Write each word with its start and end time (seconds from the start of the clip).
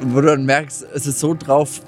wo 0.00 0.20
du 0.20 0.26
dann 0.28 0.44
merkst, 0.44 0.86
es 0.94 1.06
ist 1.06 1.20
so 1.20 1.34
drauf, 1.34 1.80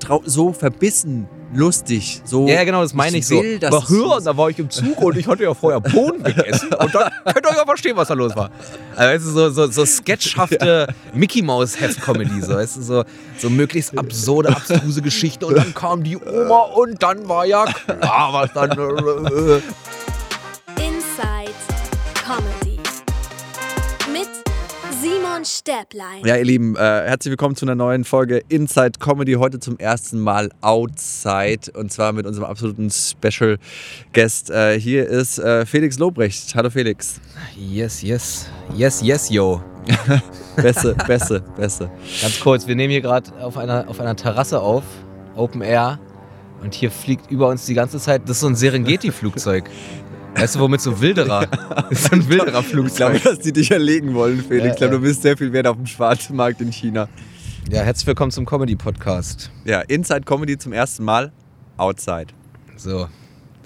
trau 0.00 0.22
so 0.24 0.52
verbissen 0.52 1.28
lustig. 1.54 2.20
So, 2.24 2.46
Ja, 2.46 2.64
genau, 2.64 2.82
das 2.82 2.94
meine 2.94 3.16
ich, 3.18 3.26
so. 3.26 3.42
will, 3.42 3.58
dass 3.58 3.72
Aber 3.72 3.82
es 3.82 3.88
hör, 3.90 4.20
da 4.20 4.36
war 4.36 4.50
ich 4.50 4.58
im 4.58 4.70
Zug 4.70 5.00
und 5.00 5.16
ich 5.16 5.26
hatte 5.26 5.44
ja 5.44 5.54
vorher 5.54 5.80
Bohnen 5.80 6.22
gegessen. 6.22 6.72
Und 6.74 6.94
dann 6.94 7.10
könnt 7.24 7.46
ihr 7.46 7.56
ja 7.56 7.64
verstehen, 7.64 7.96
was 7.96 8.08
da 8.08 8.14
los 8.14 8.36
war. 8.36 8.50
Also, 8.96 9.30
so, 9.30 9.50
so, 9.50 9.70
so 9.70 9.84
sketchhafte 9.86 10.88
Mickey 11.14 11.42
Mouse 11.42 11.80
Heft 11.80 12.00
Comedy, 12.02 12.40
so, 12.42 12.54
weißt 12.54 12.76
du, 12.76 12.82
so, 12.82 13.04
so 13.38 13.50
möglichst 13.50 13.96
absurde, 13.96 14.50
abstruse 14.50 15.02
Geschichten. 15.02 15.44
Und 15.44 15.56
dann 15.56 15.74
kam 15.74 16.02
die 16.02 16.16
Oma 16.16 16.60
und 16.74 17.02
dann 17.02 17.28
war 17.28 17.46
ja 17.46 17.64
klar, 17.64 18.32
was 18.32 18.52
dann. 18.52 18.70
Äh, 18.72 19.60
Simon 25.38 25.44
Stäblein. 25.44 26.24
Ja, 26.24 26.36
ihr 26.36 26.44
Lieben, 26.44 26.74
äh, 26.74 26.80
herzlich 26.80 27.30
willkommen 27.30 27.54
zu 27.54 27.64
einer 27.64 27.76
neuen 27.76 28.04
Folge 28.04 28.42
Inside 28.48 28.98
Comedy. 28.98 29.34
Heute 29.34 29.60
zum 29.60 29.78
ersten 29.78 30.18
Mal 30.18 30.50
Outside 30.62 31.70
und 31.74 31.92
zwar 31.92 32.12
mit 32.12 32.26
unserem 32.26 32.46
absoluten 32.46 32.90
Special 32.90 33.58
Guest. 34.12 34.50
Äh, 34.50 34.80
hier 34.80 35.06
ist 35.06 35.38
äh, 35.38 35.64
Felix 35.64 35.98
Lobrecht. 35.98 36.54
Hallo 36.56 36.70
Felix. 36.70 37.20
Yes, 37.56 38.02
yes. 38.02 38.48
Yes, 38.74 39.00
yes, 39.00 39.30
yo. 39.30 39.62
Beste, 40.56 40.96
beste, 41.06 41.40
beste. 41.56 41.90
Ganz 42.20 42.40
kurz, 42.40 42.66
wir 42.66 42.74
nehmen 42.74 42.90
hier 42.90 43.00
gerade 43.00 43.32
auf 43.40 43.56
einer, 43.56 43.88
auf 43.88 44.00
einer 44.00 44.16
Terrasse 44.16 44.60
auf, 44.60 44.82
Open 45.36 45.62
Air. 45.62 46.00
Und 46.60 46.74
hier 46.74 46.90
fliegt 46.90 47.30
über 47.30 47.48
uns 47.48 47.64
die 47.64 47.74
ganze 47.74 48.00
Zeit, 48.00 48.22
das 48.24 48.32
ist 48.32 48.40
so 48.40 48.48
ein 48.48 48.56
Serengeti-Flugzeug. 48.56 49.70
Weißt 50.38 50.54
du, 50.54 50.60
womit 50.60 50.80
so 50.80 51.00
Wilderer? 51.00 51.46
Das 51.46 51.90
ist 51.90 52.04
so 52.04 52.12
ein 52.12 52.86
Ich 52.86 52.94
glaube, 52.94 53.18
dass 53.18 53.40
die 53.40 53.52
dich 53.52 53.72
erlegen 53.72 54.14
wollen, 54.14 54.40
Felix. 54.40 54.64
Ja, 54.64 54.70
ich 54.70 54.76
glaube, 54.76 54.94
ja. 54.94 55.00
du 55.00 55.04
bist 55.04 55.22
sehr 55.22 55.36
viel 55.36 55.52
wert 55.52 55.66
auf 55.66 55.76
dem 55.76 55.86
Schwarzmarkt 55.86 56.60
in 56.60 56.70
China. 56.70 57.08
Ja, 57.72 57.82
herzlich 57.82 58.06
willkommen 58.06 58.30
zum 58.30 58.46
Comedy-Podcast. 58.46 59.50
Ja, 59.64 59.80
Inside 59.80 60.20
Comedy 60.20 60.56
zum 60.56 60.72
ersten 60.72 61.04
Mal 61.04 61.32
Outside. 61.76 62.28
So, 62.76 63.08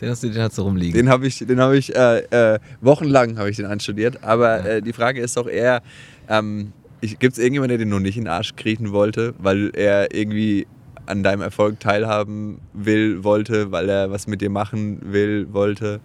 den 0.00 0.08
hast 0.08 0.22
du 0.22 0.30
den 0.30 0.40
hast 0.40 0.56
du 0.56 0.62
rumliegen. 0.62 0.94
Den 0.94 1.10
habe 1.10 1.26
ich, 1.26 1.40
den 1.40 1.60
habe 1.60 1.76
ich 1.76 1.94
äh, 1.94 2.54
äh, 2.54 2.58
wochenlang 2.80 3.36
habe 3.36 3.50
ich 3.50 3.56
den 3.56 3.66
anstudiert. 3.66 4.24
Aber 4.24 4.64
äh, 4.64 4.80
die 4.80 4.94
Frage 4.94 5.20
ist 5.20 5.36
doch 5.36 5.48
eher, 5.48 5.82
ähm, 6.30 6.72
gibt 7.02 7.34
es 7.34 7.38
irgendjemanden, 7.38 7.76
der 7.76 7.84
den 7.84 7.90
noch 7.90 8.00
nicht 8.00 8.16
in 8.16 8.24
den 8.24 8.32
Arsch 8.32 8.56
kriechen 8.56 8.92
wollte, 8.92 9.34
weil 9.36 9.72
er 9.74 10.14
irgendwie 10.14 10.66
an 11.04 11.22
deinem 11.22 11.42
Erfolg 11.42 11.80
teilhaben 11.80 12.62
will, 12.72 13.24
wollte, 13.24 13.72
weil 13.72 13.90
er 13.90 14.10
was 14.10 14.26
mit 14.26 14.40
dir 14.40 14.48
machen 14.48 15.00
will, 15.02 15.48
wollte? 15.52 16.00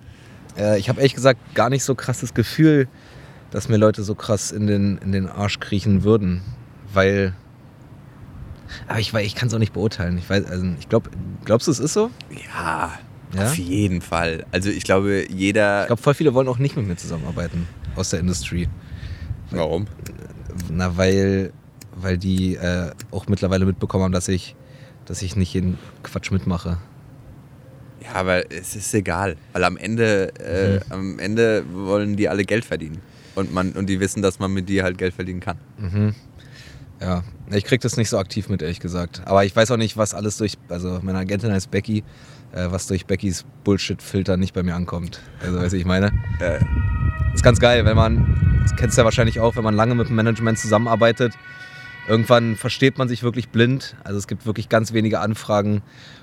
Äh, 0.57 0.79
ich 0.79 0.89
habe 0.89 0.99
ehrlich 0.99 1.15
gesagt 1.15 1.39
gar 1.55 1.69
nicht 1.69 1.83
so 1.83 1.95
krasses 1.95 2.33
Gefühl, 2.33 2.87
dass 3.51 3.69
mir 3.69 3.77
Leute 3.77 4.03
so 4.03 4.15
krass 4.15 4.51
in 4.51 4.67
den, 4.67 4.97
in 4.97 5.11
den 5.11 5.27
Arsch 5.27 5.59
kriechen 5.59 6.03
würden. 6.03 6.41
Weil. 6.93 7.33
Aber 8.87 8.99
ich, 8.99 9.13
ich 9.13 9.35
kann 9.35 9.47
es 9.47 9.53
auch 9.53 9.59
nicht 9.59 9.73
beurteilen. 9.73 10.17
Ich 10.17 10.29
weiß, 10.29 10.45
also 10.45 10.65
ich 10.79 10.89
glaube, 10.89 11.09
glaubst 11.45 11.67
du, 11.67 11.71
es 11.71 11.79
ist 11.79 11.93
so? 11.93 12.11
Ja, 12.53 12.91
Ja? 13.33 13.43
auf 13.45 13.57
jeden 13.57 14.01
Fall. 14.01 14.45
Also 14.51 14.69
ich 14.69 14.83
glaube, 14.83 15.25
jeder. 15.31 15.81
Ich 15.83 15.87
glaube, 15.87 16.01
voll 16.01 16.13
viele 16.13 16.33
wollen 16.33 16.47
auch 16.47 16.57
nicht 16.57 16.75
mit 16.75 16.87
mir 16.87 16.97
zusammenarbeiten 16.97 17.67
aus 17.95 18.09
der 18.09 18.19
Industrie. 18.19 18.67
warum? 19.51 19.87
Na, 20.69 20.97
weil, 20.97 21.53
weil 21.95 22.17
die 22.17 22.55
äh, 22.55 22.91
auch 23.11 23.27
mittlerweile 23.27 23.65
mitbekommen 23.65 24.03
haben, 24.05 24.11
dass 24.11 24.27
ich, 24.27 24.55
dass 25.05 25.21
ich 25.21 25.35
nicht 25.35 25.53
jeden 25.53 25.77
Quatsch 26.03 26.31
mitmache. 26.31 26.77
Ja, 28.03 28.13
aber 28.13 28.51
es 28.51 28.75
ist 28.75 28.93
egal, 28.93 29.37
weil 29.53 29.63
am 29.63 29.77
Ende, 29.77 30.33
äh, 30.39 30.79
am 30.89 31.19
Ende 31.19 31.63
wollen 31.71 32.15
die 32.15 32.29
alle 32.29 32.43
Geld 32.43 32.65
verdienen. 32.65 32.99
Und, 33.35 33.53
man, 33.53 33.71
und 33.73 33.87
die 33.87 33.99
wissen, 33.99 34.21
dass 34.21 34.39
man 34.39 34.51
mit 34.51 34.67
dir 34.69 34.83
halt 34.83 34.97
Geld 34.97 35.13
verdienen 35.13 35.39
kann. 35.39 35.57
Mhm. 35.77 36.15
Ja, 36.99 37.23
ich 37.51 37.63
krieg 37.63 37.81
das 37.81 37.97
nicht 37.97 38.09
so 38.09 38.17
aktiv 38.17 38.49
mit, 38.49 38.61
ehrlich 38.61 38.79
gesagt. 38.79 39.21
Aber 39.25 39.45
ich 39.45 39.55
weiß 39.55 39.69
auch 39.71 39.77
nicht, 39.77 39.97
was 39.97 40.13
alles 40.15 40.37
durch, 40.37 40.57
also 40.69 40.99
meine 41.03 41.19
Agentin 41.19 41.51
heißt 41.51 41.69
Becky, 41.69 42.03
äh, 42.53 42.67
was 42.71 42.87
durch 42.87 43.05
Beckys 43.05 43.45
Bullshit-Filter 43.63 44.37
nicht 44.37 44.53
bei 44.53 44.63
mir 44.63 44.75
ankommt. 44.75 45.21
Also, 45.41 45.59
weißt 45.59 45.73
du, 45.73 45.77
ich 45.77 45.85
meine? 45.85 46.11
Äh, 46.39 46.59
ist 47.33 47.43
ganz 47.43 47.59
geil, 47.59 47.85
wenn 47.85 47.95
man, 47.95 48.59
das 48.63 48.75
kennst 48.75 48.97
du 48.97 49.01
ja 49.01 49.05
wahrscheinlich 49.05 49.39
auch, 49.39 49.55
wenn 49.55 49.63
man 49.63 49.75
lange 49.75 49.93
mit 49.93 50.09
dem 50.09 50.15
Management 50.15 50.57
zusammenarbeitet, 50.57 51.33
irgendwann 52.07 52.55
versteht 52.55 52.97
man 52.97 53.07
sich 53.07 53.21
wirklich 53.21 53.49
blind. 53.49 53.95
Also 54.03 54.17
es 54.17 54.27
gibt 54.27 54.45
wirklich 54.45 54.69
ganz 54.69 54.93
wenige 54.93 55.19
Anfragen, 55.19 55.81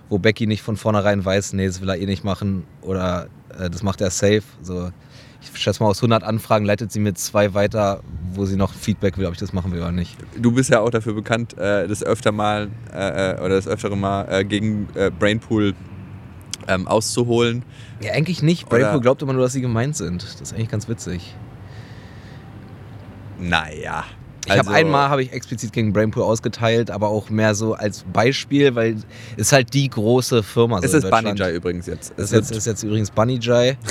wo 0.08 0.18
Becky 0.18 0.46
nicht 0.46 0.62
von 0.62 0.76
vornherein 0.76 1.24
weiß, 1.24 1.52
nee, 1.54 1.66
das 1.66 1.80
will 1.80 1.88
er 1.88 1.96
eh 1.98 2.06
nicht 2.06 2.24
machen 2.24 2.64
oder 2.82 3.28
äh, 3.58 3.70
das 3.70 3.82
macht 3.82 4.00
er 4.00 4.10
safe. 4.10 4.42
So, 4.62 4.90
ich 5.40 5.60
schätze 5.60 5.82
mal, 5.82 5.88
aus 5.90 5.98
100 5.98 6.22
Anfragen 6.22 6.64
leitet 6.64 6.92
sie 6.92 7.00
mir 7.00 7.14
zwei 7.14 7.54
weiter, 7.54 8.02
wo 8.32 8.44
sie 8.46 8.56
noch 8.56 8.72
Feedback 8.72 9.18
will, 9.18 9.26
ob 9.26 9.32
ich 9.34 9.38
das 9.40 9.52
machen 9.52 9.72
will 9.72 9.80
oder 9.80 9.92
nicht. 9.92 10.16
du 10.36 10.52
bist 10.52 10.70
ja 10.70 10.80
auch 10.80 10.90
dafür 10.90 11.14
bekannt, 11.14 11.56
äh, 11.58 11.86
das 11.86 12.02
öfter 12.02 12.32
mal 12.32 12.68
äh, 12.92 13.32
äh, 13.32 13.40
oder 13.40 13.50
das 13.56 13.68
öftere 13.68 13.96
Mal 13.96 14.26
äh, 14.30 14.44
gegen 14.44 14.88
äh, 14.94 15.10
Brainpool 15.10 15.74
ähm, 16.66 16.86
auszuholen. 16.88 17.62
Ja, 18.00 18.12
eigentlich 18.12 18.42
nicht. 18.42 18.66
Oder- 18.66 18.78
Brainpool 18.78 19.00
glaubt 19.00 19.22
immer 19.22 19.32
nur, 19.34 19.42
dass 19.42 19.52
sie 19.52 19.60
gemeint 19.60 19.96
sind. 19.96 20.22
Das 20.22 20.40
ist 20.40 20.54
eigentlich 20.54 20.70
ganz 20.70 20.88
witzig. 20.88 21.34
Naja. 23.38 24.04
Ich 24.46 24.58
habe 24.58 24.70
einmal 24.70 25.08
habe 25.08 25.22
ich 25.22 25.32
explizit 25.32 25.72
gegen 25.72 25.92
Brainpool 25.92 26.22
ausgeteilt, 26.22 26.90
aber 26.90 27.08
auch 27.08 27.30
mehr 27.30 27.54
so 27.54 27.74
als 27.74 28.04
Beispiel, 28.12 28.74
weil 28.74 28.94
es 28.94 29.04
ist 29.36 29.52
halt 29.52 29.72
die 29.74 29.88
große 29.88 30.42
Firma. 30.42 30.78
so 30.78 30.84
Es 30.84 30.92
in 30.92 30.98
ist 30.98 31.10
Bunny. 31.10 31.32
Jai 31.34 31.54
übrigens 31.54 31.86
jetzt. 31.86 32.12
Es 32.16 32.24
ist 32.24 32.32
jetzt, 32.32 32.50
ist 32.52 32.66
jetzt 32.66 32.82
übrigens 32.82 33.10
Bunny 33.10 33.38
Jai. 33.40 33.76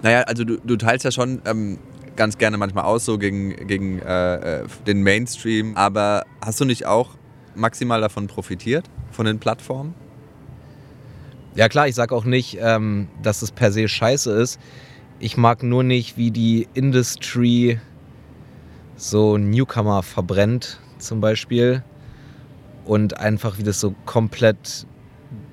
Naja, 0.00 0.20
also 0.22 0.44
du, 0.44 0.58
du 0.58 0.76
teilst 0.76 1.04
ja 1.04 1.10
schon 1.10 1.42
ähm, 1.44 1.76
ganz 2.14 2.38
gerne 2.38 2.56
manchmal 2.56 2.84
aus, 2.84 3.04
so 3.04 3.18
gegen, 3.18 3.66
gegen 3.66 3.98
äh, 4.00 4.60
äh, 4.60 4.66
den 4.86 5.02
Mainstream. 5.02 5.76
Aber 5.76 6.24
hast 6.40 6.60
du 6.60 6.64
nicht 6.64 6.86
auch 6.86 7.10
maximal 7.56 8.00
davon 8.00 8.28
profitiert, 8.28 8.84
von 9.10 9.26
den 9.26 9.40
Plattformen? 9.40 9.94
Ja 11.56 11.68
klar, 11.68 11.88
ich 11.88 11.96
sage 11.96 12.14
auch 12.14 12.24
nicht, 12.24 12.58
ähm, 12.60 13.08
dass 13.22 13.42
es 13.42 13.50
per 13.50 13.72
se 13.72 13.88
scheiße 13.88 14.30
ist. 14.30 14.60
Ich 15.18 15.36
mag 15.36 15.64
nur 15.64 15.82
nicht, 15.82 16.16
wie 16.16 16.30
die 16.30 16.68
Industry 16.74 17.80
so 18.98 19.38
Newcomer 19.38 20.02
verbrennt 20.02 20.80
zum 20.98 21.20
Beispiel 21.20 21.82
und 22.84 23.18
einfach 23.18 23.56
wie 23.56 23.62
das 23.62 23.80
so 23.80 23.94
komplett 24.04 24.86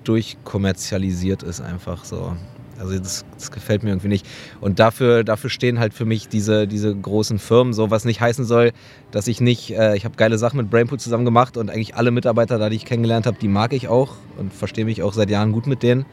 durchkommerzialisiert 0.03 1.43
ist 1.43 1.61
einfach 1.61 2.03
so. 2.03 2.35
Also 2.77 2.97
das, 2.99 3.23
das 3.35 3.51
gefällt 3.51 3.83
mir 3.83 3.91
irgendwie 3.91 4.09
nicht. 4.09 4.25
Und 4.59 4.79
dafür, 4.79 5.23
dafür 5.23 5.49
stehen 5.49 5.79
halt 5.79 5.93
für 5.93 6.03
mich 6.03 6.27
diese, 6.27 6.67
diese 6.67 6.93
großen 6.93 7.39
Firmen, 7.39 7.73
so 7.73 7.89
was 7.89 8.03
nicht 8.03 8.19
heißen 8.19 8.43
soll, 8.43 8.73
dass 9.11 9.27
ich 9.27 9.39
nicht, 9.39 9.71
äh, 9.71 9.95
ich 9.95 10.03
habe 10.03 10.15
geile 10.17 10.37
Sachen 10.37 10.57
mit 10.57 10.69
Brainpool 10.69 10.99
zusammen 10.99 11.23
gemacht 11.23 11.55
und 11.55 11.69
eigentlich 11.69 11.95
alle 11.95 12.11
Mitarbeiter, 12.11 12.57
da 12.57 12.69
die 12.69 12.75
ich 12.75 12.85
kennengelernt 12.85 13.27
habe, 13.27 13.37
die 13.39 13.47
mag 13.47 13.71
ich 13.71 13.87
auch 13.87 14.15
und 14.37 14.53
verstehe 14.53 14.83
mich 14.83 15.03
auch 15.03 15.13
seit 15.13 15.29
Jahren 15.29 15.53
gut 15.53 15.67
mit 15.67 15.83
denen. 15.83 16.05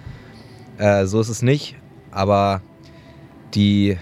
Äh, 0.79 1.07
so 1.07 1.21
ist 1.21 1.31
es 1.31 1.43
nicht. 1.43 1.77
Aber 2.13 2.63
die 3.55 3.97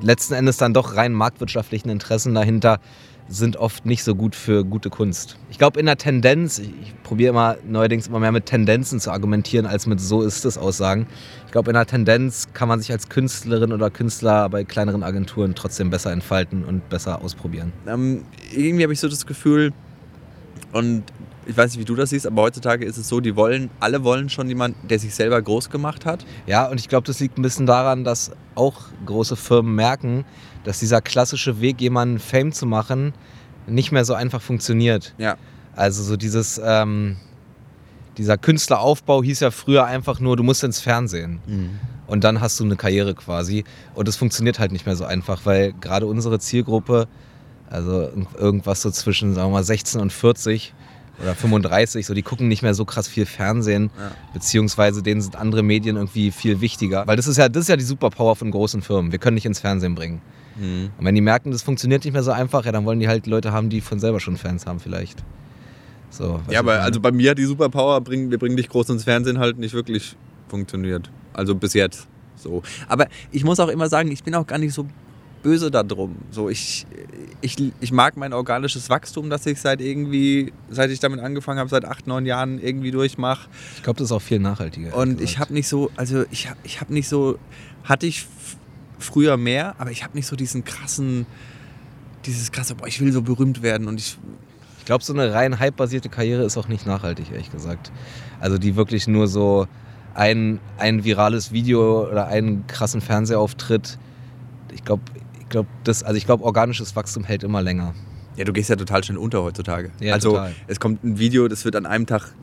letzten 0.00 0.34
Endes 0.34 0.56
dann 0.56 0.74
doch 0.74 0.96
rein 0.96 1.12
marktwirtschaftlichen 1.12 1.90
Interessen 1.90 2.34
dahinter 2.34 2.80
sind 3.30 3.58
oft 3.58 3.84
nicht 3.84 4.04
so 4.04 4.14
gut 4.14 4.34
für 4.34 4.64
gute 4.64 4.88
Kunst. 4.88 5.36
Ich 5.50 5.58
glaube 5.58 5.78
in 5.78 5.84
der 5.84 5.98
Tendenz, 5.98 6.58
ich, 6.58 6.70
probiere 7.02 7.30
immer 7.30 7.56
neuerdings 7.66 8.06
immer 8.06 8.20
mehr 8.20 8.32
mit 8.32 8.46
Tendenzen 8.46 9.00
zu 9.00 9.10
argumentieren 9.10 9.66
als 9.66 9.86
mit 9.86 10.00
so 10.00 10.22
ist 10.22 10.46
es 10.46 10.56
Aussagen. 10.56 11.06
Ich 11.44 11.52
glaube 11.52 11.70
in 11.70 11.74
der 11.74 11.84
Tendenz 11.84 12.48
kann 12.54 12.68
man 12.68 12.80
sich 12.80 12.90
als 12.90 13.10
Künstlerin 13.10 13.72
oder 13.72 13.90
Künstler 13.90 14.48
bei 14.48 14.64
kleineren 14.64 15.02
Agenturen 15.02 15.54
trotzdem 15.54 15.90
besser 15.90 16.10
entfalten 16.10 16.64
und 16.64 16.88
besser 16.88 17.22
ausprobieren. 17.22 17.72
Ähm, 17.86 18.24
irgendwie 18.50 18.84
habe 18.84 18.94
ich 18.94 19.00
so 19.00 19.08
das 19.08 19.26
Gefühl, 19.26 19.72
und 20.72 21.04
ich 21.48 21.56
weiß 21.56 21.72
nicht, 21.72 21.80
wie 21.80 21.84
du 21.86 21.94
das 21.94 22.10
siehst, 22.10 22.26
aber 22.26 22.42
heutzutage 22.42 22.84
ist 22.84 22.98
es 22.98 23.08
so, 23.08 23.20
die 23.20 23.34
wollen, 23.34 23.70
alle 23.80 24.04
wollen 24.04 24.28
schon 24.28 24.48
jemanden, 24.48 24.86
der 24.86 24.98
sich 24.98 25.14
selber 25.14 25.40
groß 25.40 25.70
gemacht 25.70 26.04
hat. 26.04 26.26
Ja, 26.46 26.66
und 26.66 26.78
ich 26.78 26.88
glaube, 26.88 27.06
das 27.06 27.20
liegt 27.20 27.38
ein 27.38 27.42
bisschen 27.42 27.64
daran, 27.64 28.04
dass 28.04 28.32
auch 28.54 28.82
große 29.06 29.34
Firmen 29.34 29.74
merken, 29.74 30.26
dass 30.64 30.78
dieser 30.78 31.00
klassische 31.00 31.60
Weg, 31.62 31.80
jemanden 31.80 32.18
Fame 32.18 32.52
zu 32.52 32.66
machen, 32.66 33.14
nicht 33.66 33.92
mehr 33.92 34.04
so 34.04 34.12
einfach 34.12 34.42
funktioniert. 34.42 35.14
Ja. 35.16 35.36
Also 35.74 36.02
so 36.02 36.18
dieses, 36.18 36.60
ähm, 36.62 37.16
dieser 38.18 38.36
Künstleraufbau 38.36 39.22
hieß 39.22 39.40
ja 39.40 39.50
früher 39.50 39.86
einfach 39.86 40.20
nur, 40.20 40.36
du 40.36 40.42
musst 40.42 40.62
ins 40.64 40.80
Fernsehen. 40.80 41.40
Und 42.06 42.24
dann 42.24 42.42
hast 42.42 42.60
du 42.60 42.64
eine 42.64 42.76
Karriere 42.76 43.14
quasi. 43.14 43.64
Und 43.94 44.06
das 44.06 44.16
funktioniert 44.16 44.58
halt 44.58 44.72
nicht 44.72 44.84
mehr 44.84 44.96
so 44.96 45.06
einfach, 45.06 45.46
weil 45.46 45.72
gerade 45.80 46.06
unsere 46.06 46.38
Zielgruppe, 46.40 47.08
also 47.70 48.10
irgendwas 48.36 48.82
so 48.82 48.90
zwischen, 48.90 49.34
sagen 49.34 49.48
wir 49.48 49.54
mal, 49.54 49.64
16 49.64 50.00
und 50.00 50.12
40 50.12 50.74
oder 51.22 51.34
35, 51.34 52.06
so 52.06 52.14
die 52.14 52.22
gucken 52.22 52.48
nicht 52.48 52.62
mehr 52.62 52.74
so 52.74 52.84
krass 52.84 53.08
viel 53.08 53.26
Fernsehen, 53.26 53.90
Ja. 53.98 54.12
beziehungsweise 54.32 55.02
denen 55.02 55.20
sind 55.20 55.36
andere 55.36 55.62
Medien 55.62 55.96
irgendwie 55.96 56.30
viel 56.30 56.60
wichtiger. 56.60 57.06
Weil 57.06 57.16
das 57.16 57.26
ist 57.26 57.36
ja, 57.36 57.48
das 57.48 57.62
ist 57.62 57.68
ja 57.68 57.76
die 57.76 57.84
Superpower 57.84 58.36
von 58.36 58.50
großen 58.50 58.82
Firmen. 58.82 59.12
Wir 59.12 59.18
können 59.18 59.34
nicht 59.34 59.46
ins 59.46 59.60
Fernsehen 59.60 59.94
bringen. 59.94 60.20
Mhm. 60.56 60.90
Und 60.98 61.04
wenn 61.04 61.14
die 61.14 61.20
merken, 61.20 61.50
das 61.50 61.62
funktioniert 61.62 62.04
nicht 62.04 62.12
mehr 62.12 62.22
so 62.22 62.30
einfach, 62.30 62.64
ja, 62.64 62.72
dann 62.72 62.84
wollen 62.84 63.00
die 63.00 63.08
halt 63.08 63.26
Leute 63.26 63.52
haben, 63.52 63.68
die 63.68 63.80
von 63.80 63.98
selber 64.00 64.20
schon 64.20 64.36
Fans 64.36 64.66
haben 64.66 64.80
vielleicht. 64.80 65.22
So, 66.10 66.40
Ja, 66.48 66.60
aber 66.60 66.80
also 66.82 67.00
bei 67.00 67.12
mir 67.12 67.30
hat 67.32 67.38
die 67.38 67.44
Superpower, 67.44 68.00
bring, 68.00 68.30
wir 68.30 68.38
bringen 68.38 68.56
dich 68.56 68.68
groß 68.68 68.88
ins 68.90 69.04
Fernsehen, 69.04 69.38
halt 69.38 69.58
nicht 69.58 69.74
wirklich 69.74 70.16
funktioniert. 70.48 71.10
Also 71.34 71.54
bis 71.54 71.74
jetzt 71.74 72.06
so. 72.36 72.62
Aber 72.88 73.08
ich 73.30 73.44
muss 73.44 73.60
auch 73.60 73.68
immer 73.68 73.88
sagen, 73.88 74.10
ich 74.10 74.24
bin 74.24 74.34
auch 74.34 74.46
gar 74.46 74.58
nicht 74.58 74.72
so 74.72 74.86
böse 75.42 75.70
darum. 75.70 76.16
So, 76.30 76.48
ich, 76.48 76.86
ich, 77.40 77.56
ich 77.80 77.92
mag 77.92 78.16
mein 78.16 78.32
organisches 78.32 78.90
Wachstum, 78.90 79.30
das 79.30 79.46
ich 79.46 79.60
seit 79.60 79.80
irgendwie, 79.80 80.52
seit 80.70 80.90
ich 80.90 81.00
damit 81.00 81.20
angefangen 81.20 81.58
habe, 81.58 81.70
seit 81.70 81.84
acht, 81.84 82.06
neun 82.06 82.26
Jahren 82.26 82.60
irgendwie 82.60 82.90
durchmache. 82.90 83.48
Ich 83.76 83.82
glaube, 83.82 83.98
das 83.98 84.06
ist 84.06 84.12
auch 84.12 84.22
viel 84.22 84.38
nachhaltiger. 84.38 84.94
Und 84.96 85.20
ich 85.20 85.38
habe 85.38 85.52
nicht 85.52 85.68
so, 85.68 85.90
also 85.96 86.24
ich 86.30 86.48
habe 86.48 86.58
ich 86.64 86.80
hab 86.80 86.90
nicht 86.90 87.08
so, 87.08 87.38
hatte 87.84 88.06
ich 88.06 88.26
früher 88.98 89.36
mehr, 89.36 89.74
aber 89.78 89.90
ich 89.90 90.02
habe 90.04 90.16
nicht 90.16 90.26
so 90.26 90.36
diesen 90.36 90.64
krassen, 90.64 91.26
dieses 92.26 92.50
krasse, 92.52 92.74
boah, 92.74 92.86
ich 92.86 93.00
will 93.00 93.12
so 93.12 93.22
berühmt 93.22 93.62
werden 93.62 93.86
und 93.88 94.00
ich, 94.00 94.18
Ich 94.78 94.84
glaube, 94.84 95.04
so 95.04 95.12
eine 95.12 95.32
rein 95.32 95.58
hype-basierte 95.58 96.08
Karriere 96.08 96.44
ist 96.44 96.56
auch 96.56 96.68
nicht 96.68 96.86
nachhaltig, 96.86 97.30
ehrlich 97.30 97.52
gesagt. 97.52 97.92
Also 98.40 98.58
die 98.58 98.74
wirklich 98.74 99.06
nur 99.06 99.28
so 99.28 99.66
ein, 100.14 100.60
ein 100.78 101.04
virales 101.04 101.52
Video 101.52 102.08
oder 102.08 102.26
einen 102.26 102.66
krassen 102.66 103.00
Fernsehauftritt. 103.00 103.98
Ich 104.74 104.84
glaube, 104.84 105.02
ich 105.48 105.50
glaube, 105.50 105.68
das, 105.84 106.02
also 106.02 106.16
ich 106.18 106.26
glaube, 106.26 106.44
organisches 106.44 106.94
Wachstum 106.94 107.24
hält 107.24 107.42
immer 107.42 107.62
länger. 107.62 107.94
ja, 108.36 108.44
du 108.44 108.52
gehst 108.52 108.68
ja 108.68 108.76
total 108.76 109.02
schnell 109.02 109.16
unter 109.18 109.42
heutzutage. 109.42 109.90
Ja, 109.98 110.12
also 110.12 110.32
total. 110.32 110.52
es 110.66 110.78
kommt 110.78 111.02
ein 111.04 111.18
Video, 111.18 111.48
das 111.48 111.64
wird 111.64 111.74
an 111.74 111.86
einem 111.86 112.04
Tag, 112.06 112.34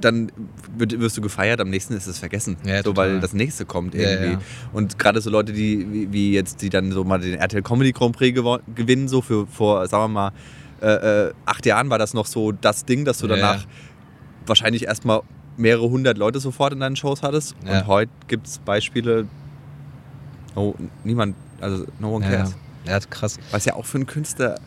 dann 0.00 0.30
wirst 0.78 1.16
du 1.16 1.20
gefeiert, 1.20 1.60
am 1.60 1.68
nächsten 1.70 1.94
ist 1.94 2.06
es 2.06 2.18
vergessen. 2.20 2.56
Ja, 2.64 2.82
so, 2.84 2.96
weil 2.96 3.18
das 3.20 3.32
nächste 3.34 3.66
kommt 3.66 3.94
Ja, 3.94 4.08
irgendwie. 4.08 4.32
ja. 4.34 4.40
Und 4.72 4.96
gerade 4.98 5.20
so 5.20 5.28
Leute, 5.28 5.52
die 5.52 6.08
wie, 6.12 6.32
jetzt, 6.32 6.62
die 6.62 6.70
dann 6.70 6.92
so 6.92 7.02
mal 7.04 7.18
den 7.20 7.34
RTL 7.34 7.62
Comedy 7.62 7.90
Grand 7.92 8.16
Prix 8.16 8.40
gewinnen, 8.74 9.08
so 9.08 9.20
für 9.20 9.46
vor, 9.48 9.86
sagen 9.88 10.04
wir 10.04 10.08
mal, 10.08 10.32
äh, 10.80 11.26
äh, 11.26 11.32
acht 11.46 11.66
Jahren 11.66 11.90
war 11.90 11.98
das 11.98 12.14
noch 12.14 12.26
so 12.26 12.52
das 12.52 12.84
Ding, 12.84 13.04
dass 13.04 13.18
du 13.18 13.26
Ja, 13.26 13.34
danach 13.36 13.62
ja. 13.62 13.66
wahrscheinlich 14.46 14.84
erstmal 14.84 15.20
mehrere 15.56 15.90
hundert 15.90 16.16
Leute 16.16 16.38
sofort 16.40 16.72
in 16.72 16.80
deinen 16.80 16.96
Shows 16.96 17.22
hattest. 17.22 17.54
Ja. 17.66 17.80
Und 17.80 17.86
heute 17.88 18.12
gibt 18.28 18.46
es 18.46 18.58
Beispiele, 18.60 19.26
oh, 20.54 20.74
niemand, 21.04 21.36
also 21.62 21.86
no 22.00 22.14
one 22.16 22.24
Ja, 22.24 22.30
cares. 22.38 22.56
ja, 22.86 23.00
krass. 23.00 23.38
Was 23.50 23.64
ja 23.64 23.74
auch 23.74 23.86
für 23.86 23.98
einen 23.98 24.06
Künstler 24.06 24.58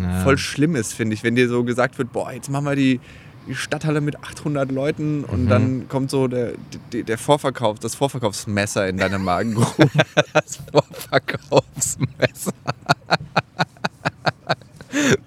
Ja. 0.00 0.20
voll 0.22 0.38
schlimm 0.38 0.76
ist, 0.76 0.94
finde 0.94 1.14
ich, 1.14 1.22
wenn 1.24 1.34
dir 1.34 1.48
so 1.48 1.64
gesagt 1.64 1.98
wird, 1.98 2.12
boah, 2.12 2.32
jetzt 2.32 2.48
machen 2.50 2.64
wir 2.66 2.76
die, 2.76 3.00
die 3.48 3.54
Stadthalle 3.56 4.00
mit 4.00 4.22
800 4.22 4.70
Leuten 4.70 5.24
und 5.24 5.44
Mhm. 5.44 5.48
dann 5.48 5.88
kommt 5.88 6.10
so 6.12 6.28
der, 6.28 6.52
der, 6.92 7.02
der 7.02 7.18
Vorverkauf, 7.18 7.80
das 7.80 7.96
Vorverkaufsmesser 7.96 8.88
in 8.88 8.96
deine 8.98 9.18
Magengrube. 9.18 9.88
Das 10.32 10.60
Vorverkaufsmesser. 10.70 12.52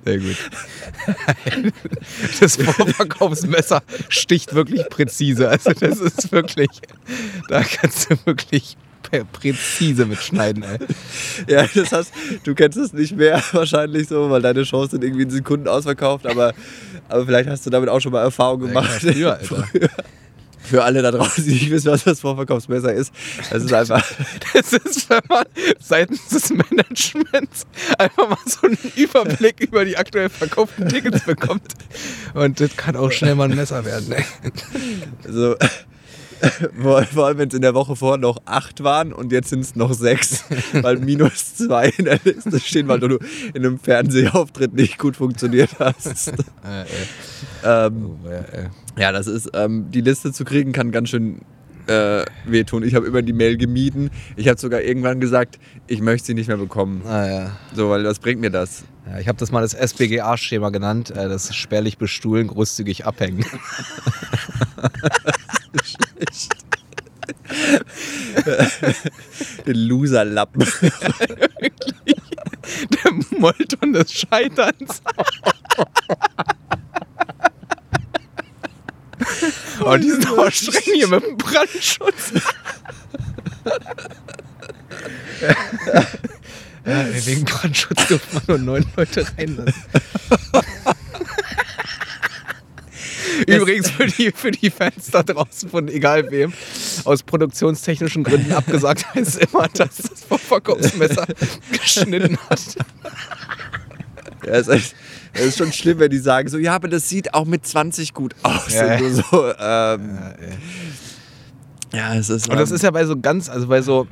Sehr 0.06 0.20
gut. 0.20 0.38
Das 2.40 2.56
Vorverkaufsmesser 2.56 3.82
sticht 4.10 4.54
wirklich 4.56 4.88
präzise. 4.90 5.50
Also 5.50 5.72
das 5.74 6.00
ist 6.00 6.32
wirklich, 6.32 6.70
da 7.50 7.62
kannst 7.64 8.10
du 8.10 8.16
wirklich 8.26 8.78
präzise 9.32 10.06
mitschneiden. 10.06 10.64
Ey. 10.64 10.80
ja, 11.48 11.66
das 11.74 11.92
heißt, 11.92 12.14
du 12.44 12.56
kennst 12.56 12.78
es 12.78 12.94
nicht 12.94 13.16
mehr 13.16 13.42
wahrscheinlich 13.52 14.08
so, 14.08 14.30
weil 14.30 14.42
deine 14.42 14.66
Shows 14.66 14.92
sind 14.92 15.04
irgendwie 15.04 15.24
in 15.24 15.30
Sekunden 15.30 15.68
ausverkauft, 15.68 16.26
aber, 16.26 16.54
aber 17.10 17.26
vielleicht 17.26 17.50
hast 17.50 17.66
du 17.66 17.70
damit 17.70 17.90
auch 17.90 18.00
schon 18.00 18.12
mal 18.12 18.22
Erfahrung 18.22 18.62
gemacht. 18.62 19.04
Ja, 19.04 19.12
früher, 19.12 19.34
Alter. 19.34 19.68
Für 20.66 20.84
alle 20.84 21.04
da 21.04 21.12
draußen, 21.12 21.44
die 21.44 21.52
nicht 21.52 21.70
wissen, 21.70 21.92
was 21.92 22.06
das 22.06 22.22
Vorverkaufsmesser 22.22 22.92
ist, 22.92 23.14
das 23.52 23.64
ist 23.64 23.72
einfach, 23.72 24.04
Das 24.54 24.74
ist, 24.74 25.08
wenn 25.12 25.22
man 25.30 25.46
seitens 25.80 26.28
des 26.30 26.50
Managements 26.50 27.68
einfach 28.00 28.30
mal 28.30 28.38
so 28.48 28.66
einen 28.66 28.78
Überblick 28.96 29.60
über 29.60 29.86
die 29.86 29.96
aktuell 29.96 30.28
verkauften 30.30 30.90
Tickets 30.90 31.24
bekommt. 31.24 31.74
Und 32.34 32.60
das 32.60 32.76
kann 32.76 32.96
auch 32.96 33.12
schnell 33.12 33.36
mal 33.36 33.48
ein 33.50 33.56
Messer 33.56 33.86
werden. 33.86 34.12
Ey. 34.12 34.26
so, 35.30 35.56
vor 37.14 37.26
allem, 37.26 37.38
wenn 37.38 37.50
es 37.50 37.54
in 37.56 37.62
der 37.62 37.74
Woche 37.74 37.96
vorher 37.96 38.18
noch 38.18 38.38
acht 38.46 38.84
waren 38.84 39.14
und 39.14 39.32
jetzt 39.32 39.50
sind 39.50 39.62
es 39.62 39.76
noch 39.76 39.94
sechs, 39.94 40.44
weil 40.74 40.98
minus 40.98 41.56
zwei 41.56 41.90
in 41.98 42.06
der 42.06 42.20
Liste 42.24 42.60
stehen, 42.60 42.88
weil 42.88 43.00
du 43.00 43.18
in 43.54 43.66
einem 43.66 43.80
Fernsehauftritt 43.80 44.74
nicht 44.74 44.98
gut 44.98 45.16
funktioniert 45.18 45.72
hast. 45.80 46.34
Äh, 46.66 46.86
ähm, 47.64 48.16
Oh, 48.26 49.00
ja, 49.00 49.12
das 49.12 49.28
ist, 49.28 49.52
ähm, 49.54 49.92
die 49.92 50.02
Liste 50.02 50.32
zu 50.32 50.46
kriegen 50.46 50.72
kann 50.72 50.92
ganz 50.92 51.10
schön 51.10 51.42
äh, 51.88 52.26
wehtun. 52.46 52.84
Ich 52.84 52.96
habe 52.96 53.06
immer 53.06 53.22
die 53.22 53.34
Mail 53.34 53.58
gemieden. 53.58 54.10
Ich 54.36 54.48
habe 54.48 54.60
sogar 54.60 54.82
irgendwann 54.82 55.20
gesagt, 55.20 55.60
ich 55.88 56.02
möchte 56.02 56.28
sie 56.28 56.34
nicht 56.34 56.48
mehr 56.48 56.58
bekommen. 56.58 57.04
Ah, 57.06 57.28
ja. 57.28 57.52
So, 57.74 57.90
weil 57.90 58.04
was 58.04 58.20
bringt 58.20 58.42
mir 58.42 58.50
das? 58.52 58.84
Ja, 59.08 59.20
ich 59.20 59.28
habe 59.28 59.38
das 59.38 59.52
mal 59.52 59.62
das 59.62 59.74
SBGA-Schema 59.74 60.70
genannt, 60.70 61.12
äh, 61.12 61.30
das 61.30 61.54
spärlich 61.54 61.98
bestuhlen, 61.98 62.48
großzügig 62.48 63.06
abhängen. 63.06 63.46
Den 69.66 69.76
Loserlappen. 69.76 70.66
Der 72.90 73.12
Molton 73.40 73.94
des 73.94 74.12
Scheiterns. 74.12 75.02
Oh, 79.82 79.98
die 79.98 80.10
sind 80.10 80.28
aber 80.28 80.52
streng 80.52 80.94
hier 80.94 81.08
mit 81.08 81.24
dem 81.24 81.38
Brandschutz. 81.38 82.34
ja, 86.86 87.26
wegen 87.26 87.46
Brandschutz 87.46 88.08
dürfen 88.08 88.42
wir 88.48 88.58
nur 88.58 88.66
neun 88.66 88.86
Leute 88.96 89.26
reinlassen. 89.38 89.84
Übrigens 93.48 93.90
für 93.90 94.08
die, 94.08 94.32
für 94.32 94.52
die 94.52 94.70
Fans 94.70 95.12
da 95.12 95.24
draußen 95.24 95.70
von 95.70 95.88
egal 95.88 96.30
wem, 96.32 96.54
aus 97.04 97.24
produktionstechnischen 97.24 98.24
Gründen 98.24 98.52
abgesagt 98.52 99.06
heißt 99.16 99.38
immer, 99.38 99.68
dass 99.70 99.98
das 99.98 100.24
Vorverkaufsmesser 100.24 101.26
geschnitten 101.72 102.38
hat. 102.50 102.62
Ja, 104.46 104.52
es 104.52 104.68
ist, 104.68 104.96
es 105.34 105.46
ist 105.46 105.58
schon 105.58 105.72
schlimm, 105.74 106.00
wenn 106.00 106.10
die 106.10 106.20
sagen 106.20 106.48
so, 106.50 106.58
ja, 106.58 106.76
aber 106.76 106.88
das 106.88 107.10
sieht 107.10 107.34
auch 107.34 107.46
mit 107.46 107.66
20 107.66 108.14
gut 108.14 108.36
aus. 108.44 108.74
Ja, 108.74 108.94
Und 108.94 109.02
du 109.02 109.14
so, 109.14 109.54
ähm, 109.60 110.20
ja, 111.94 112.16
es 112.16 112.30
ist. 112.30 112.50
Und 112.50 112.58
das 112.58 112.70
ähm, 112.70 112.76
ist 112.76 112.82
ja 112.84 112.92
bei 112.92 113.06
so 113.06 113.20
ganz, 113.20 113.50
also 113.50 113.68
bei 113.68 113.82
so 113.82 114.08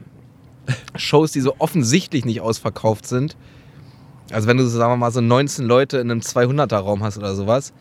Shows, 0.95 1.31
die 1.31 1.41
so 1.41 1.55
offensichtlich 1.59 2.25
nicht 2.25 2.41
ausverkauft 2.41 3.07
sind. 3.07 3.35
Also 4.31 4.47
wenn 4.47 4.57
du, 4.57 4.65
sagen 4.65 4.91
wir 4.91 4.97
mal, 4.97 5.11
so 5.11 5.21
19 5.21 5.65
Leute 5.65 5.97
in 5.97 6.09
einem 6.09 6.21
200er-Raum 6.21 7.03
hast 7.03 7.17
oder 7.17 7.35
sowas, 7.35 7.73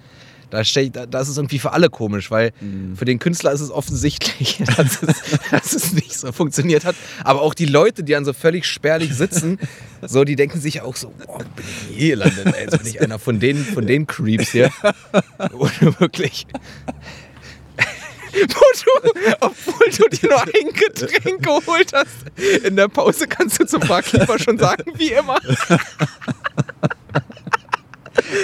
da, 0.53 0.63
da, 0.63 1.07
das 1.07 1.29
ist 1.29 1.39
irgendwie 1.39 1.59
für 1.59 1.73
alle 1.73 1.89
komisch, 1.91 2.31
weil 2.31 2.53
Mhm. 2.61 2.97
für 2.97 3.05
den 3.05 3.19
Künstler 3.19 3.53
ist 3.53 3.61
es 3.61 3.71
offensichtlich, 3.71 4.59
dass 4.77 5.03
es, 5.03 5.17
dass 5.51 5.73
es 5.73 5.93
nicht 5.93 6.15
so 6.15 6.31
funktioniert 6.33 6.85
hat. 6.85 6.95
Aber 7.25 7.41
auch 7.43 7.55
die 7.55 7.65
Leute, 7.67 8.05
die 8.05 8.13
dann 8.13 8.25
so 8.25 8.33
völlig 8.33 8.67
spärlich 8.67 9.15
sitzen, 9.15 9.59
so, 10.03 10.25
die 10.25 10.37
denken 10.37 10.61
sich 10.61 10.81
auch 10.83 10.97
so, 10.97 11.13
boah, 11.27 11.39
bin 11.39 11.65
ich 11.91 11.97
hier 11.97 12.09
gelandet? 12.17 12.47
Ey, 12.55 12.65
jetzt 12.65 12.79
bin 12.79 12.87
ich 12.87 13.01
einer 13.01 13.19
von 13.19 13.41
den, 13.41 13.65
von 13.65 13.87
den 13.87 14.07
Creeps 14.07 14.51
hier. 14.53 14.71
Ohne 15.55 15.99
wirklich. 15.99 16.47
Du, 18.32 18.56
obwohl 19.41 19.91
du 19.91 20.09
dir 20.17 20.31
nur 20.31 20.41
ein 20.41 20.73
Getränk 20.73 21.43
geholt 21.43 21.93
hast, 21.93 22.65
in 22.65 22.77
der 22.77 22.89
Pause 22.89 23.27
kannst 23.29 23.61
du 23.61 23.67
zum 23.67 23.81
Barkeeper 23.81 24.39
schon 24.39 24.56
sagen, 24.59 24.91
wie 24.97 25.13
immer. 25.13 25.37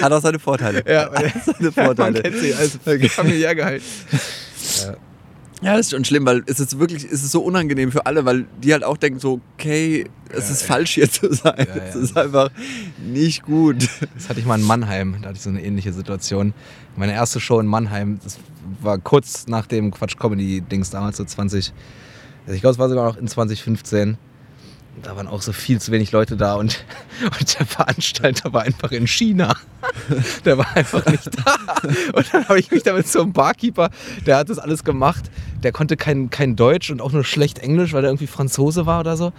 hat 0.01 0.11
auch 0.11 0.21
seine 0.21 0.39
Vorteile. 0.39 0.83
Ja, 0.87 1.09
seine 1.45 1.55
man 1.61 1.71
Vorteile. 1.73 2.21
kennt 2.21 2.37
sie 2.37 2.53
als 2.53 2.77
familiär 3.13 3.55
gehalten. 3.55 3.83
Ja, 5.61 5.75
das 5.75 5.87
ist 5.87 5.91
schon 5.91 6.05
schlimm, 6.05 6.25
weil 6.25 6.41
es 6.45 6.61
ist 6.61 6.79
wirklich, 6.79 7.03
es 7.03 7.21
ist 7.21 7.31
so 7.31 7.41
unangenehm 7.41 7.91
für 7.91 8.05
alle, 8.05 8.23
weil 8.23 8.45
die 8.63 8.71
halt 8.71 8.85
auch 8.85 8.95
denken 8.95 9.19
so, 9.19 9.41
okay, 9.57 10.05
es 10.29 10.49
ist 10.49 10.63
falsch 10.63 10.91
hier 10.91 11.11
zu 11.11 11.33
sein. 11.33 11.67
Ja, 11.67 11.83
Es 11.83 11.95
ja. 11.95 12.01
ist 12.01 12.17
einfach 12.17 12.49
nicht 12.97 13.43
gut. 13.43 13.89
Das 14.15 14.29
hatte 14.29 14.39
ich 14.39 14.45
mal 14.45 14.57
in 14.57 14.65
Mannheim, 14.65 15.17
da 15.21 15.27
hatte 15.29 15.35
ich 15.37 15.43
so 15.43 15.49
eine 15.49 15.61
ähnliche 15.61 15.91
Situation. 15.91 16.53
Meine 16.95 17.11
erste 17.13 17.41
Show 17.41 17.59
in 17.59 17.67
Mannheim, 17.67 18.19
das 18.23 18.39
war 18.81 18.99
kurz 18.99 19.47
nach 19.47 19.67
dem 19.67 19.91
Quatsch 19.91 20.17
Comedy 20.17 20.61
Dings 20.61 20.91
damals 20.91 21.17
so 21.17 21.25
20, 21.25 21.73
also 22.45 22.55
ich 22.55 22.61
glaube, 22.61 22.73
es 22.73 22.79
war 22.79 22.87
sogar 22.87 23.05
noch 23.09 23.17
in 23.17 23.27
2015. 23.27 24.17
Da 25.03 25.15
waren 25.15 25.27
auch 25.27 25.41
so 25.41 25.53
viel 25.53 25.79
zu 25.79 25.91
wenig 25.91 26.11
Leute 26.11 26.35
da 26.35 26.55
und, 26.55 26.83
und 27.23 27.59
der 27.59 27.65
Veranstalter 27.65 28.53
war 28.53 28.63
einfach 28.63 28.91
in 28.91 29.07
China. 29.07 29.55
Der 30.45 30.57
war 30.57 30.75
einfach 30.75 31.05
nicht 31.05 31.29
da. 31.37 31.55
Und 32.13 32.33
dann 32.33 32.47
habe 32.47 32.59
ich 32.59 32.69
mich 32.69 32.83
da 32.83 32.93
mit 32.93 33.07
so 33.07 33.21
einem 33.21 33.33
Barkeeper, 33.33 33.89
der 34.25 34.37
hat 34.37 34.49
das 34.49 34.59
alles 34.59 34.83
gemacht. 34.83 35.31
Der 35.63 35.71
konnte 35.71 35.97
kein, 35.97 36.29
kein 36.29 36.55
Deutsch 36.55 36.91
und 36.91 37.01
auch 37.01 37.11
nur 37.11 37.23
schlecht 37.23 37.59
Englisch, 37.59 37.93
weil 37.93 38.03
er 38.03 38.09
irgendwie 38.09 38.27
Franzose 38.27 38.85
war 38.85 38.99
oder 38.99 39.17
so. 39.17 39.31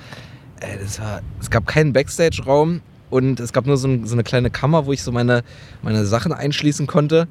Das 0.80 0.98
war, 0.98 1.20
es 1.40 1.50
gab 1.50 1.66
keinen 1.66 1.92
Backstage-Raum 1.92 2.80
und 3.10 3.40
es 3.40 3.52
gab 3.52 3.66
nur 3.66 3.76
so, 3.76 3.88
ein, 3.88 4.06
so 4.06 4.14
eine 4.14 4.22
kleine 4.22 4.50
Kammer, 4.50 4.86
wo 4.86 4.92
ich 4.92 5.02
so 5.02 5.12
meine, 5.12 5.42
meine 5.82 6.04
Sachen 6.06 6.32
einschließen 6.32 6.86
konnte. 6.86 7.28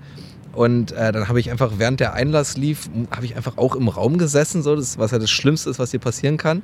Und 0.54 0.92
äh, 0.92 1.12
dann 1.12 1.28
habe 1.28 1.40
ich 1.40 1.52
einfach, 1.52 1.74
während 1.78 2.00
der 2.00 2.14
Einlass 2.14 2.58
lief, 2.58 2.90
habe 3.12 3.26
ich 3.26 3.36
einfach 3.36 3.58
auch 3.58 3.76
im 3.76 3.88
Raum 3.88 4.18
gesessen, 4.18 4.62
so, 4.62 4.76
das, 4.76 4.98
was 4.98 5.12
ja 5.12 5.20
das 5.20 5.30
Schlimmste 5.30 5.70
ist, 5.70 5.80
was 5.80 5.92
hier 5.92 6.00
passieren 6.00 6.38
kann. 6.38 6.64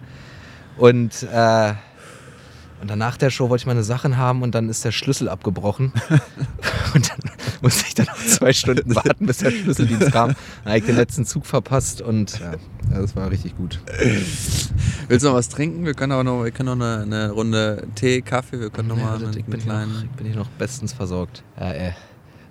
Und 0.78 1.24
äh, 1.24 1.74
Und 2.82 2.90
dann 2.92 3.00
nach 3.00 3.18
der 3.18 3.30
Show 3.30 3.50
wollte 3.50 3.64
ich 3.64 3.66
meine 3.68 3.84
Sachen 3.84 4.18
haben 4.18 4.44
und 4.44 4.54
dann 4.54 4.70
ist 4.70 4.84
der 4.86 4.92
Schlüssel 4.92 5.30
abgebrochen. 5.30 5.94
und 6.94 7.10
dann 7.10 7.20
musste 7.62 7.86
ich 7.88 7.96
dann 7.96 8.06
noch 8.08 8.18
zwei 8.18 8.54
Stunden 8.54 8.94
warten, 8.96 9.26
bis 9.26 9.38
der 9.38 9.52
Schlüsseldienst 9.52 10.12
kam. 10.12 10.36
Dann 10.64 10.66
habe 10.66 10.78
ich 10.78 10.86
den 10.86 10.96
letzten 10.96 11.26
Zug 11.26 11.46
verpasst 11.46 12.02
und 12.02 12.40
ja, 12.40 12.54
das 12.92 13.16
war 13.16 13.32
richtig 13.32 13.56
gut. 13.58 13.80
Willst 15.08 15.24
du 15.24 15.30
noch 15.30 15.36
was 15.36 15.50
trinken? 15.50 15.86
Wir 15.86 15.94
können 15.94 16.12
aber 16.12 16.24
noch, 16.24 16.44
wir 16.44 16.52
können 16.52 16.78
noch 16.78 16.86
eine, 16.86 17.04
eine 17.04 17.32
Runde 17.32 17.88
Tee, 17.96 18.22
Kaffee, 18.22 18.60
wir 18.60 18.70
können 18.70 18.90
noch 18.90 18.98
mal 18.98 19.16
einen, 19.16 19.36
ich 19.36 19.46
bin, 19.46 19.60
noch, 19.60 19.66
kleinen. 19.66 20.10
ich 20.12 20.18
bin 20.18 20.28
hier 20.28 20.36
noch 20.36 20.50
bestens 20.50 20.94
versorgt. 20.94 21.44
Ja, 21.60 21.72
ey. 21.72 21.94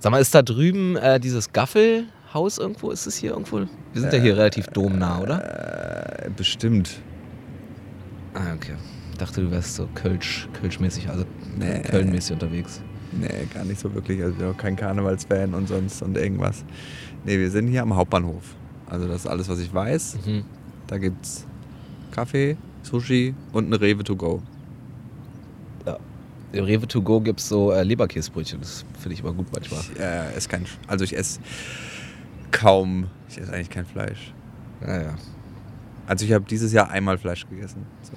Sag 0.01 0.11
mal, 0.11 0.21
ist 0.21 0.35
da 0.35 0.43
drüben 0.43 0.97
äh, 0.97 1.21
dieses 1.21 1.53
Gaffelhaus 1.53 2.59
irgendwo? 2.59 2.91
Ist 2.91 3.07
es 3.07 3.17
hier 3.17 3.33
irgendwo? 3.33 3.59
Wir 3.93 4.01
sind 4.01 4.13
ja 4.13 4.19
hier 4.19 4.37
relativ 4.37 4.67
domnah, 4.69 5.21
oder? 5.21 6.25
Äh, 6.27 6.31
bestimmt. 6.31 6.99
Ah, 8.35 8.55
okay. 8.55 8.75
Ich 9.13 9.19
dachte, 9.19 9.41
du 9.43 9.51
wärst 9.51 9.77
so 9.77 9.89
Kölsch, 9.95 10.49
Kölsch-mäßig, 10.61 11.09
also 11.09 11.25
Nee. 11.57 11.81
Köln-mäßig 11.83 12.33
unterwegs. 12.33 12.83
Nee, 13.13 13.47
gar 13.55 13.65
nicht 13.65 13.81
so 13.81 13.95
wirklich. 13.95 14.21
Also 14.21 14.33
ich 14.33 14.39
bin 14.39 14.49
auch 14.49 14.57
kein 14.57 14.75
Karnevalsfan 14.75 15.55
und 15.55 15.69
sonst 15.69 16.03
und 16.03 16.17
irgendwas. 16.17 16.65
Nee, 17.25 17.39
wir 17.39 17.51
sind 17.51 17.69
hier 17.69 17.83
am 17.83 17.95
Hauptbahnhof. 17.95 18.43
Also 18.89 19.07
das 19.07 19.19
ist 19.19 19.27
alles, 19.29 19.49
was 19.49 19.61
ich 19.61 19.73
weiß. 19.73 20.19
Mhm. 20.27 20.45
Da 20.89 20.99
gibt's 20.99 21.47
Kaffee, 22.11 22.57
Sushi 22.83 23.35
und 23.53 23.67
eine 23.67 23.81
Rewe 23.81 24.03
to 24.03 24.17
go. 24.17 24.43
Im 26.53 26.65
Rewe 26.65 26.87
to 26.87 27.03
go 27.03 27.21
gibt 27.21 27.41
es 27.41 27.49
so 27.49 27.73
äh, 27.73 27.83
Leberkäsebrötchen. 27.83 28.61
Das 28.61 28.85
finde 29.01 29.15
ich 29.15 29.21
immer 29.21 29.33
gut 29.33 29.47
manchmal. 29.53 29.81
Ich 29.93 30.01
äh, 30.01 30.33
esse 30.37 30.49
kein, 30.49 30.65
also 30.87 31.05
ich 31.05 31.17
esse 31.17 31.41
kaum, 32.53 33.09
ich 33.29 33.39
esse 33.39 33.53
eigentlich 33.53 33.71
kein 33.71 33.85
Fleisch. 33.85 34.33
Ja, 34.81 35.03
ja. 35.03 35.15
Also 36.07 36.25
ich 36.25 36.33
habe 36.33 36.45
dieses 36.49 36.73
Jahr 36.73 36.91
einmal 36.91 37.19
Fleisch 37.19 37.47
gegessen. 37.49 37.87
So. 38.03 38.13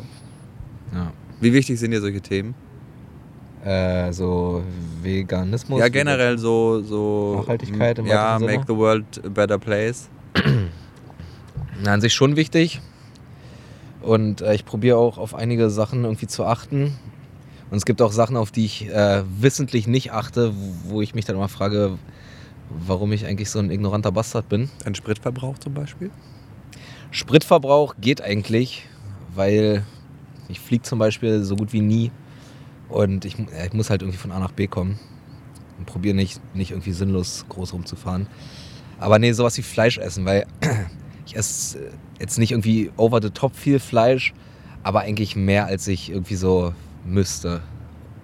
ja. 0.96 1.12
Wie 1.40 1.54
wichtig 1.54 1.80
sind 1.80 1.92
dir 1.92 2.02
solche 2.02 2.22
Themen? 2.22 2.56
Äh, 3.64 4.12
so 4.14 4.64
Veganismus. 5.02 5.80
ja, 5.80 5.90
generell 5.90 6.38
so, 6.38 6.82
so 6.84 7.38
Nachhaltigkeit 7.42 8.00
im 8.00 8.06
Ja, 8.06 8.38
make 8.40 8.64
the 8.68 8.76
world 8.76 9.06
a 9.26 9.30
better 9.30 9.58
place. 9.58 10.10
Na, 11.84 11.94
an 11.94 12.02
sich 12.02 12.14
schon 12.14 12.36
wichtig. 12.36 12.82
Und 14.02 14.42
äh, 14.42 14.54
ich 14.56 14.66
probiere 14.66 14.98
auch 14.98 15.18
auf 15.18 15.36
einige 15.36 15.70
Sachen 15.70 16.04
irgendwie 16.06 16.28
zu 16.28 16.46
achten. 16.46 16.94
Und 17.70 17.78
es 17.78 17.86
gibt 17.86 18.02
auch 18.02 18.12
Sachen, 18.12 18.38
auf 18.38 18.52
die 18.52 18.66
ich 18.66 18.88
äh, 18.90 19.24
wissentlich 19.40 19.88
nicht 19.88 20.12
achte, 20.14 20.54
wo- 20.86 21.02
ich 21.02 21.14
mich 21.14 21.26
dann 21.26 21.36
immer 21.36 21.50
frage, 21.50 21.98
warum 22.70 23.12
ich 23.12 23.26
eigentlich 23.26 23.50
so 23.50 23.60
ein 23.60 23.70
ignoranter 23.70 24.12
Bastard 24.12 24.48
bin. 24.50 24.70
Dein 24.84 24.96
Spritverbrauch 24.96 25.58
zum 25.58 25.74
Beispiel? 25.74 26.10
Spritverbrauch 27.12 27.96
geht 28.00 28.22
eigentlich, 28.22 28.88
weil 29.34 29.84
ich 30.50 30.60
fliege 30.60 30.84
zum 30.84 31.00
Beispiel 31.00 31.44
so 31.44 31.56
gut 31.56 31.74
wie 31.74 31.82
nie 31.82 32.12
und 32.90 33.26
ich, 33.26 33.38
äh, 33.40 33.68
ich 33.68 33.74
muss 33.74 33.90
halt 33.90 34.02
irgendwie 34.02 34.18
von 34.18 34.32
A 34.32 34.40
nach 34.40 34.52
B 34.52 34.68
kommen 34.68 35.00
und 35.78 35.86
probiere 35.86 36.16
nicht, 36.16 36.40
nicht 36.56 36.72
irgendwie 36.72 36.92
sinnlos 36.94 37.46
groß 37.50 37.74
rumzufahren. 37.74 38.28
Aber 39.00 39.20
nee, 39.20 39.32
sowas 39.32 39.58
wie 39.58 39.62
Fleisch 39.62 39.98
essen, 39.98 40.26
weil 40.26 40.46
ich 41.26 41.36
esse 41.36 41.80
äh, 41.80 41.90
jetzt 42.20 42.38
nicht 42.40 42.52
irgendwie 42.52 42.92
over 42.98 43.22
the 43.22 43.30
top 43.30 43.56
viel 43.56 43.80
Fleisch, 43.80 44.34
aber 44.84 45.02
eigentlich 45.02 45.36
mehr 45.36 45.66
als 45.66 45.88
ich 45.88 46.10
irgendwie 46.10 46.36
so 46.36 46.74
müsste. 47.06 47.62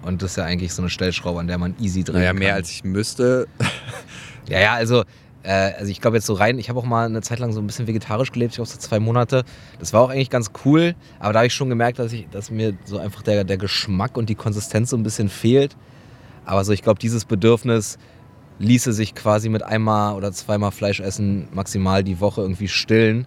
Und 0.02 0.20
das 0.22 0.32
ist 0.32 0.36
ja 0.36 0.44
eigentlich 0.44 0.74
so 0.74 0.82
eine 0.82 0.90
Stellschraube, 0.90 1.40
an 1.40 1.46
der 1.46 1.56
man 1.58 1.74
easy 1.80 2.04
drehen 2.04 2.16
Naja, 2.16 2.30
kann. 2.30 2.38
mehr 2.38 2.54
als 2.54 2.70
ich 2.70 2.84
müsste. 2.84 3.46
Ja, 4.48 4.60
ja, 4.60 4.72
also, 4.74 5.04
also 5.50 5.90
ich 5.90 6.00
glaube 6.00 6.16
jetzt 6.16 6.26
so 6.26 6.32
rein, 6.32 6.58
ich 6.58 6.68
habe 6.68 6.78
auch 6.78 6.84
mal 6.84 7.06
eine 7.06 7.20
Zeit 7.20 7.38
lang 7.38 7.52
so 7.52 7.60
ein 7.60 7.66
bisschen 7.66 7.86
vegetarisch 7.86 8.32
gelebt, 8.32 8.52
ich 8.52 8.56
glaube 8.56 8.70
so 8.70 8.78
zwei 8.78 8.98
Monate. 8.98 9.44
Das 9.78 9.92
war 9.92 10.00
auch 10.00 10.10
eigentlich 10.10 10.30
ganz 10.30 10.50
cool, 10.64 10.94
aber 11.18 11.32
da 11.32 11.40
habe 11.40 11.46
ich 11.46 11.54
schon 11.54 11.68
gemerkt, 11.68 11.98
dass, 11.98 12.12
ich, 12.12 12.28
dass 12.30 12.50
mir 12.50 12.74
so 12.84 12.98
einfach 12.98 13.22
der, 13.22 13.44
der 13.44 13.58
Geschmack 13.58 14.16
und 14.16 14.28
die 14.28 14.34
Konsistenz 14.34 14.90
so 14.90 14.96
ein 14.96 15.02
bisschen 15.02 15.28
fehlt. 15.28 15.76
Aber 16.46 16.64
so, 16.64 16.72
ich 16.72 16.82
glaube, 16.82 16.98
dieses 16.98 17.24
Bedürfnis 17.24 17.98
ließe 18.58 18.92
sich 18.92 19.14
quasi 19.14 19.48
mit 19.48 19.62
einmal 19.62 20.14
oder 20.14 20.32
zweimal 20.32 20.70
Fleisch 20.70 21.00
essen 21.00 21.48
maximal 21.52 22.04
die 22.04 22.20
Woche 22.20 22.40
irgendwie 22.40 22.68
stillen. 22.68 23.26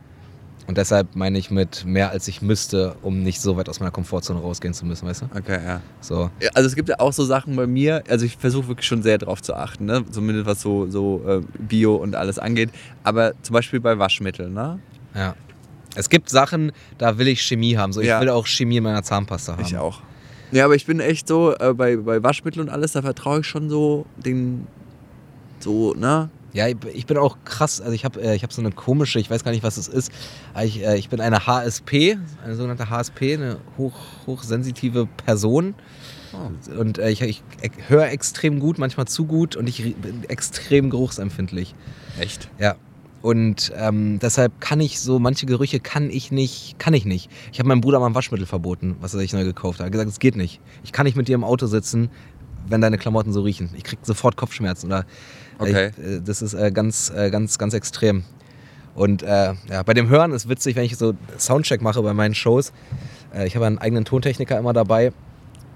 Und 0.67 0.77
deshalb 0.77 1.15
meine 1.15 1.37
ich 1.39 1.49
mit 1.49 1.85
mehr 1.85 2.11
als 2.11 2.27
ich 2.27 2.41
müsste, 2.41 2.95
um 3.01 3.23
nicht 3.23 3.39
so 3.39 3.55
weit 3.55 3.69
aus 3.69 3.79
meiner 3.79 3.91
Komfortzone 3.91 4.39
rausgehen 4.41 4.73
zu 4.73 4.85
müssen, 4.85 5.07
weißt 5.07 5.21
du? 5.21 5.25
Okay, 5.37 5.59
ja. 5.65 5.81
So. 6.01 6.29
Ja, 6.41 6.49
Also 6.55 6.67
es 6.67 6.75
gibt 6.75 6.89
ja 6.89 6.99
auch 6.99 7.13
so 7.13 7.23
Sachen 7.23 7.55
bei 7.55 7.65
mir, 7.67 8.03
also 8.09 8.25
ich 8.25 8.35
versuche 8.35 8.67
wirklich 8.67 8.85
schon 8.85 9.01
sehr 9.01 9.17
drauf 9.17 9.41
zu 9.41 9.53
achten, 9.55 9.85
ne? 9.85 10.03
zumindest 10.11 10.45
was 10.45 10.61
so, 10.61 10.87
so 10.89 11.21
äh, 11.25 11.41
Bio 11.57 11.95
und 11.95 12.15
alles 12.15 12.37
angeht. 12.37 12.69
Aber 13.03 13.31
zum 13.43 13.53
Beispiel 13.53 13.79
bei 13.79 13.97
Waschmitteln, 13.97 14.53
ne? 14.53 14.79
Ja. 15.15 15.35
Es 15.95 16.09
gibt 16.09 16.29
Sachen, 16.29 16.73
da 16.97 17.17
will 17.17 17.29
ich 17.29 17.41
Chemie 17.41 17.77
haben. 17.77 17.93
So, 17.93 18.01
ich 18.01 18.07
Ja. 18.07 18.19
will 18.19 18.29
auch 18.29 18.45
Chemie 18.45 18.77
in 18.77 18.83
meiner 18.83 19.03
Zahnpasta 19.03 19.53
haben. 19.53 19.61
Ich 19.63 19.77
auch. 19.77 20.01
Ja, 20.51 20.65
aber 20.65 20.75
ich 20.75 20.85
bin 20.85 20.99
echt 20.99 21.27
so, 21.29 21.55
äh, 21.57 21.73
bei, 21.73 21.95
bei 21.95 22.21
Waschmitteln 22.23 22.67
und 22.67 22.73
alles, 22.73 22.91
da 22.91 23.01
vertraue 23.01 23.39
ich 23.39 23.47
schon 23.47 23.69
so 23.69 24.05
den, 24.17 24.67
so, 25.59 25.93
ne? 25.93 26.29
Ja, 26.57 26.67
ich- 26.67 27.05
bin 27.05 27.17
auch 27.17 27.37
krass. 27.45 27.79
Also 27.79 27.93
ich 27.93 28.03
habe 28.03 28.19
äh, 28.19 28.35
ich 28.35 28.41
hab 28.43 28.51
so 28.51 28.61
eine 28.61 28.71
komische, 28.71 29.19
ich 29.19 29.29
weiß 29.29 29.43
gar 29.43 29.51
nicht, 29.51 29.63
was 29.63 29.77
es 29.77 29.87
ist. 29.87 30.11
Ich, 30.63 30.83
äh, 30.83 30.97
ich 30.97 31.07
bin 31.09 31.21
eine 31.21 31.45
HSP, 31.45 32.17
eine 32.43 32.55
sogenannte 32.55 32.89
HSP, 32.89 33.35
eine 33.35 33.57
hoch, 33.77 33.93
hochsensitive 34.25 35.05
Person. 35.25 35.75
Und 36.77 36.97
äh, 36.97 37.09
ich, 37.11 37.21
ich 37.21 37.43
höre 37.87 38.09
extrem 38.09 38.59
gut, 38.59 38.79
manchmal 38.79 39.05
zu 39.07 39.25
gut 39.25 39.55
und 39.55 39.67
ich 39.69 39.81
bin 39.95 40.23
extrem 40.27 40.89
geruchsempfindlich. 40.89 41.75
Echt? 42.19 42.49
Ja. 42.59 42.75
Und 43.21 43.71
ähm, 43.75 44.19
deshalb 44.19 44.59
kann 44.59 44.79
ich 44.79 44.99
so, 44.99 45.19
manche 45.19 45.45
Gerüche 45.45 45.79
kann 45.79 46.09
ich 46.09 46.31
nicht, 46.31 46.77
kann 46.79 46.93
ich 46.93 47.05
nicht. 47.05 47.29
Ich 47.51 47.59
habe 47.59 47.67
meinem 47.69 47.81
Bruder 47.81 47.99
mal 47.99 48.07
ein 48.07 48.15
Waschmittel 48.15 48.45
verboten, 48.47 48.95
was 48.99 49.13
er 49.13 49.19
sich 49.19 49.31
neu 49.33 49.43
gekauft 49.43 49.79
hat. 49.79 49.83
Er 49.83 49.85
hat 49.87 49.91
gesagt, 49.93 50.09
es 50.09 50.19
geht 50.19 50.35
nicht. 50.35 50.59
Ich 50.83 50.91
kann 50.91 51.05
nicht 51.05 51.15
mit 51.17 51.27
dir 51.27 51.35
im 51.35 51.43
Auto 51.43 51.65
sitzen, 51.67 52.09
wenn 52.67 52.81
deine 52.81 52.97
Klamotten 52.97 53.31
so 53.33 53.41
riechen. 53.41 53.69
Ich 53.75 53.83
krieg 53.83 53.99
sofort 54.03 54.35
Kopfschmerzen. 54.37 54.87
Oder, 54.87 55.05
Okay. 55.59 55.91
Ich, 55.97 56.03
äh, 56.03 56.21
das 56.23 56.41
ist 56.41 56.53
äh, 56.53 56.71
ganz, 56.71 57.11
äh, 57.15 57.29
ganz, 57.29 57.57
ganz 57.57 57.73
extrem. 57.73 58.23
Und 58.95 59.21
ja, 59.21 59.55
bei 59.85 59.93
dem 59.93 60.09
Hören 60.09 60.31
ist 60.31 60.49
witzig, 60.49 60.75
wenn 60.75 60.83
ich 60.83 60.97
so 60.97 61.13
Soundcheck 61.37 61.83
mache 61.83 62.01
bei 62.01 62.15
meinen 62.15 62.33
Shows. 62.33 62.73
Ich 63.45 63.55
habe 63.55 63.67
einen 63.67 63.77
eigenen 63.77 64.05
Tontechniker 64.05 64.57
immer 64.57 64.73
dabei 64.73 65.13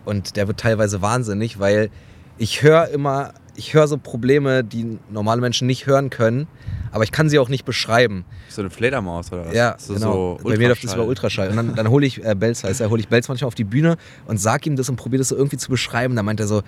und 0.05 0.37
der 0.37 0.47
wird 0.47 0.59
teilweise 0.59 1.03
wahnsinnig, 1.03 1.59
weil 1.59 1.91
ich 2.39 2.63
höre 2.63 2.87
immer, 2.87 3.35
ich 3.55 3.75
höre 3.75 3.87
so 3.87 3.99
Probleme, 3.99 4.63
die 4.63 4.97
normale 5.11 5.39
Menschen 5.39 5.67
nicht 5.67 5.85
hören 5.85 6.09
können, 6.09 6.47
aber 6.91 7.03
ich 7.03 7.11
kann 7.11 7.29
sie 7.29 7.37
auch 7.37 7.49
nicht 7.49 7.63
beschreiben. 7.63 8.25
So 8.49 8.63
eine 8.63 8.71
Fledermaus 8.71 9.31
oder 9.31 9.45
was? 9.45 9.53
Ja, 9.53 9.75
so, 9.77 9.93
genau. 9.93 10.39
So 10.41 10.49
Bei 10.49 10.57
mir 10.57 10.69
läuft 10.69 10.83
das 10.83 10.95
über 10.95 11.05
Ultraschall. 11.05 11.49
Und 11.49 11.57
dann, 11.57 11.75
dann 11.75 11.89
hole 11.89 12.07
ich 12.07 12.25
äh, 12.25 12.33
Belz, 12.33 12.63
heißt 12.63 12.81
er, 12.81 12.89
hole 12.89 13.01
ich 13.01 13.07
Belz 13.07 13.27
manchmal 13.27 13.49
auf 13.49 13.55
die 13.55 13.65
Bühne 13.65 13.97
und 14.25 14.39
sag 14.39 14.65
ihm 14.65 14.75
das 14.75 14.89
und 14.89 14.95
probiere 14.95 15.19
das 15.19 15.29
so 15.29 15.35
irgendwie 15.35 15.57
zu 15.57 15.69
beschreiben. 15.69 16.15
Da 16.15 16.23
meint 16.23 16.39
er 16.39 16.47
so, 16.47 16.63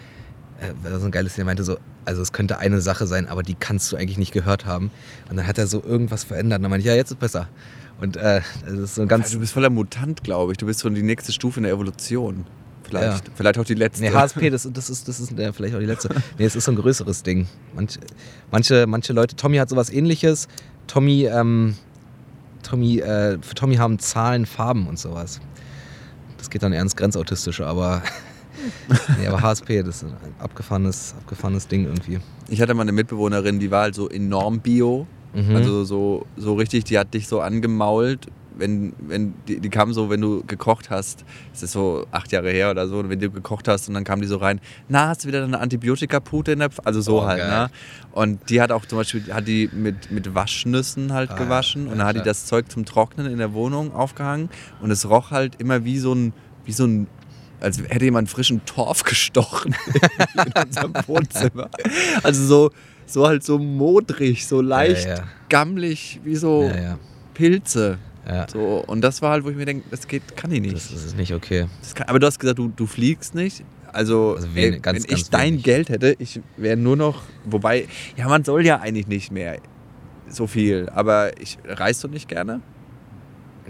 war 0.83 0.99
so 0.99 1.05
ein 1.05 1.11
geiles 1.11 1.33
Ding, 1.35 1.43
er 1.43 1.45
meinte 1.45 1.63
so, 1.63 1.77
also 2.05 2.21
es 2.21 2.33
könnte 2.33 2.57
eine 2.57 2.81
Sache 2.81 3.07
sein, 3.07 3.27
aber 3.27 3.43
die 3.43 3.55
kannst 3.55 3.91
du 3.91 3.95
eigentlich 3.95 4.17
nicht 4.17 4.33
gehört 4.33 4.65
haben. 4.65 4.91
Und 5.29 5.37
dann 5.37 5.47
hat 5.47 5.57
er 5.57 5.67
so 5.67 5.83
irgendwas 5.83 6.23
verändert. 6.23 6.59
Und 6.59 6.63
dann 6.63 6.71
meinte 6.71 6.81
ich, 6.81 6.87
ja, 6.87 6.95
jetzt 6.95 7.11
ist 7.11 7.19
besser. 7.19 7.47
Und 7.99 8.17
äh, 8.17 8.41
das 8.65 8.73
ist 8.73 8.95
so 8.95 9.01
ein 9.01 9.07
ganz. 9.07 9.31
Du 9.31 9.39
bist 9.39 9.53
voller 9.53 9.69
Mutant, 9.69 10.23
glaube 10.23 10.51
ich. 10.51 10.57
Du 10.57 10.65
bist 10.65 10.79
so 10.79 10.89
die 10.89 11.03
nächste 11.03 11.31
Stufe 11.31 11.59
in 11.59 11.63
der 11.63 11.73
Evolution. 11.73 12.45
Vielleicht. 12.83 13.31
Vielleicht 13.35 13.57
auch 13.57 13.65
die 13.65 13.75
letzte. 13.75 14.03
Nee, 14.03 14.11
HSP, 14.11 14.49
das, 14.49 14.67
das 14.71 14.89
ist, 14.89 15.07
das 15.07 15.19
ist 15.19 15.37
äh, 15.39 15.53
vielleicht 15.53 15.75
auch 15.75 15.79
die 15.79 15.85
letzte. 15.85 16.09
Nee, 16.37 16.45
es 16.45 16.55
ist 16.55 16.65
so 16.65 16.71
ein 16.71 16.75
größeres 16.75 17.23
Ding. 17.23 17.47
Manche, 17.73 17.99
manche, 18.51 18.85
manche 18.87 19.13
Leute, 19.13 19.35
Tommy 19.35 19.57
hat 19.57 19.69
sowas 19.69 19.89
ähnliches. 19.89 20.47
Tommy, 20.87 21.25
ähm, 21.25 21.75
Tommy, 22.61 22.99
äh, 22.99 23.37
für 23.41 23.55
Tommy 23.55 23.75
haben 23.77 23.99
Zahlen, 23.99 24.45
Farben 24.45 24.87
und 24.87 24.99
sowas. 24.99 25.39
Das 26.37 26.49
geht 26.49 26.61
dann 26.61 26.73
eher 26.73 26.81
ins 26.81 26.95
Grenzautistische, 26.95 27.65
aber. 27.65 28.03
nee, 29.19 29.27
aber 29.27 29.41
HSP, 29.41 29.83
das 29.83 30.03
ist 30.03 30.03
ein 30.03 30.15
abgefahrenes, 30.39 31.15
abgefahrenes 31.19 31.67
Ding 31.67 31.85
irgendwie. 31.85 32.19
Ich 32.49 32.61
hatte 32.61 32.73
mal 32.73 32.83
eine 32.83 32.91
Mitbewohnerin, 32.91 33.59
die 33.59 33.71
war 33.71 33.83
halt 33.83 33.95
so 33.95 34.09
enorm 34.09 34.59
bio. 34.59 35.07
Mhm. 35.33 35.55
Also 35.55 35.83
so, 35.83 36.25
so 36.37 36.53
richtig, 36.55 36.83
die 36.85 36.97
hat 36.99 37.13
dich 37.13 37.27
so 37.27 37.39
angemault. 37.41 38.27
Wenn, 38.55 38.93
wenn 38.99 39.33
die, 39.47 39.59
die 39.59 39.69
kam 39.69 39.93
so, 39.93 40.11
wenn 40.11 40.21
du 40.21 40.43
gekocht 40.45 40.91
hast, 40.91 41.25
das 41.53 41.63
ist 41.63 41.71
so 41.71 42.05
acht 42.11 42.31
Jahre 42.31 42.51
her 42.51 42.69
oder 42.69 42.87
so, 42.87 42.99
und 42.99 43.09
wenn 43.09 43.19
du 43.19 43.31
gekocht 43.31 43.67
hast 43.67 43.87
und 43.87 43.95
dann 43.95 44.03
kam 44.03 44.21
die 44.21 44.27
so 44.27 44.37
rein, 44.37 44.59
na, 44.87 45.07
hast 45.07 45.23
du 45.23 45.27
wieder 45.27 45.43
eine 45.43 45.59
Antibiotikapute 45.59 46.51
in 46.51 46.59
der 46.59 46.69
Pf 46.69 46.79
Also 46.83 47.01
so 47.01 47.21
Oh, 47.21 47.25
halt, 47.25 47.39
geil. 47.39 47.49
ne? 47.49 47.69
Und 48.11 48.47
die 48.51 48.61
hat 48.61 48.71
auch 48.71 48.85
zum 48.85 48.99
Beispiel, 48.99 49.33
hat 49.33 49.47
die 49.47 49.71
mit, 49.73 50.11
mit 50.11 50.35
Waschnüssen 50.35 51.13
halt 51.13 51.31
Ah, 51.31 51.35
gewaschen 51.35 51.87
ja, 51.87 51.91
und 51.93 51.97
dann 51.97 52.05
hat 52.07 52.15
die 52.15 52.21
das 52.21 52.45
Zeug 52.45 52.71
zum 52.71 52.85
Trocknen 52.85 53.25
in 53.25 53.39
der 53.39 53.53
Wohnung 53.53 53.91
aufgehangen 53.91 54.49
und 54.81 54.91
es 54.91 55.09
roch 55.09 55.31
halt 55.31 55.55
immer 55.59 55.83
wie 55.83 55.97
so 55.97 56.13
ein, 56.13 56.31
wie 56.63 56.73
so 56.73 56.85
ein 56.85 57.07
als 57.63 57.79
hätte 57.79 58.05
jemand 58.05 58.29
frischen 58.29 58.63
Torf 58.65 59.03
gestochen 59.03 59.75
in 60.45 60.61
unserem 60.63 60.93
Wohnzimmer. 61.07 61.69
Also 62.21 62.45
so, 62.45 62.71
so 63.05 63.27
halt 63.27 63.43
so 63.43 63.57
modrig, 63.57 64.45
so 64.45 64.61
leicht 64.61 65.07
Ja, 65.07 65.15
ja. 65.15 65.23
gammelig, 65.49 66.19
wie 66.23 66.35
so 66.35 66.69
Ja. 66.75 66.97
Pilze. 67.33 67.97
So, 68.51 68.81
und 68.87 69.01
das 69.01 69.21
war 69.21 69.31
halt, 69.31 69.43
wo 69.43 69.49
ich 69.49 69.55
mir 69.57 69.65
denke, 69.65 69.83
das 69.91 70.07
geht, 70.07 70.37
kann 70.37 70.49
ich 70.51 70.61
nicht. 70.61 70.73
Das 70.75 70.91
ist 70.91 71.17
nicht 71.17 71.33
okay. 71.33 71.65
Kann, 71.93 72.07
aber 72.07 72.19
du 72.19 72.27
hast 72.27 72.39
gesagt, 72.39 72.57
du, 72.57 72.69
du 72.73 72.85
fliegst 72.87 73.35
nicht. 73.35 73.65
Also, 73.91 74.35
Also 74.37 74.47
wen- 74.55 74.73
ey, 74.75 74.79
ganz, 74.79 75.03
wenn 75.03 75.09
ganz 75.09 75.21
ich 75.23 75.29
dein 75.29 75.51
wenig. 75.53 75.63
Geld 75.63 75.89
hätte, 75.89 76.15
ich 76.19 76.39
wäre 76.55 76.77
nur 76.77 76.95
noch, 76.95 77.23
wobei, 77.43 77.87
ja, 78.15 78.27
man 78.29 78.43
soll 78.45 78.65
ja 78.65 78.79
eigentlich 78.79 79.07
nicht 79.07 79.31
mehr 79.31 79.57
so 80.29 80.47
viel, 80.47 80.87
aber 80.95 81.37
ich 81.41 81.57
reist 81.65 82.01
du 82.03 82.07
nicht 82.07 82.27
gerne? 82.29 82.61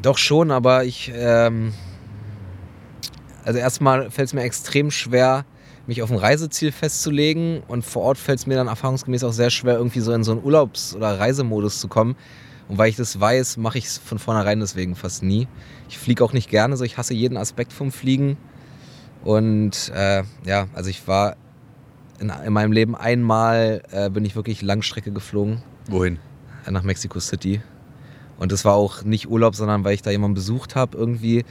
Doch 0.01 0.17
schon, 0.19 0.51
aber 0.51 0.83
ich, 0.85 1.11
ähm, 1.15 1.73
also 3.45 3.59
erstmal 3.59 4.09
fällt 4.11 4.27
es 4.27 4.33
mir 4.33 4.41
extrem 4.41 4.91
schwer, 4.91 5.45
mich 5.87 6.01
auf 6.01 6.11
ein 6.11 6.17
Reiseziel 6.17 6.71
festzulegen 6.71 7.61
und 7.67 7.83
vor 7.83 8.03
Ort 8.03 8.17
fällt 8.17 8.39
es 8.39 8.47
mir 8.47 8.55
dann 8.55 8.67
erfahrungsgemäß 8.67 9.23
auch 9.23 9.33
sehr 9.33 9.49
schwer, 9.49 9.75
irgendwie 9.75 9.99
so 9.99 10.13
in 10.13 10.23
so 10.23 10.31
einen 10.31 10.43
Urlaubs- 10.43 10.95
oder 10.95 11.19
Reisemodus 11.19 11.79
zu 11.79 11.87
kommen. 11.87 12.15
Und 12.69 12.77
weil 12.77 12.89
ich 12.89 12.95
das 12.95 13.19
weiß, 13.19 13.57
mache 13.57 13.77
ich 13.77 13.85
es 13.85 13.97
von 13.97 14.19
vornherein 14.19 14.61
deswegen 14.61 14.95
fast 14.95 15.23
nie. 15.23 15.47
Ich 15.89 15.97
fliege 15.97 16.23
auch 16.23 16.31
nicht 16.31 16.49
gerne, 16.49 16.77
so 16.77 16.85
ich 16.85 16.97
hasse 16.97 17.13
jeden 17.13 17.37
Aspekt 17.37 17.73
vom 17.73 17.91
Fliegen. 17.91 18.37
Und 19.23 19.91
äh, 19.93 20.23
ja, 20.45 20.67
also 20.73 20.89
ich 20.89 21.05
war 21.07 21.35
in, 22.19 22.31
in 22.45 22.53
meinem 22.53 22.71
Leben 22.71 22.95
einmal, 22.95 23.83
äh, 23.91 24.09
bin 24.09 24.23
ich 24.23 24.35
wirklich 24.35 24.61
Langstrecke 24.61 25.11
geflogen 25.11 25.61
Wohin? 25.87 26.19
nach 26.69 26.83
Mexico 26.83 27.19
City. 27.19 27.61
Und 28.37 28.51
das 28.51 28.65
war 28.65 28.73
auch 28.73 29.03
nicht 29.03 29.29
Urlaub, 29.29 29.55
sondern 29.55 29.83
weil 29.83 29.93
ich 29.93 30.01
da 30.01 30.11
jemanden 30.11 30.35
besucht 30.35 30.75
habe 30.75 30.97
irgendwie. 30.97 31.45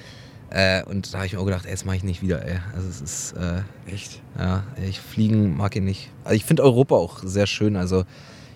Äh, 0.55 0.83
und 0.85 1.15
da 1.15 1.19
habe 1.19 1.27
ich 1.27 1.33
mir 1.33 1.41
auch 1.41 1.47
gedacht, 1.47 1.65
ey, 1.65 1.71
das 1.71 1.87
mache 1.87 1.97
ich 1.97 2.05
nicht 2.05 2.21
wieder, 2.21 2.45
ey. 2.45 2.59
Also 2.77 2.87
es 2.87 3.01
ist, 3.01 3.33
äh, 3.39 3.63
Echt? 3.91 4.21
ja, 4.39 4.65
ich 4.87 5.01
fliegen 5.01 5.57
mag 5.57 5.75
ich 5.75 5.83
nicht. 5.83 6.11
Also 6.25 6.37
ich 6.37 6.45
finde 6.45 6.63
Europa 6.63 6.95
auch 6.95 7.21
sehr 7.25 7.47
schön. 7.47 7.75
Also 7.75 8.05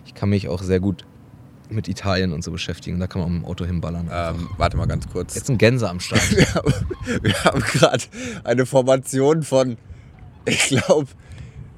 ich 0.05 0.15
kann 0.15 0.29
mich 0.29 0.49
auch 0.49 0.63
sehr 0.63 0.79
gut 0.79 1.05
mit 1.71 1.89
Italien 1.89 2.35
und 2.35 2.45
so 2.45 2.51
beschäftigen. 2.53 3.01
Da 3.01 3.07
kann 3.07 3.23
man 3.23 3.33
mit 3.33 3.43
dem 3.43 3.47
Auto 3.47 3.65
hinballern. 3.65 4.11
Ähm, 4.13 4.49
warte 4.59 4.77
mal 4.77 4.87
ganz 4.87 5.09
kurz. 5.09 5.37
Jetzt 5.37 5.49
ein 5.49 5.57
Gänse 5.57 5.89
am 5.89 6.01
Start. 6.01 6.23
Wir 6.33 7.45
haben, 7.45 7.45
haben 7.45 7.61
gerade 7.61 8.05
eine 8.45 8.67
Formation 8.67 9.43
von, 9.43 9.79
ich 10.45 10.69
glaube, 10.69 11.07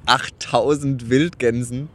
8000 0.07 1.11
Wildgänsen, 1.11 1.91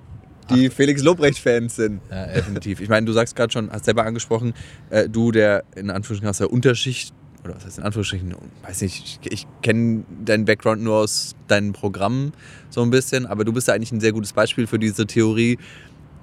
die 0.50 0.70
Felix 0.70 1.03
Lobrecht-Fans 1.03 1.75
sind. 1.75 2.01
Ja, 2.10 2.27
definitiv. 2.27 2.80
Ich 2.80 2.88
meine, 2.88 3.06
du 3.06 3.12
sagst 3.12 3.36
gerade 3.36 3.51
schon, 3.51 3.70
hast 3.70 3.84
selber 3.86 4.06
angesprochen, 4.06 4.53
äh, 4.92 5.10
du, 5.10 5.32
der 5.32 5.65
in 5.75 5.89
Anführungsstrichen 5.89 6.30
aus 6.30 6.38
der 6.38 6.51
Unterschicht, 6.51 7.13
oder 7.43 7.55
was 7.55 7.65
heißt 7.65 7.77
in 7.79 7.83
Anführungsstrichen, 7.83 8.35
weiß 8.63 8.81
nicht, 8.81 9.19
ich, 9.23 9.31
ich 9.31 9.47
kenne 9.62 10.03
deinen 10.23 10.45
Background 10.45 10.81
nur 10.81 10.95
aus 10.97 11.35
deinen 11.47 11.73
Programmen 11.73 12.33
so 12.69 12.81
ein 12.81 12.89
bisschen, 12.89 13.25
aber 13.25 13.43
du 13.45 13.53
bist 13.53 13.67
ja 13.67 13.73
eigentlich 13.73 13.91
ein 13.91 14.00
sehr 14.00 14.13
gutes 14.13 14.33
Beispiel 14.33 14.67
für 14.67 14.79
diese 14.79 15.05
Theorie 15.05 15.57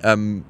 ähm, 0.02 0.44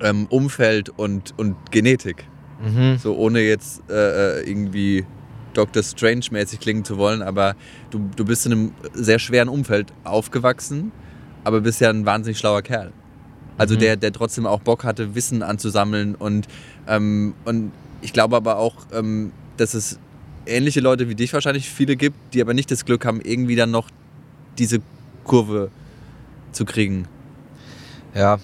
ähm, 0.00 0.26
Umfeld 0.28 0.90
und, 0.90 1.32
und 1.38 1.56
Genetik. 1.70 2.24
Mhm. 2.62 2.98
So 2.98 3.16
ohne 3.16 3.40
jetzt 3.40 3.82
äh, 3.90 4.40
äh, 4.40 4.48
irgendwie 4.48 5.04
Dr. 5.54 5.82
Strange-mäßig 5.82 6.60
klingen 6.60 6.84
zu 6.84 6.96
wollen, 6.98 7.22
aber 7.22 7.56
du, 7.90 8.08
du 8.16 8.24
bist 8.24 8.46
in 8.46 8.52
einem 8.52 8.72
sehr 8.94 9.18
schweren 9.18 9.48
Umfeld 9.48 9.92
aufgewachsen, 10.04 10.92
aber 11.44 11.60
bist 11.60 11.80
ja 11.80 11.90
ein 11.90 12.06
wahnsinnig 12.06 12.38
schlauer 12.38 12.62
Kerl. 12.62 12.92
Also 13.58 13.74
Mhm. 13.74 13.80
der, 13.80 13.96
der 13.96 14.12
trotzdem 14.12 14.46
auch 14.46 14.60
Bock 14.60 14.84
hatte, 14.84 15.14
Wissen 15.14 15.42
anzusammeln 15.42 16.14
und, 16.14 16.46
ähm, 16.88 17.34
und 17.44 17.72
ich 18.00 18.12
glaube 18.12 18.36
aber 18.36 18.56
auch, 18.56 18.76
ähm, 18.92 19.32
dass 19.56 19.74
es 19.74 19.98
ähnliche 20.46 20.80
Leute 20.80 21.08
wie 21.08 21.14
dich 21.14 21.32
wahrscheinlich 21.32 21.68
viele 21.68 21.96
gibt, 21.96 22.16
die 22.34 22.40
aber 22.40 22.54
nicht 22.54 22.70
das 22.70 22.84
Glück 22.84 23.04
haben, 23.04 23.20
irgendwie 23.20 23.56
dann 23.56 23.70
noch 23.70 23.88
diese 24.58 24.80
Kurve 25.24 25.70
zu 26.52 26.64
kriegen. 26.64 27.06
Ja, 28.14 28.38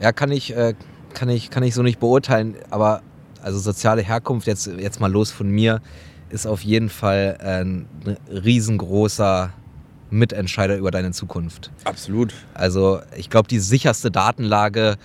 ja 0.00 0.12
kann, 0.12 0.32
ich, 0.32 0.54
äh, 0.54 0.74
kann, 1.14 1.28
ich, 1.28 1.50
kann 1.50 1.62
ich 1.62 1.74
so 1.74 1.82
nicht 1.82 2.00
beurteilen, 2.00 2.56
aber 2.70 3.02
also 3.42 3.58
soziale 3.58 4.02
Herkunft, 4.02 4.46
jetzt, 4.46 4.66
jetzt 4.66 5.00
mal 5.00 5.10
los 5.10 5.30
von 5.30 5.48
mir, 5.48 5.80
ist 6.30 6.46
auf 6.46 6.62
jeden 6.62 6.90
Fall 6.90 7.38
äh, 7.40 7.62
ein 7.62 7.86
riesengroßer 8.30 9.52
Mitentscheider 10.10 10.76
über 10.76 10.90
deine 10.90 11.12
Zukunft. 11.12 11.70
Absolut. 11.84 12.34
Also 12.54 13.00
ich 13.16 13.30
glaube, 13.30 13.48
die 13.48 13.58
sicherste 13.58 14.10
Datenlage 14.10 14.96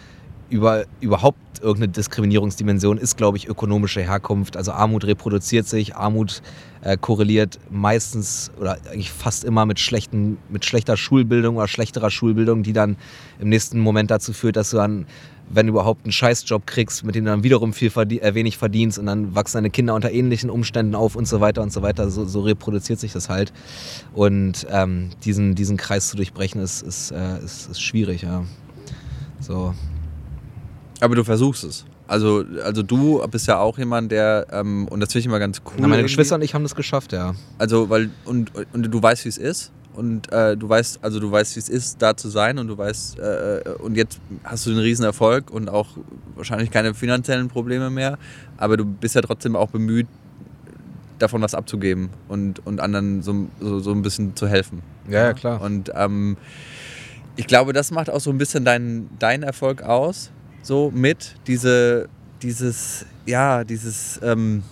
über 0.54 0.86
überhaupt 1.02 1.40
irgendeine 1.62 1.92
Diskriminierungsdimension 1.92 3.00
ist, 3.00 3.18
glaube 3.18 3.38
ich, 3.38 3.48
ökonomische 3.48 4.02
Herkunft. 4.02 4.56
Also 4.56 4.72
Armut 4.72 5.04
reproduziert 5.06 5.66
sich, 5.66 5.96
Armut 5.96 6.44
äh, 6.82 6.96
korreliert 6.96 7.60
meistens 7.72 8.52
oder 8.60 8.78
eigentlich 8.86 9.12
fast 9.12 9.46
immer 9.46 9.66
mit, 9.66 9.80
schlechten, 9.80 10.38
mit 10.50 10.64
schlechter 10.64 10.96
Schulbildung 10.96 11.58
oder 11.58 11.68
schlechterer 11.68 12.12
Schulbildung, 12.12 12.62
die 12.62 12.74
dann 12.74 12.98
im 13.40 13.50
nächsten 13.50 13.80
Moment 13.80 14.12
dazu 14.12 14.32
führt, 14.32 14.56
dass 14.56 14.70
du 14.70 14.78
dann, 14.78 15.08
wenn 15.50 15.66
du 15.66 15.74
überhaupt 15.74 16.06
einen 16.06 16.12
Scheißjob 16.12 16.68
kriegst, 16.68 17.04
mit 17.04 17.16
dem 17.16 17.26
du 17.26 17.32
dann 17.32 17.44
wiederum 17.44 17.74
viel 17.74 17.90
verdien 17.90 18.22
äh, 18.22 18.36
wenig 18.36 18.58
verdienst 18.60 19.00
und 19.00 19.08
dann 19.08 19.34
wachsen 19.34 19.58
deine 19.58 19.72
Kinder 19.72 19.96
unter 19.96 20.12
ähnlichen 20.12 20.52
Umständen 20.52 20.94
auf 20.94 21.16
und 21.16 21.28
so 21.28 21.42
weiter 21.42 21.64
und 21.64 21.74
so 21.74 21.82
weiter. 21.82 22.12
So, 22.12 22.26
so 22.26 22.42
reproduziert 22.42 23.00
sich 23.00 23.12
das 23.12 23.28
halt. 23.28 23.52
Und 24.14 24.68
ähm, 24.70 25.10
diesen, 25.26 25.56
diesen 25.56 25.78
Kreis 25.78 26.10
zu 26.10 26.16
durchbrechen 26.16 26.62
ist, 26.62 26.84
ist, 26.84 27.10
äh, 27.10 27.44
ist, 27.44 27.72
ist 27.72 27.82
schwierig, 27.82 28.22
ja. 28.22 28.44
So, 29.40 29.74
Aber 31.04 31.16
du 31.16 31.26
versuchst 31.26 31.66
es. 31.66 31.84
Also, 32.08 32.46
also 32.64 32.82
du 32.82 33.22
bist 33.28 33.46
ja 33.48 33.60
auch 33.60 33.78
jemand, 33.78 34.10
der, 34.10 34.48
ähm, 34.52 34.88
und 34.88 35.02
das 35.02 35.12
finde 35.12 35.20
ich 35.20 35.26
immer 35.26 35.40
ganz 35.40 35.62
cool. 35.66 35.74
Na, 35.80 35.90
meine. 35.90 36.04
Geschwister 36.04 36.36
und 36.36 36.44
ich 36.44 36.54
haben 36.54 36.64
das 36.64 36.76
geschafft, 36.76 37.12
ja. 37.12 37.36
Also, 37.58 37.90
weil, 37.90 38.10
und, 38.24 38.54
und 38.72 38.84
du 38.84 39.04
weißt, 39.04 39.26
wie 39.26 39.30
es 39.30 39.38
ist. 39.38 39.74
Und 39.96 40.32
äh, 40.32 40.56
du 40.56 40.70
weißt, 40.70 41.00
also 41.04 41.20
du 41.20 41.30
weißt, 41.30 41.58
wie 41.58 41.60
es 41.60 41.68
ist, 41.68 42.02
da 42.02 42.16
zu 42.16 42.30
sein 42.30 42.58
und 42.58 42.68
du 42.68 42.78
weißt, 42.78 43.20
äh, 43.20 43.62
und 43.80 43.98
jetzt 43.98 44.22
hast 44.46 44.66
du 44.66 44.70
einen 44.70 44.80
riesen 44.80 45.04
Erfolg 45.04 45.52
und 45.52 45.70
auch 45.70 45.90
wahrscheinlich 46.36 46.72
keine 46.72 46.94
finanziellen 46.94 47.50
Probleme 47.50 47.90
mehr, 47.90 48.18
aber 48.56 48.78
du 48.78 48.86
bist 48.86 49.14
ja 49.14 49.22
trotzdem 49.22 49.58
auch 49.58 49.70
bemüht, 49.70 50.08
davon 51.20 51.42
was 51.42 51.54
abzugeben 51.54 52.10
und, 52.30 52.66
und 52.66 52.80
anderen 52.80 53.22
so, 53.22 53.48
so, 53.60 53.80
so 53.80 53.92
ein 53.92 54.02
bisschen 54.02 54.36
zu 54.36 54.48
helfen. 54.48 54.82
Ja, 55.10 55.26
ja, 55.26 55.34
klar. 55.34 55.62
Und 55.62 55.92
ähm, 55.94 56.38
ich 57.36 57.46
glaube, 57.46 57.74
das 57.74 57.92
macht 57.92 58.10
auch 58.10 58.22
so 58.22 58.30
ein 58.30 58.38
bisschen 58.38 58.66
deinen 58.66 59.10
dein 59.20 59.44
Erfolg 59.44 59.84
aus, 59.84 60.32
so 60.64 60.92
mit 60.92 61.36
diese, 61.46 62.10
dieses, 62.42 63.06
ja, 63.26 63.64
dieses, 63.64 64.20
ähm, 64.24 64.64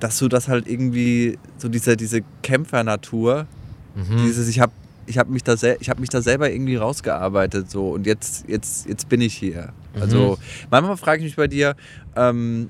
dass 0.00 0.18
du 0.18 0.28
das 0.28 0.46
halt 0.48 0.68
irgendwie, 0.68 1.38
so 1.58 1.68
diese, 1.68 1.96
diese 1.96 2.20
Kämpfernatur, 2.42 3.46
Mhm. 3.94 4.18
dieses, 4.18 4.46
ich 4.48 4.60
habe 4.60 4.72
ich 5.06 5.16
hab 5.18 5.28
mich, 5.28 5.42
da 5.42 5.56
sel- 5.56 5.78
ich 5.80 5.88
hab 5.88 5.98
mich 5.98 6.10
da 6.10 6.20
selber 6.20 6.50
irgendwie 6.50 6.76
rausgearbeitet 6.76 7.70
so 7.70 7.90
und 7.90 8.06
jetzt, 8.06 8.46
jetzt, 8.48 8.86
jetzt 8.86 9.08
bin 9.08 9.20
ich 9.22 9.34
hier. 9.34 9.72
Also 10.00 10.36
manchmal 10.70 10.96
frage 10.98 11.20
ich 11.20 11.24
mich 11.30 11.36
bei 11.36 11.46
dir, 11.48 11.74
ähm, 12.14 12.68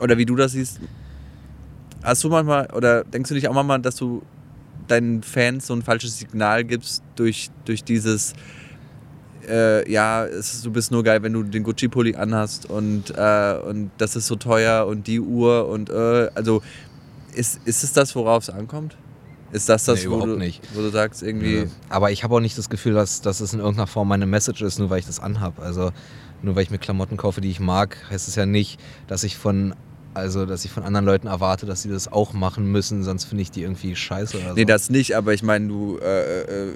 oder 0.00 0.16
wie 0.16 0.24
du 0.24 0.34
das 0.36 0.52
siehst, 0.52 0.80
hast 2.02 2.24
du 2.24 2.30
manchmal, 2.30 2.68
oder 2.72 3.04
denkst 3.04 3.28
du 3.28 3.34
nicht 3.34 3.48
auch 3.48 3.52
manchmal, 3.52 3.80
dass 3.80 3.96
du 3.96 4.22
deinen 4.88 5.22
Fans 5.22 5.66
so 5.66 5.74
ein 5.74 5.82
falsches 5.82 6.18
Signal 6.18 6.64
gibst 6.64 7.02
durch, 7.16 7.50
durch 7.66 7.84
dieses, 7.84 8.32
äh, 9.50 9.90
ja, 9.90 10.24
ist, 10.24 10.64
du 10.64 10.70
bist 10.70 10.90
nur 10.90 11.02
geil, 11.02 11.22
wenn 11.22 11.32
du 11.32 11.42
den 11.42 11.62
Gucci-Pulli 11.64 12.14
anhast 12.16 12.68
und, 12.70 13.10
äh, 13.16 13.58
und 13.66 13.90
das 13.98 14.16
ist 14.16 14.26
so 14.26 14.36
teuer 14.36 14.86
und 14.86 15.06
die 15.06 15.20
Uhr 15.20 15.68
und 15.68 15.90
äh, 15.90 16.30
also 16.34 16.62
ist, 17.34 17.60
ist 17.64 17.84
es 17.84 17.92
das, 17.92 18.14
worauf 18.14 18.44
es 18.44 18.50
ankommt? 18.50 18.96
Ist 19.52 19.68
das 19.68 19.84
das, 19.84 20.04
Nee, 20.04 20.10
wo, 20.10 20.24
du, 20.24 20.36
nicht. 20.36 20.62
wo 20.74 20.80
du 20.80 20.90
sagst, 20.90 21.22
irgendwie, 21.22 21.58
Ja. 21.58 21.64
Aber 21.88 22.12
ich 22.12 22.22
habe 22.22 22.34
auch 22.36 22.40
nicht 22.40 22.56
das 22.56 22.70
Gefühl, 22.70 22.94
dass, 22.94 23.20
dass 23.20 23.40
es 23.40 23.52
in 23.52 23.58
irgendeiner 23.58 23.88
Form 23.88 24.08
meine 24.08 24.26
Message 24.26 24.62
ist, 24.62 24.78
nur 24.78 24.90
weil 24.90 25.00
ich 25.00 25.06
das 25.06 25.18
anhab. 25.18 25.58
Also 25.58 25.90
nur 26.42 26.54
weil 26.54 26.62
ich 26.62 26.70
mir 26.70 26.78
Klamotten 26.78 27.16
kaufe, 27.16 27.40
die 27.40 27.50
ich 27.50 27.60
mag, 27.60 27.96
heißt 28.10 28.28
es 28.28 28.36
ja 28.36 28.46
nicht, 28.46 28.80
dass 29.08 29.24
ich 29.24 29.36
von 29.36 29.74
also 30.12 30.44
dass 30.44 30.64
ich 30.64 30.72
von 30.72 30.82
anderen 30.82 31.06
Leuten 31.06 31.28
erwarte, 31.28 31.66
dass 31.66 31.82
sie 31.82 31.88
das 31.88 32.10
auch 32.10 32.32
machen 32.32 32.66
müssen, 32.66 33.04
sonst 33.04 33.24
finde 33.24 33.42
ich 33.42 33.52
die 33.52 33.62
irgendwie 33.62 33.94
scheiße 33.94 34.38
oder 34.38 34.48
so. 34.50 34.54
Nee, 34.54 34.64
das 34.64 34.90
nicht, 34.90 35.14
aber 35.16 35.34
ich 35.34 35.44
meine, 35.44 35.68
du, 35.68 35.98
äh, 35.98 36.40
äh, 36.40 36.72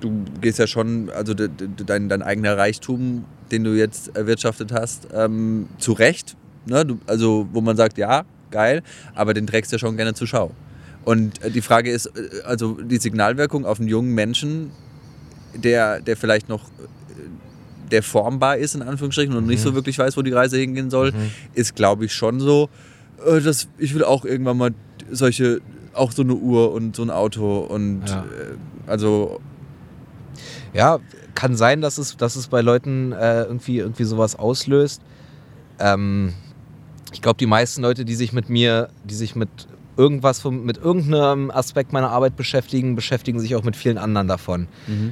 du 0.00 0.24
gehst 0.40 0.58
ja 0.58 0.66
schon, 0.66 1.10
also 1.10 1.34
de, 1.34 1.48
de, 1.48 1.68
dein, 1.86 2.08
dein 2.08 2.22
eigener 2.22 2.56
Reichtum, 2.56 3.24
den 3.50 3.64
du 3.64 3.76
jetzt 3.76 4.16
erwirtschaftet 4.16 4.72
hast, 4.72 5.08
ähm, 5.14 5.68
zu 5.78 5.92
Recht. 5.92 6.36
Ne? 6.66 6.84
Du, 6.84 6.98
also, 7.06 7.48
wo 7.52 7.60
man 7.60 7.76
sagt, 7.76 7.96
ja, 7.98 8.24
geil, 8.50 8.82
aber 9.14 9.34
den 9.34 9.46
trägst 9.46 9.72
du 9.72 9.76
ja 9.76 9.78
schon 9.78 9.96
gerne 9.96 10.14
zur 10.14 10.26
Schau. 10.26 10.50
Und 11.04 11.42
äh, 11.42 11.50
die 11.50 11.62
Frage 11.62 11.90
ist, 11.90 12.06
äh, 12.06 12.42
also 12.44 12.74
die 12.74 12.98
Signalwirkung 12.98 13.64
auf 13.64 13.78
einen 13.80 13.88
jungen 13.88 14.14
Menschen, 14.14 14.70
der, 15.54 16.00
der 16.00 16.16
vielleicht 16.16 16.48
noch 16.48 16.64
äh, 16.64 17.90
der 17.92 18.02
formbar 18.02 18.56
ist, 18.56 18.74
in 18.74 18.82
Anführungsstrichen, 18.82 19.34
und 19.36 19.46
nicht 19.46 19.62
so 19.62 19.74
wirklich 19.74 19.96
weiß, 19.98 20.16
wo 20.16 20.22
die 20.22 20.32
Reise 20.32 20.58
hingehen 20.58 20.90
soll, 20.90 21.12
Mhm. 21.12 21.30
ist, 21.54 21.76
glaube 21.76 22.04
ich, 22.04 22.12
schon 22.12 22.40
so, 22.40 22.68
dass 23.24 23.68
ich 23.78 23.94
will 23.94 24.02
auch 24.04 24.24
irgendwann 24.24 24.56
mal 24.58 24.70
solche, 25.10 25.60
auch 25.94 26.10
so 26.10 26.22
eine 26.22 26.34
Uhr 26.34 26.72
und 26.72 26.96
so 26.96 27.02
ein 27.02 27.10
Auto 27.10 27.60
und 27.60 28.02
Ja. 28.08 28.24
also 28.88 29.40
Ja, 30.72 30.98
kann 31.34 31.56
sein, 31.56 31.80
dass 31.80 31.98
es, 31.98 32.16
dass 32.16 32.36
es 32.36 32.48
bei 32.48 32.60
Leuten 32.60 33.12
äh, 33.12 33.42
irgendwie, 33.42 33.78
irgendwie 33.78 34.04
sowas 34.04 34.36
auslöst. 34.36 35.02
Ähm, 35.78 36.32
ich 37.12 37.22
glaube, 37.22 37.38
die 37.38 37.46
meisten 37.46 37.82
Leute, 37.82 38.04
die 38.04 38.14
sich 38.14 38.32
mit 38.32 38.48
mir, 38.48 38.88
die 39.04 39.14
sich 39.14 39.36
mit 39.36 39.48
irgendwas, 39.96 40.40
vom, 40.40 40.64
mit 40.64 40.76
irgendeinem 40.76 41.50
Aspekt 41.50 41.92
meiner 41.92 42.10
Arbeit 42.10 42.36
beschäftigen, 42.36 42.94
beschäftigen 42.94 43.40
sich 43.40 43.54
auch 43.56 43.62
mit 43.64 43.76
vielen 43.76 43.98
anderen 43.98 44.28
davon. 44.28 44.68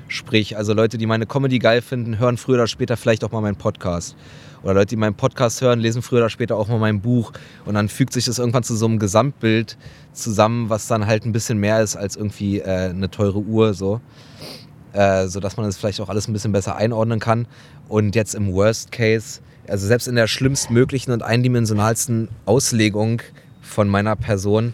Sprich, 0.09 0.57
also 0.57 0.75
Leute, 0.75 0.99
die 0.99 1.07
meine 1.07 1.27
Comedy 1.27 1.59
geil 1.59 1.81
finden, 1.81 2.19
hören 2.19 2.37
früher 2.37 2.57
oder 2.57 2.67
später 2.67 2.97
vielleicht 2.97 3.25
auch 3.25 3.33
mal 3.33 3.41
meinen 3.41 3.57
Podcast. 3.57 4.17
Oder 4.63 4.75
Leute, 4.75 4.89
die 4.89 4.97
meinen 4.97 5.15
Podcast 5.15 5.61
hören, 5.61 5.81
lesen 5.81 6.03
früher 6.03 6.21
oder 6.21 6.31
später 6.31 6.57
auch 6.57 6.69
mal 6.69 6.79
mein 6.79 7.01
Buch. 7.01 7.33
Und 7.65 7.75
dann 7.75 7.89
fügt 7.89 8.13
sich 8.13 8.25
das 8.25 8.39
irgendwann 8.39 8.63
zu 8.63 8.77
so 8.77 8.87
einem 8.87 8.99
Gesamtbild 8.99 9.77
zusammen, 10.13 10.71
was 10.71 10.87
dann 10.87 11.07
halt 11.07 11.25
ein 11.27 11.33
bisschen 11.33 11.59
mehr 11.59 11.83
ist 11.83 11.97
als 11.97 12.17
irgendwie 12.17 12.61
äh, 12.61 12.91
eine 12.91 13.11
teure 13.11 13.41
Uhr 13.41 13.75
so. 13.75 14.01
Äh, 14.95 15.27
sodass 15.27 15.57
man 15.57 15.67
das 15.67 15.77
vielleicht 15.77 16.01
auch 16.01 16.09
alles 16.09 16.29
ein 16.29 16.33
bisschen 16.33 16.53
besser 16.53 16.77
einordnen 16.77 17.19
kann. 17.19 17.49
Und 17.89 18.15
jetzt 18.15 18.35
im 18.35 18.53
Worst 18.53 18.93
Case, 18.93 19.41
also 19.67 19.89
selbst 19.89 20.07
in 20.07 20.15
der 20.15 20.29
schlimmstmöglichen 20.29 21.13
und 21.13 21.23
eindimensionalsten 21.23 22.29
Auslegung 22.47 23.21
von 23.61 23.89
meiner 23.89 24.15
Person, 24.15 24.73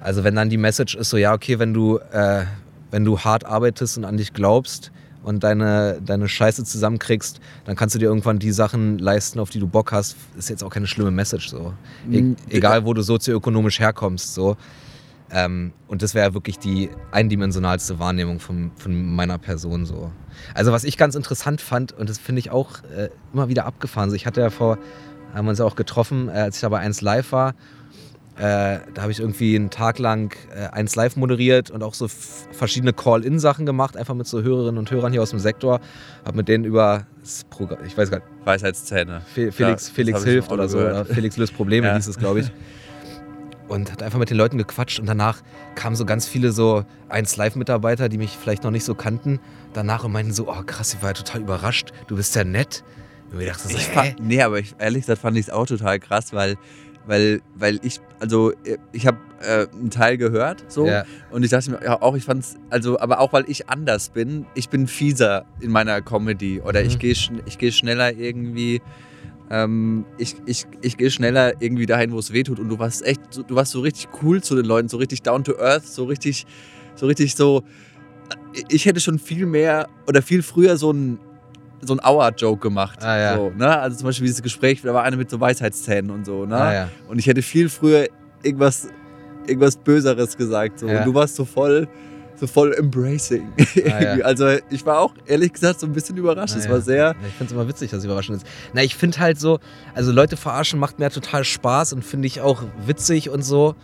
Also 0.00 0.24
wenn 0.24 0.34
dann 0.34 0.48
die 0.48 0.56
Message 0.56 0.94
ist 0.94 1.10
so, 1.10 1.16
ja, 1.16 1.34
okay, 1.34 1.58
wenn 1.58 1.74
du, 1.74 1.98
äh, 2.12 2.44
wenn 2.90 3.04
du 3.04 3.18
hart 3.18 3.44
arbeitest 3.44 3.98
und 3.98 4.04
an 4.04 4.16
dich 4.16 4.32
glaubst 4.32 4.90
und 5.22 5.44
deine, 5.44 6.00
deine 6.04 6.28
Scheiße 6.28 6.64
zusammenkriegst, 6.64 7.40
dann 7.66 7.76
kannst 7.76 7.94
du 7.94 7.98
dir 7.98 8.06
irgendwann 8.06 8.38
die 8.38 8.52
Sachen 8.52 8.98
leisten, 8.98 9.38
auf 9.38 9.50
die 9.50 9.58
du 9.58 9.66
Bock 9.66 9.92
hast. 9.92 10.16
Ist 10.38 10.48
jetzt 10.48 10.64
auch 10.64 10.70
keine 10.70 10.86
schlimme 10.86 11.10
Message 11.10 11.48
so. 11.50 11.74
E 12.10 12.34
egal, 12.48 12.86
wo 12.86 12.94
du 12.94 13.02
sozioökonomisch 13.02 13.78
herkommst. 13.80 14.34
So. 14.34 14.56
Ähm, 15.32 15.72
und 15.86 16.02
das 16.02 16.14
wäre 16.14 16.34
wirklich 16.34 16.58
die 16.58 16.90
eindimensionalste 17.12 17.98
Wahrnehmung 17.98 18.40
von, 18.40 18.72
von 18.76 19.14
meiner 19.14 19.38
Person 19.38 19.86
so. 19.86 20.10
Also 20.54 20.72
was 20.72 20.84
ich 20.84 20.96
ganz 20.96 21.14
interessant 21.14 21.60
fand, 21.60 21.92
und 21.92 22.08
das 22.10 22.18
finde 22.18 22.40
ich 22.40 22.50
auch 22.50 22.82
äh, 22.96 23.10
immer 23.32 23.48
wieder 23.48 23.64
abgefahren. 23.66 24.10
So, 24.10 24.16
ich 24.16 24.26
hatte 24.26 24.40
ja 24.40 24.50
vor, 24.50 24.78
haben 25.34 25.44
wir 25.46 25.50
uns 25.50 25.58
ja 25.60 25.64
auch 25.64 25.76
getroffen, 25.76 26.28
äh, 26.28 26.32
als 26.32 26.56
ich 26.56 26.60
da 26.62 26.68
bei 26.68 26.78
1 26.80 27.00
Live 27.02 27.30
war. 27.32 27.54
Äh, 28.36 28.80
da 28.94 29.02
habe 29.02 29.12
ich 29.12 29.20
irgendwie 29.20 29.54
einen 29.54 29.68
Tag 29.70 29.98
lang 29.98 30.34
äh, 30.54 30.68
1 30.68 30.96
Live 30.96 31.14
moderiert 31.16 31.70
und 31.70 31.82
auch 31.82 31.92
so 31.94 32.08
verschiedene 32.08 32.92
Call-In-Sachen 32.94 33.66
gemacht, 33.66 33.96
einfach 33.98 34.14
mit 34.14 34.26
so 34.26 34.42
Hörerinnen 34.42 34.78
und 34.78 34.90
Hörern 34.90 35.12
hier 35.12 35.20
aus 35.22 35.30
dem 35.30 35.40
Sektor. 35.40 35.80
Habe 36.24 36.38
mit 36.38 36.48
denen 36.48 36.64
über, 36.64 37.06
das 37.20 37.44
Programm, 37.50 37.80
ich 37.86 37.96
weiß 37.98 38.10
gar 38.10 38.18
nicht, 38.18 38.28
Weisheitszähne. 38.44 39.20
Fe 39.32 39.52
Felix, 39.52 39.88
Ja, 39.88 39.94
Felix 39.94 40.24
hilft 40.24 40.50
oder 40.50 40.68
so, 40.68 40.78
gehört. 40.78 40.94
oder 41.06 41.14
Felix 41.14 41.36
löst 41.36 41.54
Probleme, 41.54 41.86
Ja. 41.88 41.96
hieß 41.96 42.06
es, 42.06 42.18
glaube 42.18 42.40
ich. 42.40 42.50
Und 43.70 43.92
hat 43.92 44.02
einfach 44.02 44.18
mit 44.18 44.28
den 44.30 44.36
Leuten 44.36 44.58
gequatscht 44.58 44.98
und 44.98 45.06
danach 45.06 45.42
kamen 45.76 45.94
so 45.94 46.04
ganz 46.04 46.26
viele 46.26 46.50
so 46.50 46.84
1 47.08 47.36
Live-Mitarbeiter, 47.36 48.08
die 48.08 48.18
mich 48.18 48.30
vielleicht 48.36 48.64
noch 48.64 48.72
nicht 48.72 48.84
so 48.84 48.96
kannten, 48.96 49.38
danach 49.74 50.02
und 50.04 50.10
meinten 50.12 50.32
so, 50.32 50.48
oh 50.48 50.62
krass, 50.66 50.92
ich 50.92 51.02
war 51.02 51.10
ja 51.10 51.14
total 51.14 51.42
überrascht, 51.42 51.92
du 52.08 52.16
bist 52.16 52.34
ja 52.34 52.42
nett. 52.42 52.82
Und 53.30 53.38
mir 53.38 53.46
dachte 53.46 53.68
so, 53.68 53.76
Ich 53.76 53.86
fand, 53.86 54.18
nee, 54.20 54.42
aber 54.42 54.58
ich, 54.58 54.74
ehrlich 54.78 55.02
gesagt 55.02 55.22
fand 55.22 55.36
ich 55.36 55.46
es 55.46 55.50
auch 55.50 55.66
total 55.66 56.00
krass, 56.00 56.32
weil, 56.32 56.56
weil, 57.06 57.42
weil 57.54 57.78
ich, 57.84 58.00
also 58.18 58.52
ich 58.90 59.06
habe 59.06 59.18
äh, 59.40 59.68
einen 59.72 59.90
Teil 59.90 60.16
gehört 60.18 60.64
so 60.66 60.88
Ja. 60.88 61.04
und 61.30 61.44
ich 61.44 61.50
dachte 61.50 61.70
mir 61.70 61.84
ja, 61.84 62.02
auch, 62.02 62.16
ich 62.16 62.24
fand 62.24 62.42
es, 62.42 62.56
also, 62.70 62.98
aber 62.98 63.20
auch 63.20 63.32
weil 63.32 63.44
ich 63.48 63.70
anders 63.70 64.08
bin, 64.08 64.46
ich 64.54 64.68
bin 64.68 64.88
fieser 64.88 65.44
in 65.60 65.70
meiner 65.70 66.02
Comedy 66.02 66.60
oder 66.60 66.82
ich 66.82 66.94
Mhm. 66.96 66.98
gehe 66.98 67.14
schn 67.14 67.40
ich 67.46 67.56
gehe 67.56 67.70
schneller 67.70 68.12
irgendwie, 68.12 68.82
ähm, 69.50 70.04
ich, 70.16 70.36
ich, 70.46 70.66
ich 70.80 70.96
gehe 70.96 71.10
schneller 71.10 71.60
irgendwie 71.60 71.86
dahin, 71.86 72.12
wo 72.12 72.18
es 72.18 72.32
weh 72.32 72.42
tut 72.42 72.58
und 72.60 72.68
du 72.68 72.78
warst 72.78 73.04
echt, 73.04 73.20
so, 73.30 73.42
du 73.42 73.54
warst 73.56 73.72
so 73.72 73.80
richtig 73.80 74.08
cool 74.22 74.42
zu 74.42 74.54
den 74.54 74.64
Leuten, 74.64 74.88
so 74.88 74.96
richtig 74.96 75.22
down 75.22 75.44
to 75.44 75.58
earth, 75.58 75.86
so 75.86 76.04
richtig, 76.04 76.46
so 76.94 77.06
richtig 77.06 77.34
so, 77.34 77.62
ich 78.68 78.86
hätte 78.86 79.00
schon 79.00 79.18
viel 79.18 79.46
mehr 79.46 79.88
oder 80.06 80.22
viel 80.22 80.42
früher 80.42 80.76
so 80.76 80.92
ein 80.92 81.18
so 81.82 81.94
ein 81.94 82.00
Hour-Joke 82.04 82.60
gemacht. 82.60 83.02
Ah, 83.02 83.18
ja. 83.18 83.36
so, 83.36 83.50
ne? 83.56 83.78
Also 83.78 83.96
zum 83.96 84.06
Beispiel 84.06 84.26
dieses 84.26 84.42
Gespräch, 84.42 84.82
da 84.82 84.92
war 84.92 85.02
einer 85.02 85.16
mit 85.16 85.30
so 85.30 85.40
Weisheitszähnen 85.40 86.10
und 86.10 86.26
so. 86.26 86.44
Ne? 86.44 86.54
Ah, 86.54 86.74
ja. 86.74 86.88
Und 87.08 87.18
ich 87.18 87.26
hätte 87.26 87.40
viel 87.40 87.70
früher 87.70 88.06
irgendwas, 88.42 88.88
irgendwas 89.46 89.76
Böseres 89.76 90.36
gesagt. 90.36 90.78
So. 90.78 90.86
Ja. 90.86 90.98
Und 90.98 91.06
du 91.06 91.14
warst 91.14 91.36
so 91.36 91.46
voll, 91.46 91.88
so 92.40 92.46
voll 92.46 92.72
embracing. 92.74 93.52
Ah, 93.86 94.02
ja. 94.02 94.16
Also 94.24 94.48
ich 94.70 94.84
war 94.86 94.98
auch 95.00 95.12
ehrlich 95.26 95.52
gesagt 95.52 95.80
so 95.80 95.86
ein 95.86 95.92
bisschen 95.92 96.16
überrascht. 96.16 96.54
Es 96.56 96.64
Naja. 96.64 96.70
war 96.70 96.80
sehr. 96.80 96.96
Ja, 96.96 97.10
ich 97.28 97.34
finde 97.34 97.44
es 97.46 97.52
immer 97.52 97.68
witzig, 97.68 97.90
dass 97.90 97.98
es 97.98 98.04
überraschend 98.06 98.38
ist. 98.38 98.46
Na, 98.72 98.82
ich 98.82 98.96
finde 98.96 99.18
halt 99.18 99.38
so, 99.38 99.58
also 99.94 100.10
Leute 100.12 100.36
verarschen 100.36 100.80
macht 100.80 100.98
mir 100.98 101.10
total 101.10 101.44
Spaß 101.44 101.92
und 101.92 102.04
finde 102.04 102.26
ich 102.26 102.40
auch 102.40 102.62
witzig 102.86 103.28
und 103.30 103.42
so. 103.42 103.74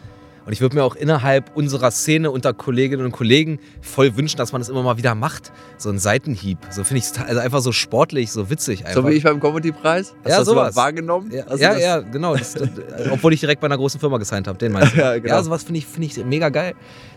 Und 0.46 0.52
ich 0.52 0.60
würde 0.60 0.76
mir 0.76 0.84
auch 0.84 0.94
innerhalb 0.94 1.56
unserer 1.56 1.90
Szene 1.90 2.30
unter 2.30 2.54
Kolleginnen 2.54 3.04
und 3.04 3.10
Kollegen 3.10 3.58
voll 3.80 4.16
wünschen, 4.16 4.36
dass 4.36 4.52
man 4.52 4.60
das 4.60 4.68
immer 4.68 4.84
mal 4.84 4.96
wieder 4.96 5.16
macht. 5.16 5.50
So 5.76 5.90
ein 5.90 5.98
Seitenhieb. 5.98 6.58
So 6.70 6.84
finde 6.84 7.02
ich 7.04 7.20
also 7.20 7.40
einfach 7.40 7.60
so 7.60 7.72
sportlich, 7.72 8.30
so 8.30 8.48
witzig 8.48 8.86
einfach. 8.86 9.02
So 9.02 9.08
wie 9.08 9.14
ich 9.14 9.24
beim 9.24 9.40
Comedy-Preis. 9.40 10.14
Hast 10.22 10.30
Ja, 10.30 10.36
du 10.36 10.44
das 10.44 10.46
sowas. 10.46 10.76
wahrgenommen? 10.76 11.32
Ja, 11.32 11.52
ja, 11.56 11.76
ja, 11.76 11.98
genau. 11.98 12.36
Das, 12.36 12.54
das, 12.54 12.68
obwohl 13.10 13.32
ich 13.32 13.40
direkt 13.40 13.60
bei 13.60 13.64
einer 13.66 13.76
großen 13.76 13.98
Firma 13.98 14.18
gesigned 14.18 14.46
habe, 14.46 14.56
den 14.56 14.70
meinst 14.70 14.94
du. 14.94 15.00
Ja, 15.00 15.18
genau. 15.18 15.34
Ja, 15.34 15.42
sowas 15.42 15.64
finde 15.64 15.78
ich, 15.78 15.86
find 15.86 16.06
ich 16.06 16.24
mega 16.24 16.48
geil. 16.48 16.74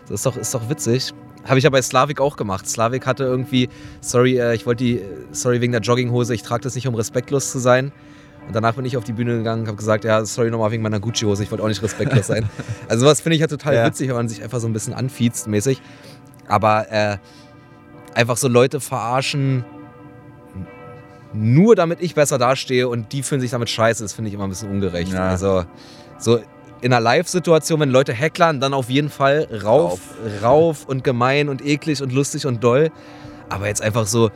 Das 0.08 0.10
ist 0.16 0.26
doch, 0.26 0.36
ist 0.36 0.52
doch 0.52 0.68
witzig. 0.68 1.12
Habe 1.44 1.58
ich 1.58 1.64
ja 1.64 1.70
bei 1.70 1.80
Slavik 1.82 2.20
auch 2.20 2.36
gemacht. 2.36 2.68
Slavik 2.68 3.06
hatte 3.06 3.24
irgendwie, 3.24 3.68
sorry, 4.00 4.38
äh, 4.38 4.54
ich 4.54 4.66
wollte 4.66 4.84
die, 4.84 5.00
sorry 5.32 5.60
wegen 5.60 5.72
der 5.72 5.80
Jogginghose, 5.80 6.34
ich 6.34 6.42
trage 6.42 6.62
das 6.62 6.74
nicht, 6.74 6.86
um 6.86 6.94
respektlos 6.94 7.50
zu 7.50 7.58
sein. 7.58 7.92
Und 8.46 8.54
danach 8.54 8.74
bin 8.74 8.84
ich 8.84 8.96
auf 8.96 9.04
die 9.04 9.12
Bühne 9.12 9.38
gegangen 9.38 9.62
und 9.62 9.68
habe 9.68 9.76
gesagt, 9.76 10.04
ja, 10.04 10.24
sorry 10.24 10.50
nochmal 10.50 10.70
wegen 10.70 10.82
meiner 10.82 10.98
Gucci-Hose, 11.00 11.42
ich 11.42 11.50
wollte 11.50 11.62
auch 11.64 11.68
nicht 11.68 11.82
respektlos 11.82 12.26
sein. 12.26 12.48
Also 12.88 13.04
sowas 13.04 13.20
finde 13.20 13.36
ich 13.36 13.40
ja 13.40 13.46
total 13.46 13.74
Ja. 13.74 13.86
witzig, 13.86 14.08
wenn 14.08 14.16
man 14.16 14.28
sich 14.28 14.42
einfach 14.42 14.60
so 14.60 14.66
ein 14.66 14.72
bisschen 14.72 14.92
anfiezt 14.94 15.46
mäßig. 15.46 15.80
Aber 16.48 16.90
äh, 16.90 17.18
einfach 18.14 18.36
so 18.36 18.48
Leute 18.48 18.80
verarschen, 18.80 19.64
nur 21.32 21.76
damit 21.76 22.00
ich 22.02 22.14
besser 22.14 22.38
dastehe 22.38 22.88
und 22.88 23.12
die 23.12 23.22
fühlen 23.22 23.40
sich 23.40 23.52
damit 23.52 23.70
scheiße, 23.70 24.02
das 24.02 24.12
finde 24.12 24.28
ich 24.28 24.34
immer 24.34 24.44
ein 24.44 24.50
bisschen 24.50 24.70
ungerecht. 24.70 25.12
Ja. 25.12 25.28
Also 25.28 25.64
so 26.18 26.40
in 26.80 26.92
einer 26.92 27.00
Live-Situation, 27.00 27.80
wenn 27.80 27.90
Leute 27.90 28.12
hecklern, 28.12 28.60
dann 28.60 28.74
auf 28.74 28.88
jeden 28.88 29.10
Fall 29.10 29.48
rauf, 29.64 30.00
rauf 30.42 30.86
und 30.86 31.04
gemein 31.04 31.48
und 31.48 31.64
eklig 31.64 32.02
und 32.02 32.12
lustig 32.12 32.46
und 32.46 32.62
doll. 32.62 32.90
Aber 33.48 33.66
jetzt 33.66 33.82
einfach 33.82 34.06
so 34.06 34.30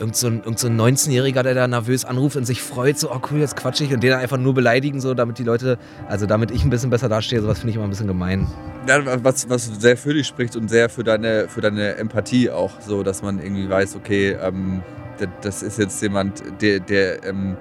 irgend 0.00 0.16
so 0.16 0.28
ein, 0.28 0.38
irgend 0.38 0.58
so 0.58 0.66
ein 0.66 0.80
19-Jähriger, 0.80 1.42
der 1.42 1.54
da 1.54 1.68
nervös 1.68 2.04
anruft 2.04 2.36
und 2.36 2.46
sich 2.46 2.62
freut, 2.62 2.98
so, 2.98 3.12
oh 3.12 3.20
cool, 3.30 3.40
jetzt 3.40 3.54
quatsch 3.54 3.82
ich 3.82 3.92
und 3.92 4.02
den 4.02 4.10
dann 4.10 4.20
einfach 4.20 4.38
nur 4.38 4.54
beleidigen, 4.54 5.00
so, 5.00 5.12
damit 5.12 5.38
die 5.38 5.44
Leute, 5.44 5.78
also 6.08 6.26
damit 6.26 6.50
ich 6.50 6.64
ein 6.64 6.70
bisschen 6.70 6.88
besser 6.88 7.08
dastehe, 7.08 7.40
sowas 7.42 7.58
finde 7.58 7.70
ich 7.70 7.76
immer 7.76 7.84
ein 7.84 7.90
bisschen 7.90 8.06
gemein. 8.06 8.46
Ja, 8.88 8.98
was, 9.22 9.48
was 9.50 9.66
sehr 9.66 9.96
für 9.96 10.14
dich 10.14 10.26
spricht 10.26 10.56
und 10.56 10.68
sehr 10.68 10.88
für 10.88 11.04
deine, 11.04 11.48
für 11.48 11.60
deine 11.60 11.96
Empathie 11.96 12.50
auch, 12.50 12.80
so 12.80 13.02
dass 13.02 13.22
man 13.22 13.38
irgendwie 13.38 13.68
weiß, 13.68 13.96
okay, 13.96 14.38
ähm, 14.40 14.82
das, 15.18 15.28
das 15.42 15.62
ist 15.62 15.78
jetzt 15.78 16.00
jemand, 16.00 16.42
der, 16.62 16.80
der 16.80 17.22
ähm, 17.24 17.58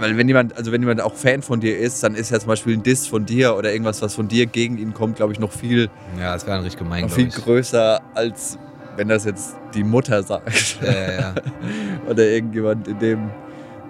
weil 0.00 0.16
wenn 0.16 0.28
jemand, 0.28 0.56
also 0.56 0.72
wenn 0.72 0.80
jemand 0.82 1.00
auch 1.00 1.14
Fan 1.14 1.42
von 1.42 1.60
dir 1.60 1.78
ist, 1.78 2.02
dann 2.02 2.14
ist 2.14 2.30
ja 2.30 2.38
zum 2.38 2.48
Beispiel 2.48 2.74
ein 2.76 2.82
Diss 2.82 3.06
von 3.06 3.24
dir 3.26 3.56
oder 3.56 3.72
irgendwas, 3.72 4.00
was 4.02 4.14
von 4.14 4.28
dir 4.28 4.46
gegen 4.46 4.78
ihn 4.78 4.94
kommt, 4.94 5.16
glaube 5.16 5.32
ich, 5.32 5.38
noch 5.40 5.52
viel, 5.52 5.90
Ja, 6.18 6.32
das 6.34 6.46
wäre 6.46 6.56
dann 6.56 6.64
richtig 6.64 6.78
gemein, 6.78 7.02
noch 7.02 7.10
viel 7.10 7.28
ich. 7.28 7.34
größer, 7.34 8.00
als 8.14 8.58
wenn 8.96 9.08
das 9.08 9.24
jetzt 9.24 9.56
die 9.74 9.84
Mutter 9.84 10.22
sagt. 10.22 10.78
Ja, 10.82 10.92
ja, 10.92 11.12
ja. 11.20 11.34
oder 12.10 12.24
irgendjemand 12.24 12.88
in 12.88 12.98
dem 12.98 13.30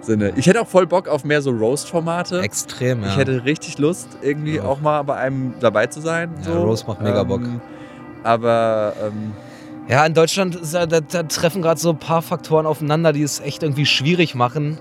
Sinne. 0.01 0.31
Ich 0.35 0.45
hätte 0.47 0.61
auch 0.61 0.67
voll 0.67 0.87
Bock 0.87 1.07
auf 1.07 1.23
mehr 1.25 1.41
so 1.41 1.51
Roast-Formate. 1.51 2.41
Extrem, 2.41 3.01
ja. 3.03 3.09
Ich 3.09 3.17
hätte 3.17 3.43
richtig 3.43 3.77
Lust, 3.79 4.07
irgendwie 4.21 4.61
auch 4.61 4.79
mal 4.81 5.01
bei 5.03 5.15
einem 5.15 5.53
dabei 5.59 5.87
zu 5.87 5.99
sein. 5.99 6.31
Ja, 6.37 6.43
so. 6.53 6.63
Roast 6.63 6.87
macht 6.87 7.01
mega 7.01 7.23
Bock. 7.23 7.41
Aber 8.23 8.93
ähm, 9.03 9.31
Ja, 9.87 10.05
in 10.05 10.13
Deutschland 10.13 10.59
da, 10.71 10.85
da 10.85 11.23
treffen 11.23 11.61
gerade 11.61 11.79
so 11.79 11.89
ein 11.89 11.97
paar 11.97 12.21
Faktoren 12.21 12.65
aufeinander, 12.65 13.11
die 13.13 13.23
es 13.23 13.39
echt 13.39 13.63
irgendwie 13.63 13.85
schwierig 13.85 14.35
machen. 14.35 14.77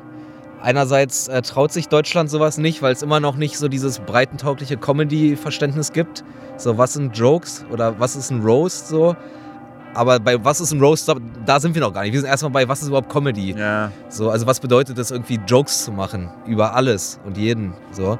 Einerseits 0.61 1.29
äh, 1.29 1.41
traut 1.43 1.73
sich 1.73 1.89
Deutschland 1.89 2.31
sowas 2.31 2.59
nicht, 2.59 2.83
weil 2.83 2.93
es 2.93 3.03
immer 3.03 3.21
noch 3.21 3.37
nicht 3.37 3.59
so 3.59 3.69
dieses 3.69 4.01
breitentaugliche 4.01 4.77
Comedy-Verständnis 4.77 5.93
gibt. 5.93 6.25
So, 6.57 6.77
was 6.79 6.95
sind 6.95 7.17
Jokes 7.17 7.65
oder 7.71 8.01
was 8.01 8.17
ist 8.17 8.31
ein 8.31 8.41
Roast 8.41 8.89
so? 8.89 9.15
Aber 9.95 10.19
bei 10.19 10.45
was 10.45 10.61
ist 10.61 10.73
ein 10.73 10.81
Roast, 10.81 11.13
da, 11.47 11.61
sind 11.61 11.75
wir 11.75 11.83
noch 11.83 11.93
gar 11.93 12.03
nicht. 12.03 12.13
Wir 12.13 12.21
sind 12.21 12.29
erstmal 12.29 12.53
bei 12.53 12.69
was 12.69 12.83
ist 12.83 12.89
überhaupt 12.89 13.09
Comedy? 13.09 13.53
ja, 13.53 13.91
So, 14.09 14.31
also 14.31 14.47
was 14.47 14.61
bedeutet 14.61 14.99
es 14.99 15.11
irgendwie 15.11 15.41
Jokes 15.47 15.85
zu 15.85 15.93
machen 15.93 16.31
über 16.47 16.75
alles 16.75 17.21
und 17.25 17.37
jeden 17.37 17.73
so. 17.93 18.19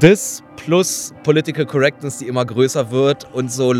Das 0.00 0.42
plus 0.56 1.12
Political 1.22 1.66
Correctness, 1.66 2.18
die 2.18 2.26
immer 2.26 2.44
größer 2.44 2.90
wird 2.90 3.26
und 3.32 3.52
so 3.52 3.74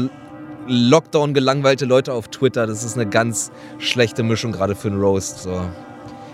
Lockdown 0.69 1.35
gelangweilte 1.35 1.87
Leute 1.87 2.13
auf 2.13 2.29
Twitter, 2.29 2.67
das 2.67 2.85
ist 2.85 2.95
eine 2.95 3.09
ganz 3.09 3.51
schlechte 3.79 4.23
Mischung 4.23 4.53
gerade 4.53 4.75
für 4.75 4.89
einen 4.89 5.01
Roast 5.01 5.41
so. 5.41 5.63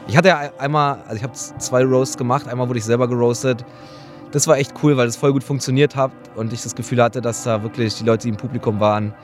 Ich 0.09 0.17
hatte 0.17 0.29
ja 0.29 0.51
einmal, 0.57 0.99
also 1.05 1.17
ich 1.17 1.23
habe 1.23 1.35
zwei 1.35 1.85
Roasts 1.85 2.17
gemacht, 2.17 2.49
einmal 2.49 2.67
wurde 2.67 2.79
ich 2.79 2.85
selber 2.85 3.07
geroastet. 3.07 3.65
Das 4.33 4.47
war 4.47 4.57
echt 4.57 4.73
cool, 4.83 4.97
weil 4.97 5.07
es 5.07 5.17
voll 5.17 5.33
gut 5.33 5.45
funktioniert 5.45 5.97
hat 5.97 6.11
und 6.35 6.53
ich 6.53 6.63
das 6.63 6.75
Gefühl 6.75 7.03
hatte, 7.03 7.21
dass 7.21 7.45
da 7.45 7.63
wirklich 7.63 7.95
die 7.97 8.05
Leute, 8.05 8.23
die 8.23 8.31
im 8.31 8.37
Publikum 8.37 8.81
waren, 8.81 9.15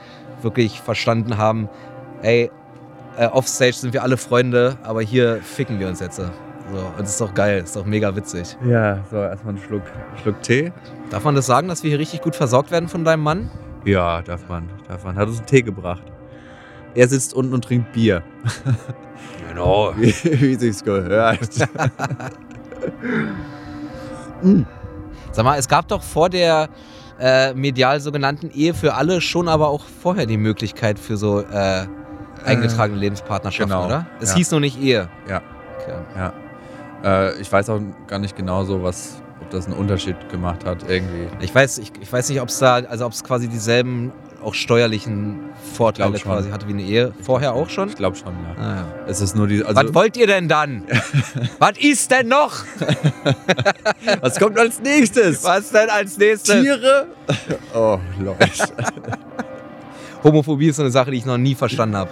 wirklich 0.42 0.80
verstanden 0.80 1.38
haben, 1.38 1.68
ey, 2.22 2.50
äh, 3.16 3.26
offstage 3.26 3.72
sind 3.72 3.92
wir 3.94 4.02
alle 4.02 4.18
Freunde, 4.18 4.76
aber 4.82 5.00
hier 5.00 5.40
ficken 5.42 5.80
wir 5.80 5.88
uns 5.88 6.00
jetzt. 6.00 6.16
So, 6.16 6.22
und 6.78 7.00
das 7.00 7.10
ist 7.10 7.20
doch 7.20 7.32
geil, 7.32 7.62
ist 7.62 7.76
doch 7.76 7.84
mega 7.86 8.14
witzig. 8.14 8.56
ja, 8.66 8.98
so 9.10 9.16
erstmal 9.16 9.54
einen 9.54 9.62
Schluck, 9.62 9.82
Schluck 10.22 10.42
Tee. 10.42 10.72
Darf 11.10 11.24
man 11.24 11.34
das 11.34 11.46
sagen, 11.46 11.68
dass 11.68 11.82
wir 11.82 11.90
hier 11.90 11.98
richtig 11.98 12.20
gut 12.20 12.36
versorgt 12.36 12.70
werden 12.70 12.88
von 12.88 13.04
deinem 13.04 13.22
Mann? 13.22 13.50
Ja, 13.84 14.22
darf 14.22 14.48
man, 14.48 14.68
darf 14.88 15.04
man. 15.04 15.16
Hat 15.16 15.28
uns 15.28 15.38
einen 15.38 15.46
Tee 15.46 15.62
gebracht. 15.62 16.02
Er 16.94 17.08
sitzt 17.08 17.34
unten 17.34 17.54
und 17.54 17.64
trinkt 17.64 17.92
Bier. 17.92 18.22
Genau. 19.48 19.92
Wie, 19.96 20.12
wie 20.40 20.54
sich's 20.56 20.82
gehört. 20.82 21.48
Sag 25.32 25.44
mal, 25.44 25.58
es 25.58 25.68
gab 25.68 25.86
doch 25.88 26.02
vor 26.02 26.28
der 26.28 26.68
äh, 27.20 27.54
medial 27.54 28.00
sogenannten 28.00 28.50
Ehe 28.50 28.74
für 28.74 28.94
alle 28.94 29.20
schon 29.20 29.48
aber 29.48 29.68
auch 29.68 29.84
vorher 29.84 30.26
die 30.26 30.36
Möglichkeit 30.36 30.98
für 30.98 31.16
so 31.16 31.40
äh, 31.40 31.86
eingetragene 32.44 32.98
Lebenspartnerschaften, 32.98 33.74
genau, 33.74 33.86
oder? 33.86 34.06
Es 34.20 34.30
ja. 34.30 34.36
hieß 34.36 34.50
nur 34.50 34.60
nicht 34.60 34.80
Ehe. 34.80 35.08
Ja. 35.28 35.40
Okay. 35.80 36.32
äh, 37.04 37.40
ich 37.40 37.50
weiß 37.50 37.70
auch 37.70 37.80
gar 38.06 38.18
nicht 38.18 38.36
genau 38.36 38.64
so, 38.64 38.82
was, 38.82 39.22
ob 39.40 39.50
das 39.50 39.66
einen 39.66 39.76
Unterschied 39.76 40.16
gemacht 40.30 40.64
hat, 40.64 40.88
irgendwie. 40.88 41.28
Ich 41.40 41.54
weiß, 41.54 41.78
ich, 41.78 41.92
ich 42.00 42.12
weiß 42.12 42.28
nicht, 42.28 42.40
ob 42.40 42.48
es 42.48 42.58
da, 42.58 42.74
also 42.74 43.06
ob 43.06 43.12
es 43.12 43.22
quasi 43.22 43.48
dieselben 43.48 44.12
auch 44.44 44.54
steuerlichen 44.54 45.40
Vorteile 45.74 46.18
quasi 46.18 46.50
hatte 46.50 46.68
wie 46.68 46.72
eine 46.72 46.82
Ehe. 46.82 47.12
Vorher 47.22 47.54
auch 47.54 47.68
schon? 47.68 47.88
Ich 47.88 47.96
glaube 47.96 48.16
schon, 48.16 48.32
ja. 48.32 48.62
Ah, 48.62 48.76
ja. 48.76 48.86
Es 49.06 49.20
ist 49.20 49.34
nur 49.34 49.46
die. 49.46 49.64
Also, 49.64 49.74
Was 49.74 49.94
wollt 49.94 50.16
ihr 50.16 50.26
denn 50.26 50.48
dann? 50.48 50.84
Was 51.58 51.78
ist 51.78 52.10
denn 52.10 52.28
noch? 52.28 52.52
was 54.20 54.38
kommt 54.38 54.58
als 54.58 54.80
nächstes? 54.80 55.42
Was 55.44 55.70
denn 55.70 55.90
als 55.90 56.18
nächstes? 56.18 56.62
Tiere? 56.62 57.06
Oh, 57.74 57.98
Leute. 58.20 58.46
Homophobie 60.22 60.68
ist 60.68 60.76
so 60.76 60.82
eine 60.82 60.90
Sache, 60.90 61.10
die 61.10 61.16
ich 61.18 61.26
noch 61.26 61.38
nie 61.38 61.54
verstanden 61.54 61.96
habe. 61.96 62.10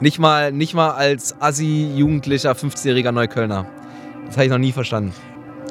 Nicht 0.00 0.18
mal, 0.18 0.52
nicht 0.52 0.74
mal 0.74 0.90
als 0.90 1.40
Assi-Jugendlicher, 1.40 2.52
15-jähriger 2.52 3.12
Neuköllner. 3.12 3.66
Das 4.26 4.36
habe 4.36 4.44
ich 4.44 4.50
noch 4.50 4.58
nie 4.58 4.72
verstanden. 4.72 5.12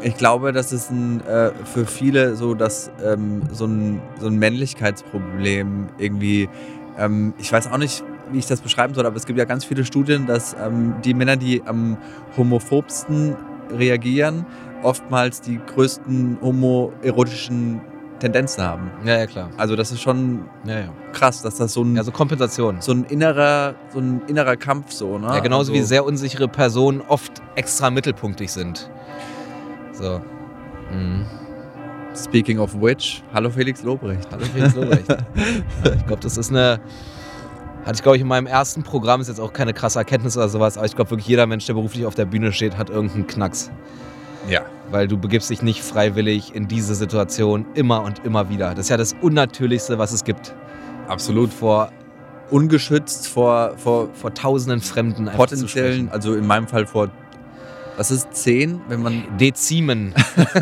Ich 0.04 0.18
glaube, 0.18 0.52
das 0.52 0.72
ist 0.72 0.90
ein, 0.92 1.22
äh, 1.28 1.52
für 1.66 1.86
viele 1.86 2.36
so, 2.36 2.54
dass 2.56 2.90
ähm, 3.04 3.42
so, 3.52 3.66
ein, 3.66 4.02
so 4.20 4.28
ein 4.28 4.36
Männlichkeitsproblem 4.38 5.90
irgendwie. 6.00 6.50
Ähm, 6.98 7.34
ich 7.38 7.52
weiß 7.52 7.68
auch 7.72 7.78
nicht, 7.78 8.04
wie 8.32 8.40
ich 8.40 8.48
das 8.48 8.62
beschreiben 8.62 8.94
soll, 8.94 9.06
aber 9.06 9.16
es 9.16 9.26
gibt 9.26 9.38
ja 9.38 9.46
ganz 9.46 9.64
viele 9.64 9.86
Studien, 9.86 10.26
dass 10.26 10.56
ähm, 10.64 10.96
die 11.04 11.14
Männer, 11.14 11.36
die 11.38 11.62
am 11.66 11.98
homophobsten 12.36 13.36
reagieren, 13.78 14.46
oftmals 14.84 15.42
die 15.42 15.60
größten 15.74 16.38
homoerotischen 16.42 17.82
Tendenzen 18.20 18.64
haben. 18.64 18.92
Ja, 19.06 19.18
ja, 19.20 19.26
klar. 19.26 19.50
Also 19.58 19.76
das 19.76 19.92
ist 19.92 20.02
schon 20.02 20.46
Ja, 20.66 20.80
ja. 20.80 20.90
krass, 21.14 21.42
dass 21.42 21.56
das 21.58 21.74
so 21.74 21.84
ein, 21.84 21.96
Ja, 21.96 22.04
so 22.04 22.12
Kompensation. 22.12 22.78
so 22.80 22.92
ein 22.92 23.04
innerer, 23.06 23.76
so 23.94 24.00
ein 24.00 24.22
innerer 24.28 24.58
Kampf 24.58 24.92
so, 24.92 25.18
ne? 25.18 25.28
Ja, 25.28 25.40
genauso 25.40 25.72
also, 25.72 25.74
wie 25.74 25.82
sehr 25.86 26.06
unsichere 26.06 26.48
Personen 26.48 27.02
oft 27.08 27.42
extra 27.56 27.90
mittelpunktig 27.90 28.52
sind. 28.52 28.90
So. 30.02 30.20
Mhm. 30.92 31.26
Speaking 32.16 32.60
of 32.60 32.74
which, 32.74 33.24
hallo 33.34 33.50
Felix 33.50 33.84
Lobrecht. 33.84 34.28
Hallo 34.32 34.44
Felix 34.54 34.76
Lobrecht. 34.76 35.08
Ja, 35.86 35.94
ich 35.94 36.06
glaube, 36.06 36.22
das 36.22 36.38
ist 36.38 36.50
eine. 36.50 36.80
Hatte 37.86 37.96
ich, 37.96 38.04
glaube 38.04 38.18
ich, 38.18 38.22
in 38.22 38.28
meinem 38.28 38.46
ersten 38.46 38.84
Programm, 38.84 39.22
ist 39.22 39.28
jetzt 39.28 39.40
auch 39.40 39.54
keine 39.54 39.74
krasse 39.74 39.98
Erkenntnis 39.98 40.38
oder 40.38 40.50
sowas, 40.50 40.78
aber 40.78 40.86
ich 40.86 40.96
glaube 40.96 41.10
wirklich, 41.12 41.28
jeder 41.28 41.48
Mensch, 41.48 41.66
der 41.66 41.74
beruflich 41.74 42.06
auf 42.06 42.14
der 42.14 42.26
Bühne 42.26 42.52
steht, 42.52 42.78
hat 42.78 42.90
irgendeinen 42.92 43.26
Knacks. 43.26 43.72
Ja. 44.48 44.62
Weil 44.92 45.08
du 45.08 45.18
begibst 45.18 45.50
dich 45.50 45.64
nicht 45.64 45.82
freiwillig 45.82 46.54
in 46.54 46.68
diese 46.68 46.94
Situation 46.94 47.66
immer 47.74 48.04
und 48.04 48.24
immer 48.24 48.50
wieder. 48.50 48.72
Das 48.72 48.82
ist 48.86 48.90
ja 48.90 48.98
das 48.98 49.16
Unnatürlichste, 49.22 49.98
was 49.98 50.12
es 50.12 50.24
gibt. 50.24 50.54
Absolut. 51.08 51.52
Vor, 51.52 51.92
Ungeschützt 52.52 53.30
vor, 53.30 53.78
vor 53.78 54.10
vor 54.14 54.34
tausenden 54.34 54.82
Fremden 54.82 55.28
potenziellen, 55.28 56.10
also 56.10 56.36
in 56.36 56.46
meinem 56.46 56.68
Fall 56.68 56.86
vor, 56.86 57.10
was 58.02 58.10
ist, 58.10 58.34
zehn, 58.34 58.82
wenn 58.88 59.04
man, 59.04 59.38
Dezimen. 59.38 60.12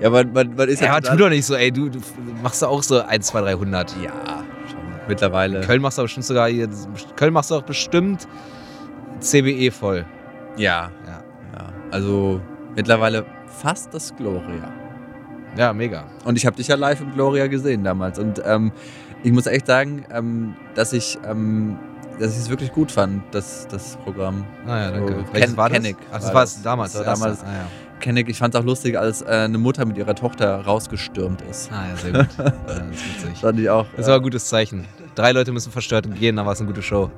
ja, 0.00 0.10
man, 0.10 0.30
man, 0.34 0.54
man 0.54 0.68
ist 0.68 0.82
Ja, 0.82 0.88
ja, 0.94 1.00
tu 1.00 1.16
doch 1.16 1.30
nicht 1.30 1.46
so, 1.46 1.54
ey. 1.54 1.72
Du, 1.72 1.88
du 1.88 2.00
machst 2.42 2.60
du 2.60 2.66
auch 2.66 2.82
so 2.82 3.00
1, 3.00 3.26
2, 3.28 3.40
300. 3.40 3.96
ja, 4.02 4.12
schon 4.68 4.78
mittlerweile, 5.08 5.62
Köln 5.62 5.80
machst 5.80 5.96
du 5.96 6.02
bestimmt 6.02 6.26
sogar 6.26 6.50
hier, 6.50 6.68
Köln 7.16 7.32
machst 7.32 7.50
du 7.50 7.54
auch 7.54 7.62
bestimmt 7.62 8.28
CBE 9.20 9.70
voll. 9.70 10.04
ja, 10.58 10.90
Ja, 11.06 11.22
ja, 11.56 11.68
also 11.90 12.42
mittlerweile 12.76 13.24
fast 13.46 13.94
das 13.94 14.14
Gloria. 14.14 14.70
ja 15.56 15.72
mega. 15.72 16.04
Und 16.24 16.36
ich 16.36 16.44
habe 16.44 16.56
dich 16.56 16.68
ja 16.68 16.76
live 16.76 17.00
im 17.00 17.14
Gloria 17.14 17.46
gesehen 17.46 17.84
damals 17.84 18.18
und 18.18 18.42
ähm, 18.44 18.70
ich 19.22 19.32
muss 19.32 19.46
echt 19.46 19.66
sagen, 19.66 20.04
ähm, 20.12 20.56
dass 20.74 20.92
ich 20.92 21.18
ähm, 21.26 21.78
dass 22.20 22.32
ich 22.32 22.38
es 22.38 22.50
wirklich 22.50 22.72
gut 22.72 22.92
fand, 22.92 23.22
das, 23.32 23.66
das 23.68 23.96
Programm. 24.04 24.44
Ah 24.66 24.78
ja, 24.78 24.90
danke. 24.92 25.12
So, 25.12 25.32
Welches 25.32 25.50
Ken- 25.50 25.56
war 25.56 25.68
das? 25.68 25.78
Kennick 25.78 25.96
Ach, 26.12 26.20
das 26.20 26.34
war 26.34 26.42
es 26.44 26.62
damals. 26.62 26.92
Das 26.92 27.06
war 27.06 27.14
damals- 27.14 27.42
Ah, 27.42 27.46
ja. 27.52 27.66
Kenn 28.00 28.16
ich, 28.16 28.38
fand 28.38 28.54
es 28.54 28.60
auch 28.60 28.64
lustig, 28.64 28.98
als 28.98 29.20
äh, 29.20 29.26
eine 29.26 29.58
Mutter 29.58 29.84
mit 29.84 29.98
ihrer 29.98 30.14
Tochter 30.14 30.62
rausgestürmt 30.64 31.42
ist. 31.50 31.70
ah 31.70 31.84
ja, 31.90 31.96
sehr 31.96 32.12
gut. 32.12 32.28
ja, 32.38 32.44
das 32.66 32.76
ist 32.78 33.24
witzig. 33.24 33.38
Fand 33.40 33.60
ich 33.60 33.68
auch. 33.68 33.84
Das 33.94 34.06
war 34.06 34.14
ein 34.16 34.22
gutes 34.22 34.46
Zeichen. 34.46 34.86
Drei 35.14 35.32
Leute 35.32 35.52
müssen 35.52 35.70
verstört 35.70 36.06
gehen, 36.18 36.36
dann 36.36 36.46
war 36.46 36.54
es 36.54 36.60
eine 36.60 36.68
gute 36.68 36.80
Show. 36.82 37.10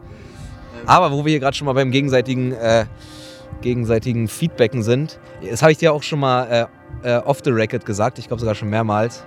Aber 0.87 1.13
wo 1.13 1.25
wir 1.25 1.31
hier 1.31 1.39
gerade 1.39 1.57
schon 1.57 1.67
mal 1.67 1.75
beim 1.75 1.93
gegenseitigen, 1.93 2.53
äh, 2.53 2.87
gegenseitigen 3.61 4.27
Feedbacken 4.27 4.83
sind, 4.83 5.21
das 5.49 5.63
habe 5.63 5.71
ich 5.71 5.79
dir 5.79 5.93
auch 5.93 6.03
schon 6.03 6.19
mal 6.19 6.69
äh, 7.05 7.09
äh, 7.09 7.19
off 7.19 7.39
the 7.45 7.51
record 7.51 7.87
gesagt, 7.87 8.19
ich 8.19 8.27
glaube 8.27 8.41
sogar 8.41 8.57
schon 8.57 8.69
mehrmals. 8.69 9.25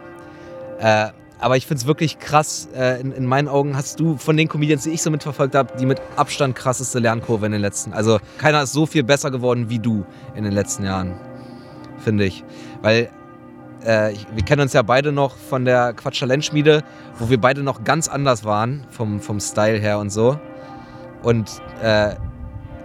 Äh, 0.80 1.08
aber 1.40 1.58
ich 1.58 1.68
finde 1.68 1.82
es 1.82 1.88
wirklich 1.88 2.20
krass. 2.20 2.68
Äh, 2.76 3.02
in, 3.02 3.12
in 3.12 3.26
meinen 3.26 3.48
Augen 3.48 3.76
hast 3.76 4.00
du 4.00 4.18
von 4.18 4.38
den 4.38 4.48
Comedians, 4.48 4.84
die 4.84 4.92
ich 4.92 5.02
so 5.02 5.12
mitverfolgt 5.12 5.56
habe, 5.56 5.78
die 5.78 5.86
mit 5.86 6.02
Abstand 6.16 6.56
krasseste 6.56 7.00
Lernkurve 7.00 7.46
in 7.46 7.52
den 7.52 7.62
letzten. 7.62 7.94
Also 7.94 8.20
keiner 8.38 8.64
ist 8.64 8.74
so 8.74 8.86
viel 8.86 9.04
besser 9.04 9.32
geworden 9.32 9.70
wie 9.70 9.80
du 9.80 10.06
in 10.36 10.44
den 10.44 10.54
letzten 10.54 10.86
Jahren, 10.86 11.16
finde 11.98 12.26
ich. 12.26 12.44
Weil 12.82 13.10
äh, 13.86 14.14
ich, 14.14 14.26
wir 14.34 14.44
kennen 14.44 14.62
uns 14.62 14.74
ja 14.74 14.82
beide 14.82 15.12
noch 15.12 15.36
von 15.36 15.66
der 15.66 15.94
Quatsch 15.94 16.24
Schmiede, 16.44 16.84
wo 17.20 17.30
wir 17.30 17.40
beide 17.40 17.64
noch 17.64 17.84
ganz 17.84 18.08
anders 18.08 18.44
waren 18.44 18.86
vom, 18.90 19.20
vom 19.20 19.40
Style 19.40 19.78
her 19.78 20.00
und 20.00 20.12
so. 20.12 20.40
Und 21.22 21.62
äh, 21.82 22.16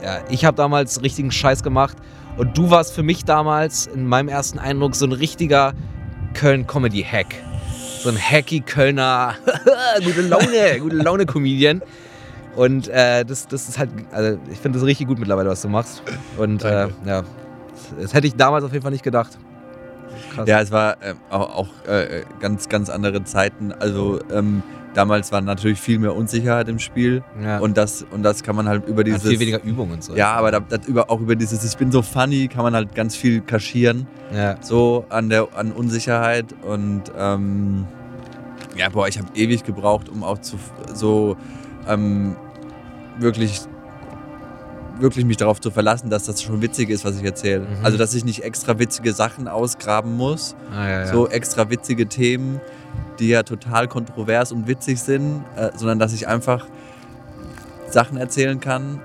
ja, 0.02 0.20
ich 0.30 0.44
habe 0.44 0.56
damals 0.56 1.02
richtigen 1.02 1.30
Scheiß 1.30 1.62
gemacht 1.62 1.96
und 2.36 2.56
du 2.56 2.70
warst 2.70 2.94
für 2.94 3.02
mich 3.02 3.24
damals 3.24 3.86
in 3.86 4.06
meinem 4.06 4.28
ersten 4.28 4.58
Eindruck 4.58 4.94
so 4.94 5.04
ein 5.04 5.12
richtiger 5.12 5.74
Köln-Comedy-Hack. 6.34 7.49
So 8.02 8.08
ein 8.08 8.16
hacky 8.16 8.60
Kölner, 8.60 9.34
gute 10.04 10.22
Laune, 10.22 10.80
gute 10.80 10.96
Laune-Comedian. 10.96 11.82
Und 12.56 12.88
äh, 12.88 13.24
das, 13.24 13.46
das 13.46 13.68
ist 13.68 13.78
halt, 13.78 13.90
also 14.10 14.38
ich 14.50 14.58
finde 14.58 14.78
das 14.78 14.86
richtig 14.86 15.06
gut 15.06 15.18
mittlerweile, 15.18 15.50
was 15.50 15.60
du 15.60 15.68
machst. 15.68 16.02
Und 16.38 16.64
äh, 16.64 16.88
ja, 17.04 17.22
das 18.00 18.14
hätte 18.14 18.26
ich 18.26 18.34
damals 18.36 18.64
auf 18.64 18.72
jeden 18.72 18.82
Fall 18.82 18.92
nicht 18.92 19.04
gedacht. 19.04 19.38
Krass. 20.34 20.48
Ja, 20.48 20.60
es 20.60 20.70
war 20.70 20.96
ähm, 21.02 21.16
auch, 21.30 21.56
auch 21.56 21.88
äh, 21.88 22.24
ganz, 22.40 22.68
ganz 22.68 22.90
andere 22.90 23.24
Zeiten. 23.24 23.72
Also 23.72 24.20
ähm, 24.32 24.62
damals 24.94 25.32
war 25.32 25.40
natürlich 25.40 25.80
viel 25.80 25.98
mehr 25.98 26.14
Unsicherheit 26.14 26.68
im 26.68 26.78
Spiel. 26.78 27.22
Ja. 27.42 27.58
Und 27.58 27.76
das, 27.76 28.04
und 28.10 28.22
das 28.22 28.42
kann 28.42 28.56
man 28.56 28.68
halt 28.68 28.86
über 28.86 29.04
dieses. 29.04 29.22
viel 29.22 29.40
weniger 29.40 29.62
Übung 29.62 29.90
und 29.90 30.04
so. 30.04 30.14
Ja, 30.14 30.32
aber 30.32 30.50
da, 30.50 30.60
das 30.60 30.86
über, 30.86 31.10
auch 31.10 31.20
über 31.20 31.36
dieses 31.36 31.64
Ich 31.64 31.76
bin 31.76 31.92
so 31.92 32.02
funny 32.02 32.48
kann 32.48 32.62
man 32.62 32.74
halt 32.74 32.94
ganz 32.94 33.16
viel 33.16 33.40
kaschieren. 33.40 34.06
Ja. 34.34 34.56
So 34.60 35.04
an 35.08 35.28
der 35.28 35.48
an 35.54 35.72
Unsicherheit. 35.72 36.46
Und 36.62 37.04
ähm, 37.16 37.86
ja, 38.76 38.88
boah, 38.88 39.08
ich 39.08 39.18
habe 39.18 39.28
ewig 39.34 39.64
gebraucht, 39.64 40.08
um 40.08 40.22
auch 40.22 40.38
zu 40.38 40.56
so 40.94 41.36
ähm, 41.88 42.36
wirklich 43.18 43.60
wirklich 45.00 45.24
mich 45.24 45.36
darauf 45.36 45.60
zu 45.60 45.70
verlassen, 45.70 46.10
dass 46.10 46.24
das 46.24 46.42
schon 46.42 46.62
witzig 46.62 46.90
ist, 46.90 47.04
was 47.04 47.18
ich 47.18 47.24
erzähle. 47.24 47.60
Mhm. 47.60 47.84
Also, 47.84 47.98
dass 47.98 48.14
ich 48.14 48.24
nicht 48.24 48.42
extra 48.44 48.78
witzige 48.78 49.12
Sachen 49.12 49.48
ausgraben 49.48 50.16
muss, 50.16 50.54
Ah, 50.72 50.88
ja, 50.88 51.00
ja. 51.00 51.06
so 51.06 51.28
extra 51.28 51.70
witzige 51.70 52.06
Themen, 52.06 52.60
die 53.18 53.28
ja 53.28 53.42
total 53.42 53.88
kontrovers 53.88 54.52
und 54.52 54.66
witzig 54.66 55.00
sind, 55.00 55.44
äh, 55.56 55.70
sondern 55.76 55.98
dass 55.98 56.12
ich 56.12 56.26
einfach 56.28 56.66
Sachen 57.88 58.16
erzählen 58.18 58.60
kann 58.60 59.00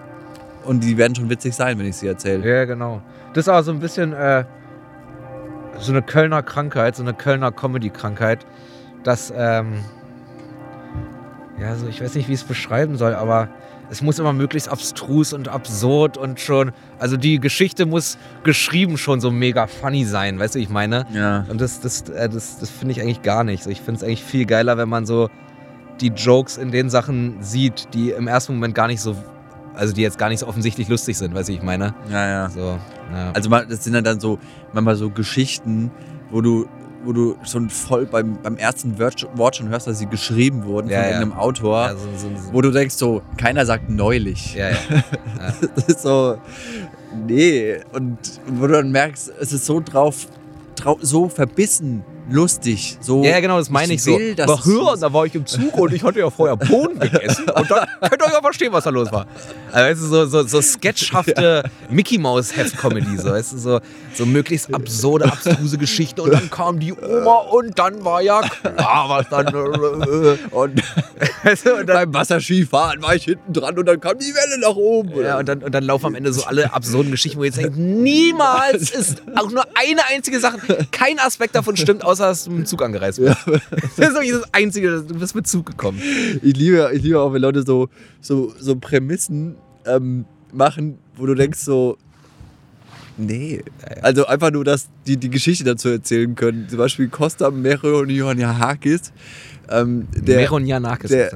und 0.64 0.84
die 0.84 0.98
werden 0.98 1.16
schon 1.16 1.30
witzig 1.30 1.56
sein, 1.56 1.78
wenn 1.80 1.86
ich 1.86 1.98
sie 1.98 2.08
erzähle. 2.08 2.48
Ja, 2.48 2.66
genau. 2.66 3.02
Das 3.34 3.46
ist 3.48 3.50
auch 3.50 3.62
so 3.62 3.72
ein 3.72 3.80
bisschen 3.80 4.14
äh, 4.14 4.46
so 5.80 5.92
eine 5.92 6.02
Kölner 6.02 6.42
Krankheit, 6.44 6.96
so 6.96 7.04
eine 7.04 7.14
Kölner 7.14 7.52
Comedy-Krankheit, 7.52 8.46
dass, 9.04 9.34
ähm, 9.36 9.80
ja, 11.60 11.76
so, 11.76 11.88
ich 11.88 12.02
weiß 12.02 12.16
nicht, 12.16 12.28
wie 12.30 12.34
ich 12.34 12.40
es 12.42 12.46
beschreiben 12.46 12.96
soll, 12.98 13.14
aber 13.16 13.50
es 13.90 14.02
muss 14.02 14.20
immer 14.20 14.34
möglichst 14.34 14.70
abstrus 14.70 15.34
und 15.34 15.48
absurd 15.48 16.18
und 16.18 16.40
schon, 16.40 16.72
also 17.00 17.18
die 17.18 17.40
Geschichte 17.40 17.86
muss 17.86 18.18
geschrieben 18.44 18.98
schon 18.98 19.22
so 19.22 19.32
mega 19.32 19.68
funny 19.68 20.06
sein, 20.06 20.40
weißt 20.40 20.56
du, 20.56 20.60
ich 20.60 20.70
meine? 20.70 21.06
Ja. 21.14 21.46
Und 21.50 21.62
das, 21.62 21.80
das, 21.80 22.02
äh, 22.10 22.30
das, 22.30 22.60
das 22.60 22.70
finde 22.70 22.94
ich 22.94 23.02
eigentlich 23.02 23.22
gar 23.22 23.44
nicht. 23.44 23.64
So, 23.64 23.70
ich 23.70 23.82
finde 23.82 24.00
es 24.00 24.04
eigentlich 24.04 24.24
viel 24.24 24.46
geiler, 24.46 24.78
wenn 24.78 24.90
man 24.90 25.06
so 25.06 25.30
die 26.02 26.10
Jokes 26.10 26.58
in 26.58 26.72
den 26.72 26.90
Sachen 26.90 27.38
sieht, 27.42 27.94
die 27.94 28.12
im 28.12 28.28
ersten 28.28 28.54
Moment 28.54 28.76
gar 28.76 28.88
nicht 28.88 29.02
so, 29.02 29.16
also 29.76 29.94
die 29.94 30.02
jetzt 30.02 30.18
gar 30.18 30.30
nicht 30.30 30.40
so 30.40 30.48
offensichtlich 30.48 30.90
lustig 30.90 31.18
sind, 31.18 31.34
weißt 31.34 31.50
du, 31.50 31.54
ich 31.54 31.64
meine? 31.64 31.94
Ja, 32.10 32.28
ja. 32.28 32.50
So, 32.50 32.80
ja. 33.14 33.32
Also 33.34 33.50
das 33.50 33.84
sind 33.84 33.94
ja 33.94 34.02
dann 34.02 34.20
so 34.20 34.40
manchmal 34.74 34.96
so 34.96 35.10
Geschichten, 35.10 35.92
wo 36.32 36.42
du, 36.42 36.68
wo 37.06 37.14
du 37.14 37.38
schon 37.50 37.70
voll 37.70 38.06
beim, 38.06 38.38
beim 38.42 38.58
ersten 38.58 38.98
Wort, 39.00 39.56
schon 39.56 39.70
hörst, 39.70 39.88
dass 39.88 40.00
sie 40.00 40.08
geschrieben 40.08 40.66
wurden 40.66 40.90
Ja, 40.90 41.02
von 41.02 41.06
ja. 41.12 41.20
irgendeinem 41.20 41.40
Autor, 41.40 41.82
Ja, 41.86 41.94
so, 41.94 42.00
so, 42.18 42.28
so. 42.28 42.54
wo 42.54 42.62
du 42.62 42.72
denkst 42.72 42.96
so, 42.96 43.22
keiner 43.38 43.66
sagt 43.66 43.90
neulich. 43.90 44.56
ja, 44.56 44.70
ja. 44.90 45.04
Das 45.76 45.86
ist 45.86 46.02
so, 46.02 46.38
nee. 47.28 47.78
Und 47.94 48.18
wo 48.48 48.68
du 48.68 48.74
dann 48.74 48.92
merkst, 48.92 49.32
es 49.40 49.54
ist 49.54 49.66
so 49.66 49.80
drauf, 49.80 50.28
trau, 50.76 50.98
so 51.02 51.30
verbissen, 51.30 52.04
lustig. 52.30 52.98
So, 53.02 53.24
ja, 53.24 53.32
ja, 53.32 53.40
genau, 53.40 53.58
das 53.60 53.70
meine 53.70 53.94
ich, 53.94 54.04
so. 54.04 54.18
will, 54.18 54.34
dass 54.36 54.50
Aber 54.50 54.60
es 54.60 54.66
hören, 54.66 55.00
da 55.00 55.14
war 55.14 55.26
ich 55.28 55.36
im 55.36 55.46
Zug 55.46 55.78
und 55.78 55.94
ich 55.94 56.04
hatte 56.04 56.20
ja 56.20 56.30
vorher 56.32 56.56
Bohnen 56.58 57.00
gegessen 57.00 57.46
und 57.50 57.70
dann 57.70 57.88
könnt 58.02 58.22
ihr 58.22 58.32
ja 58.34 58.42
verstehen, 58.42 58.74
was 58.74 58.84
da 58.84 58.90
los 58.90 59.12
war. 59.12 59.28
Also, 59.72 59.90
weißt 59.90 60.02
du, 60.02 60.08
so, 60.08 60.26
so, 60.26 60.48
so 60.48 60.62
sketchhafte 60.62 61.64
Mickey 61.90 62.18
Maus 62.18 62.56
Heft 62.56 62.78
Comedy, 62.78 63.16
so, 63.18 63.30
weißt 63.30 63.54
du, 63.54 63.58
so, 63.60 63.80
so 64.18 64.26
möglichst 64.26 64.74
absurde, 64.74 65.26
abstruse 65.26 65.78
Geschichten 65.78 66.22
und 66.22 66.34
dann 66.34 66.50
kam 66.50 66.80
die 66.80 66.94
Oma 66.94 67.38
und 67.52 67.78
dann 67.78 68.04
war 68.04 68.22
ja 68.22 68.42
klar, 68.42 69.06
was 69.10 69.30
dann. 69.30 69.48
Äh, 69.48 70.38
Und, 70.52 70.82
weißt 71.44 71.66
du, 71.66 71.76
und 71.76 71.88
dann 71.88 71.96
beim 71.96 72.14
Wasserskifahren 72.14 73.02
war 73.02 73.16
ich 73.16 73.26
hinten 73.26 73.54
dran 73.54 73.78
und 73.78 73.86
dann 73.86 74.00
kam 74.00 74.18
die 74.18 74.34
Welle 74.34 74.60
nach 74.60 74.76
oben. 74.76 75.22
Ja, 75.22 75.40
und 75.40 75.48
dann, 75.48 75.62
und 75.64 75.74
dann 75.74 75.84
laufen 75.84 76.08
am 76.08 76.16
Ende 76.16 76.34
so 76.34 76.44
alle 76.44 76.74
absurden 76.74 77.12
Geschichten, 77.12 77.38
wo 77.40 77.44
ihr 77.44 77.48
jetzt 77.48 77.58
denkt, 77.60 77.78
niemals 77.78 78.90
ist 78.96 79.22
auch 79.36 79.52
nur 79.52 79.64
eine 79.76 80.02
einzige 80.10 80.40
Sache, 80.40 80.88
kein 80.92 81.20
Aspekt 81.20 81.56
davon 81.56 81.78
stimmt, 81.78 82.04
außer 82.04 82.16
außer 82.16 82.28
dass 82.28 82.44
du 82.46 82.52
mit 82.52 82.60
dem 82.60 82.66
Zug 82.66 82.82
angereist 82.82 83.20
bist. 83.20 83.38
Das 83.98 84.10
ist 84.10 84.14
wirklich 84.14 84.32
das 84.32 84.54
Einzige, 84.54 85.02
du 85.02 85.16
bist 85.16 85.36
mit 85.36 85.48
Zug 85.48 85.66
gekommen. 85.66 86.02
Ich 86.42 86.56
liebe, 86.56 86.90
ich 86.94 87.04
liebe 87.04 87.20
auch, 87.20 87.34
wenn 87.34 87.42
Leute 87.42 87.64
so, 87.66 87.90
so, 88.22 88.54
so 88.60 88.76
Prämissen 88.76 89.58
ähm, 89.86 90.26
machen, 90.52 90.98
wo 91.16 91.26
du 91.26 91.36
denkst 91.36 91.60
so, 91.60 91.98
nee. 93.18 93.64
Also 94.02 94.26
einfach 94.26 94.52
nur, 94.52 94.64
dass 94.64 94.88
die 95.08 95.18
die 95.18 95.30
Geschichte 95.30 95.64
dazu 95.64 95.90
erzählen 95.90 96.36
können. 96.36 96.68
Zum 96.70 96.78
Beispiel 96.78 97.08
Costa 97.08 97.52
Meroniakis. 97.52 99.12
Ähm, 99.70 100.08
der, 100.16 100.38
Meronianakis. 100.38 101.10
der 101.10 101.32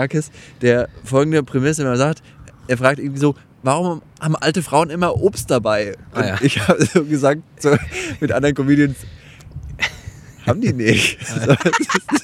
heißt 0.00 0.32
der 0.62 0.88
folgende 1.02 1.42
Prämisse 1.42 1.82
immer 1.82 1.96
sagt, 1.96 2.22
er 2.68 2.78
fragt 2.78 2.98
irgendwie 2.98 3.20
so, 3.20 3.34
warum 3.62 4.02
haben 4.20 4.36
alte 4.36 4.62
Frauen 4.62 4.90
immer 4.90 5.16
Obst 5.16 5.50
dabei? 5.50 5.94
Ah, 6.12 6.24
ja. 6.24 6.38
ich 6.40 6.60
habe 6.68 6.84
so 6.84 7.04
gesagt, 7.04 7.42
so, 7.58 7.76
mit 8.20 8.32
anderen 8.32 8.54
Comedians, 8.54 8.96
haben 10.46 10.60
die 10.60 10.72
nicht. 10.72 11.18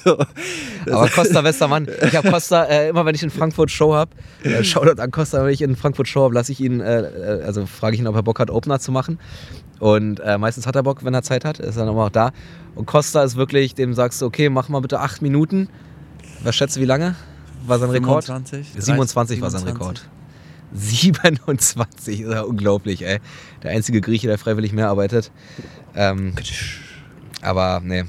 So, 0.03 0.17
Aber 0.91 1.07
Costa 1.09 1.43
Westermann, 1.43 1.87
ich 2.01 2.15
habe 2.15 2.31
Costa, 2.31 2.63
äh, 2.63 2.89
immer 2.89 3.05
wenn 3.05 3.13
ich 3.13 3.21
in 3.21 3.29
Frankfurt 3.29 3.69
Show 3.69 3.93
habe, 3.93 4.09
äh, 4.43 4.63
Shoutout 4.63 4.99
an 4.99 5.11
Costa, 5.11 5.45
wenn 5.45 5.53
ich 5.53 5.61
in 5.61 5.75
Frankfurt 5.75 6.07
Show 6.07 6.23
habe, 6.23 6.33
lasse 6.33 6.51
ich 6.51 6.59
ihn, 6.59 6.79
äh, 6.79 7.01
äh, 7.01 7.43
also 7.43 7.67
frage 7.67 7.93
ich 7.93 8.01
ihn, 8.01 8.07
ob 8.07 8.15
er 8.15 8.23
Bock 8.23 8.39
hat, 8.39 8.49
Opener 8.49 8.79
zu 8.79 8.91
machen. 8.91 9.19
Und 9.79 10.19
äh, 10.21 10.39
meistens 10.39 10.65
hat 10.65 10.75
er 10.75 10.81
Bock, 10.81 11.05
wenn 11.05 11.13
er 11.13 11.21
Zeit 11.21 11.45
hat, 11.45 11.59
ist 11.59 11.75
er 11.75 11.85
dann 11.85 11.93
immer 11.93 12.05
auch 12.05 12.09
da. 12.09 12.31
Und 12.73 12.87
Costa 12.87 13.23
ist 13.23 13.35
wirklich, 13.35 13.75
dem 13.75 13.93
sagst 13.93 14.21
du, 14.21 14.25
okay, 14.25 14.49
mach 14.49 14.69
mal 14.69 14.79
bitte 14.79 14.99
acht 14.99 15.21
Minuten. 15.21 15.69
Was 16.43 16.55
schätzt 16.55 16.77
du, 16.77 16.81
wie 16.81 16.85
lange 16.85 17.15
war 17.67 17.77
sein 17.77 17.91
Rekord? 17.91 18.25
25, 18.25 18.83
27 18.83 19.41
war 19.41 19.51
sein 19.51 19.61
27. 19.61 19.81
Rekord. 19.81 20.09
27, 20.73 22.21
ist 22.21 22.31
ja 22.31 22.41
unglaublich, 22.41 23.05
ey. 23.05 23.19
Der 23.63 23.71
einzige 23.71 24.01
Grieche, 24.01 24.27
der 24.27 24.37
freiwillig 24.37 24.73
mehr 24.73 24.89
arbeitet. 24.89 25.31
Ähm, 25.95 26.33
aber 27.41 27.81
nee. 27.83 28.03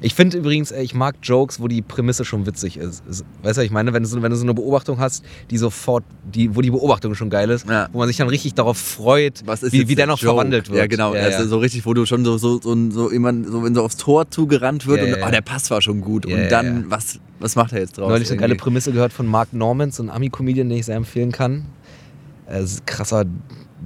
Ich 0.00 0.14
finde 0.14 0.38
übrigens, 0.38 0.72
ey, 0.72 0.82
ich 0.82 0.94
mag 0.94 1.14
Jokes, 1.22 1.60
wo 1.60 1.68
die 1.68 1.80
Prämisse 1.80 2.24
schon 2.24 2.44
witzig 2.44 2.76
ist. 2.76 3.04
weißt 3.44 3.58
du, 3.58 3.62
ich 3.62 3.70
meine, 3.70 3.92
wenn 3.92 4.02
du, 4.02 4.08
so, 4.08 4.20
wenn 4.20 4.30
du 4.32 4.36
so 4.36 4.42
eine 4.42 4.52
Beobachtung 4.52 4.98
hast, 4.98 5.24
die 5.50 5.58
sofort, 5.58 6.02
die, 6.24 6.56
wo 6.56 6.60
die 6.60 6.72
Beobachtung 6.72 7.14
schon 7.14 7.30
geil 7.30 7.48
ist, 7.50 7.68
Ja. 7.68 7.88
wo 7.92 7.98
man 7.98 8.08
sich 8.08 8.16
dann 8.16 8.28
richtig 8.28 8.54
darauf 8.54 8.76
freut, 8.76 9.42
Was 9.46 9.62
ist 9.62 9.72
wie, 9.72 9.86
wie 9.88 9.94
der 9.94 10.08
noch 10.08 10.18
Joke? 10.18 10.32
verwandelt 10.34 10.70
wird. 10.70 10.78
Ja, 10.80 10.86
genau. 10.88 11.14
Ja, 11.14 11.28
ja. 11.28 11.44
so 11.46 11.58
richtig, 11.58 11.86
wo 11.86 11.94
du 11.94 12.04
schon 12.04 12.24
so, 12.24 12.36
so, 12.36 12.60
so, 12.60 12.90
so 12.90 13.12
jemand, 13.12 13.46
so, 13.46 13.62
wenn 13.62 13.76
so 13.76 13.84
aufs 13.84 13.96
Tor 13.96 14.28
zugerannt 14.28 14.88
wird 14.88 15.02
und 15.02 15.22
oh, 15.24 15.30
der 15.30 15.40
Pass 15.40 15.70
war 15.70 15.80
schon 15.80 16.00
gut. 16.00 16.26
Und 16.26 16.48
dann. 16.48 16.90
Was, 16.90 17.20
was 17.38 17.54
macht 17.54 17.72
er 17.74 17.78
jetzt 17.78 17.96
draus? 17.96 18.08
Neulich 18.08 18.26
so 18.26 18.34
eine 18.34 18.40
geile? 18.40 18.56
Prämisse 18.56 18.90
gehört 18.90 19.12
von 19.12 19.26
Mark 19.26 19.52
Norman, 19.52 19.92
so 19.92 20.02
ein 20.02 20.10
Ami-Comedian, 20.10 20.68
den 20.68 20.78
ich 20.78 20.86
sehr 20.86 20.96
empfehlen 20.96 21.30
kann. 21.30 21.66
Er 22.46 22.58
ist 22.60 22.84
krasser 22.88 23.24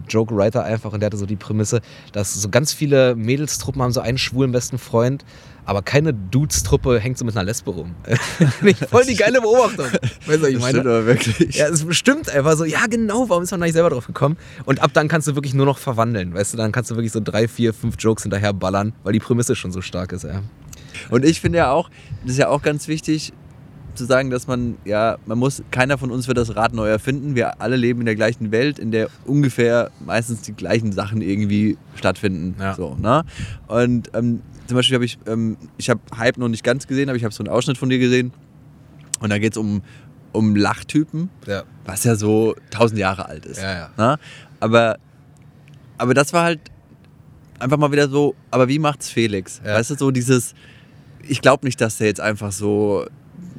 Joke-Writer 0.08 0.64
einfach 0.64 0.92
und 0.92 1.00
der 1.00 1.06
hatte 1.06 1.16
so 1.16 1.26
die 1.26 1.37
Prämisse, 1.37 1.80
dass 2.12 2.34
so 2.34 2.48
ganz 2.48 2.72
viele 2.72 3.14
Mädelstruppen 3.14 3.82
haben 3.82 3.92
so 3.92 4.00
einen 4.00 4.18
schwulen 4.18 4.52
besten 4.52 4.78
Freund, 4.78 5.24
aber 5.64 5.82
keine 5.82 6.14
Dudes-Truppe 6.14 6.98
hängt 6.98 7.18
so 7.18 7.24
mit 7.24 7.37
einer 7.37 7.44
Lesbe 7.44 7.70
rum. 7.70 7.94
Voll 8.90 9.04
die 9.04 9.16
geile 9.16 9.40
Beobachtung. 9.40 9.87
Weißt 10.26 10.42
du, 10.42 10.46
ich 10.46 10.58
Das 10.58 10.62
stimmt 10.62 10.62
meine? 10.62 10.80
aber 10.80 11.06
wirklich. 11.06 11.56
Ja, 11.56 11.68
es 11.68 11.84
bestimmt 11.84 12.30
einfach 12.30 12.56
so, 12.56 12.64
ja 12.64 12.87
genau, 12.88 13.28
warum 13.28 13.42
ist 13.42 13.50
man 13.50 13.61
da 13.61 13.66
nicht 13.66 13.74
selber 13.74 13.90
drauf 13.90 14.06
gekommen? 14.06 14.38
Und 14.64 14.82
ab 14.82 14.92
dann 14.94 15.08
kannst 15.08 15.28
du 15.28 15.34
wirklich 15.34 15.54
nur 15.54 15.66
noch 15.66 15.78
verwandeln, 15.78 16.34
weißt 16.34 16.54
du, 16.54 16.56
dann 16.56 16.72
kannst 16.72 16.90
du 16.90 16.94
wirklich 16.96 17.12
so 17.12 17.20
drei, 17.22 17.48
vier, 17.48 17.74
fünf 17.74 17.96
Jokes 17.98 18.22
hinterher 18.22 18.52
ballern, 18.52 18.94
weil 19.02 19.12
die 19.12 19.18
Prämisse 19.20 19.56
schon 19.56 19.72
so 19.72 19.82
stark 19.82 20.12
ist, 20.12 20.24
ja. 20.24 20.42
Und 21.11 21.24
ich 21.24 21.40
finde 21.40 21.58
ja 21.58 21.70
auch, 21.70 21.90
das 22.22 22.32
ist 22.32 22.38
ja 22.38 22.48
auch 22.48 22.62
ganz 22.62 22.88
wichtig 22.88 23.32
zu 23.98 24.06
sagen, 24.06 24.30
dass 24.30 24.46
man, 24.46 24.76
ja, 24.84 25.18
man 25.26 25.38
muss, 25.38 25.62
keiner 25.70 25.98
von 25.98 26.11
uns 26.11 26.26
wird 26.28 26.38
das 26.38 26.56
Rad 26.56 26.72
neu 26.72 26.88
erfinden. 26.88 27.34
Wir 27.34 27.61
alle 27.61 27.76
leben 27.76 28.00
in 28.00 28.06
der 28.06 28.14
gleichen 28.14 28.50
Welt, 28.50 28.78
in 28.78 28.90
der 28.90 29.08
ungefähr 29.26 29.90
meistens 30.04 30.40
die 30.42 30.52
gleichen 30.52 30.92
Sachen 30.92 31.20
irgendwie 31.20 31.76
stattfinden. 31.96 32.54
Ja. 32.58 32.74
So, 32.74 32.94
ne? 32.94 33.24
Und 33.66 34.11
ähm, 34.14 34.40
zum 34.66 34.76
Beispiel 34.76 34.94
habe 34.94 35.04
ich, 35.04 35.18
ähm, 35.26 35.56
ich 35.76 35.90
habe 35.90 36.00
Hype 36.16 36.38
noch 36.38 36.48
nicht 36.48 36.64
ganz 36.64 36.87
gesehen, 36.87 37.08
aber 37.08 37.16
ich 37.16 37.24
habe 37.24 37.34
so 37.34 37.42
einen 37.42 37.52
Ausschnitt 37.52 37.76
von 37.78 37.88
dir 37.90 37.98
gesehen. 37.98 38.32
Und 39.20 39.30
da 39.30 39.38
geht 39.38 39.52
es 39.52 39.58
um, 39.58 39.82
um 40.32 40.54
Lachtypen, 40.56 41.28
Ja. 41.46 41.64
was 41.84 42.04
ja 42.04 42.14
so 42.14 42.54
tausend 42.70 42.98
Jahre 42.98 43.26
alt 43.26 43.44
ist. 43.46 43.61
Ja, 43.61 43.72
ja. 43.72 43.90
Ne? 43.96 44.18
Aber, 44.61 44.96
aber 45.98 46.14
das 46.14 46.32
war 46.32 46.44
halt 46.44 46.61
einfach 47.58 47.76
mal 47.78 47.90
wieder 47.92 48.08
so, 48.08 48.34
aber 48.50 48.68
wie 48.68 48.78
macht's 48.78 49.08
Felix? 49.11 49.61
Weißt 49.64 49.90
du, 49.90 49.94
so 49.96 50.11
dieses, 50.11 50.54
ich 51.26 51.40
glaube 51.40 51.66
nicht, 51.66 51.80
dass 51.80 51.98
der 51.98 52.06
jetzt 52.06 52.20
einfach 52.20 52.52
so, 52.52 53.06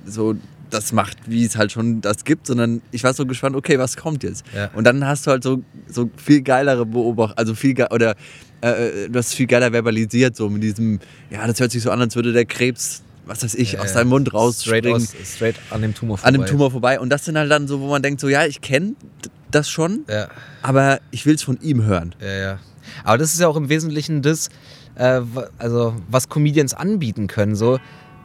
so 0.10 0.36
das 0.70 0.92
macht, 0.92 1.18
wie 1.26 1.46
es 1.46 1.58
halt 1.58 1.72
schon 1.72 2.00
das 2.02 2.24
gibt, 2.24 2.46
sondern 2.46 2.82
ich 2.92 3.04
war 3.04 3.14
so 3.14 3.26
gespannt, 3.26 3.56
okay, 3.56 3.80
was 3.80 3.98
kommt 3.98 4.24
jetzt? 4.24 4.46
Ja. 4.56 4.70
Und 4.76 4.84
dann 4.86 5.06
hast 5.06 5.26
du 5.26 5.32
halt 5.32 5.44
so, 5.44 5.64
so 5.88 6.10
viel 6.24 6.42
geilere 6.44 6.86
Beobachtungen, 6.86 7.38
also 7.40 7.56
viel 7.56 7.74
ge 7.74 7.88
oder 7.92 8.16
äh, 8.62 9.10
du 9.10 9.18
hast 9.18 9.34
viel 9.34 9.48
geiler 9.48 9.72
verbalisiert, 9.72 10.36
so 10.36 10.48
mit 10.50 10.62
diesem, 10.62 11.00
ja, 11.32 11.48
das 11.48 11.60
hört 11.60 11.72
sich 11.72 11.82
so 11.82 11.90
an, 11.90 12.00
als 12.02 12.16
würde 12.16 12.34
der 12.34 12.46
Krebs, 12.46 13.02
was 13.26 13.44
weiß 13.44 13.56
ich, 13.56 13.74
Ja, 13.74 13.82
aus 13.82 13.94
seinem 13.94 14.10
Mund 14.10 14.28
Straight, 14.28 14.40
rausspringen 14.40 14.94
aus, 14.96 15.14
straight 15.26 15.56
an 15.72 15.82
dem 15.82 15.96
Tumor 15.96 16.18
vorbei. 16.20 16.28
an 16.28 16.34
dem 16.36 16.46
Tumor 16.46 16.70
vorbei. 16.72 17.00
Und 17.00 17.10
das 17.10 17.26
sind 17.26 17.36
halt 17.38 17.50
dann 17.50 17.68
so, 17.68 17.80
wo 17.80 17.88
man 17.90 18.04
denkt, 18.04 18.22
so 18.22 18.28
ja, 18.30 18.46
ich 18.46 18.62
kenne 18.62 18.94
das 19.50 19.70
schon, 19.72 20.04
Ja, 20.08 20.28
aber 20.62 21.00
ich 21.10 21.26
will 21.26 21.34
es 21.34 21.42
von 21.42 21.58
ihm 21.62 21.84
hören. 21.84 22.14
ja, 22.22 22.28
ja. 22.38 22.60
Aber 23.04 23.18
das 23.18 23.34
ist 23.34 23.40
ja 23.40 23.48
auch 23.48 23.56
im 23.56 23.70
Wesentlichen 23.70 24.22
das, 24.24 24.50
äh, 24.96 25.22
also 25.58 25.96
was 26.10 26.28
Comedians 26.30 26.74
anbieten 26.74 27.28
können. 27.28 27.56
So, 27.56 27.80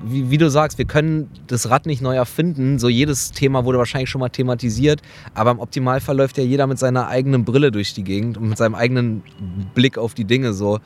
wie, 0.04 0.30
wie 0.30 0.38
du 0.38 0.50
sagst, 0.50 0.78
wir 0.78 0.84
können 0.84 1.30
das 1.46 1.70
Rad 1.70 1.86
nicht 1.86 2.02
neu 2.02 2.14
erfinden. 2.14 2.78
So 2.78 2.88
jedes 2.88 3.32
Thema 3.32 3.64
wurde 3.64 3.78
wahrscheinlich 3.78 4.10
schon 4.10 4.20
mal 4.20 4.28
thematisiert, 4.28 5.02
aber 5.34 5.50
im 5.50 5.58
Optimalfall 5.58 6.16
läuft 6.16 6.38
ja 6.38 6.44
jeder 6.44 6.66
mit 6.66 6.78
seiner 6.78 7.08
eigenen 7.08 7.44
Brille 7.44 7.70
durch 7.70 7.94
die 7.94 8.04
Gegend 8.04 8.36
und 8.38 8.48
mit 8.48 8.58
seinem 8.58 8.74
eigenen 8.74 9.22
Blick 9.74 9.98
auf 9.98 10.14
die 10.14 10.24
Dinge 10.24 10.52
so. 10.52 10.80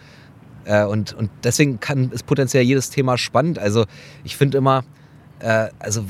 Äh, 0.64 0.85
und, 0.85 1.14
und 1.14 1.31
deswegen 1.44 1.81
kann, 1.81 2.11
ist 2.11 2.26
potenziell 2.26 2.62
jedes 2.62 2.90
Thema 2.90 3.18
spannend. 3.18 3.59
Also 3.59 3.85
ich 4.24 4.37
finde 4.37 4.59
immer, 4.59 4.85
äh, 5.40 5.68
also 5.78 6.04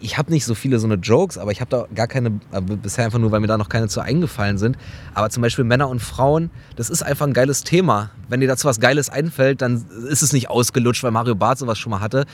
ich 0.00 0.18
habe 0.18 0.30
nicht 0.30 0.44
so 0.44 0.54
viele 0.54 0.78
so 0.78 0.86
eine 0.86 0.94
Jokes, 0.94 1.38
aber 1.38 1.52
ich 1.52 1.60
habe 1.60 1.70
da 1.70 1.86
gar 1.94 2.06
keine, 2.06 2.40
äh, 2.52 2.60
bisher 2.60 3.04
einfach 3.04 3.18
nur, 3.18 3.32
weil 3.32 3.40
mir 3.40 3.46
da 3.46 3.58
noch 3.58 3.68
keine 3.68 3.88
zu 3.88 4.00
eingefallen 4.00 4.58
sind. 4.58 4.76
Aber 5.14 5.30
zum 5.30 5.42
Beispiel 5.42 5.64
Männer 5.64 5.88
und 5.88 6.00
Frauen, 6.00 6.50
das 6.76 6.90
ist 6.90 7.02
einfach 7.02 7.26
ein 7.26 7.32
geiles 7.32 7.64
Thema. 7.64 8.10
Wenn 8.28 8.40
dir 8.40 8.48
dazu 8.48 8.66
was 8.66 8.80
Geiles 8.80 9.10
einfällt, 9.10 9.62
dann 9.62 9.84
ist 10.08 10.22
es 10.22 10.32
nicht 10.32 10.50
ausgelutscht, 10.50 11.02
weil 11.02 11.10
Mario 11.10 11.34
Barth 11.34 11.58
sowas 11.58 11.78
schon 11.78 11.90
mal 11.90 12.00
hatte. 12.00 12.26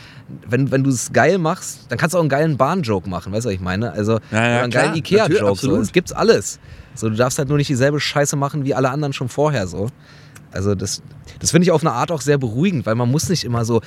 Wenn, 0.48 0.70
wenn 0.70 0.84
du 0.84 0.90
es 0.90 1.12
geil 1.12 1.38
machst, 1.38 1.86
dann 1.88 1.98
kannst 1.98 2.14
du 2.14 2.18
auch 2.18 2.22
einen 2.22 2.28
geilen 2.28 2.56
Bahn-Joke 2.56 3.08
machen, 3.08 3.32
weißt 3.32 3.44
du, 3.44 3.48
was 3.48 3.54
ich 3.54 3.60
meine? 3.60 3.92
Also 3.92 4.20
Ja, 4.30 4.48
ja, 4.48 4.62
einen 4.62 4.70
klar, 4.70 4.84
geilen 4.84 4.96
Ikea-Joke. 4.96 5.60
So. 5.60 5.76
Es 5.76 5.92
gibt's 5.92 6.12
alles. 6.12 6.58
So, 6.94 7.08
du 7.08 7.16
darfst 7.16 7.38
halt 7.38 7.48
nur 7.48 7.58
nicht 7.58 7.68
dieselbe 7.68 7.98
Scheiße 8.00 8.36
machen 8.36 8.64
wie 8.64 8.74
alle 8.74 8.90
anderen 8.90 9.12
schon 9.12 9.28
vorher 9.28 9.66
so. 9.66 9.88
Also 10.54 10.74
das, 10.74 11.02
das 11.40 11.50
finde 11.50 11.64
ich 11.64 11.72
auf 11.72 11.82
eine 11.82 11.92
Art 11.92 12.12
auch 12.12 12.20
sehr 12.20 12.38
beruhigend, 12.38 12.86
weil 12.86 12.94
man 12.94 13.10
muss 13.10 13.28
nicht 13.28 13.44
immer 13.44 13.64
so 13.64 13.80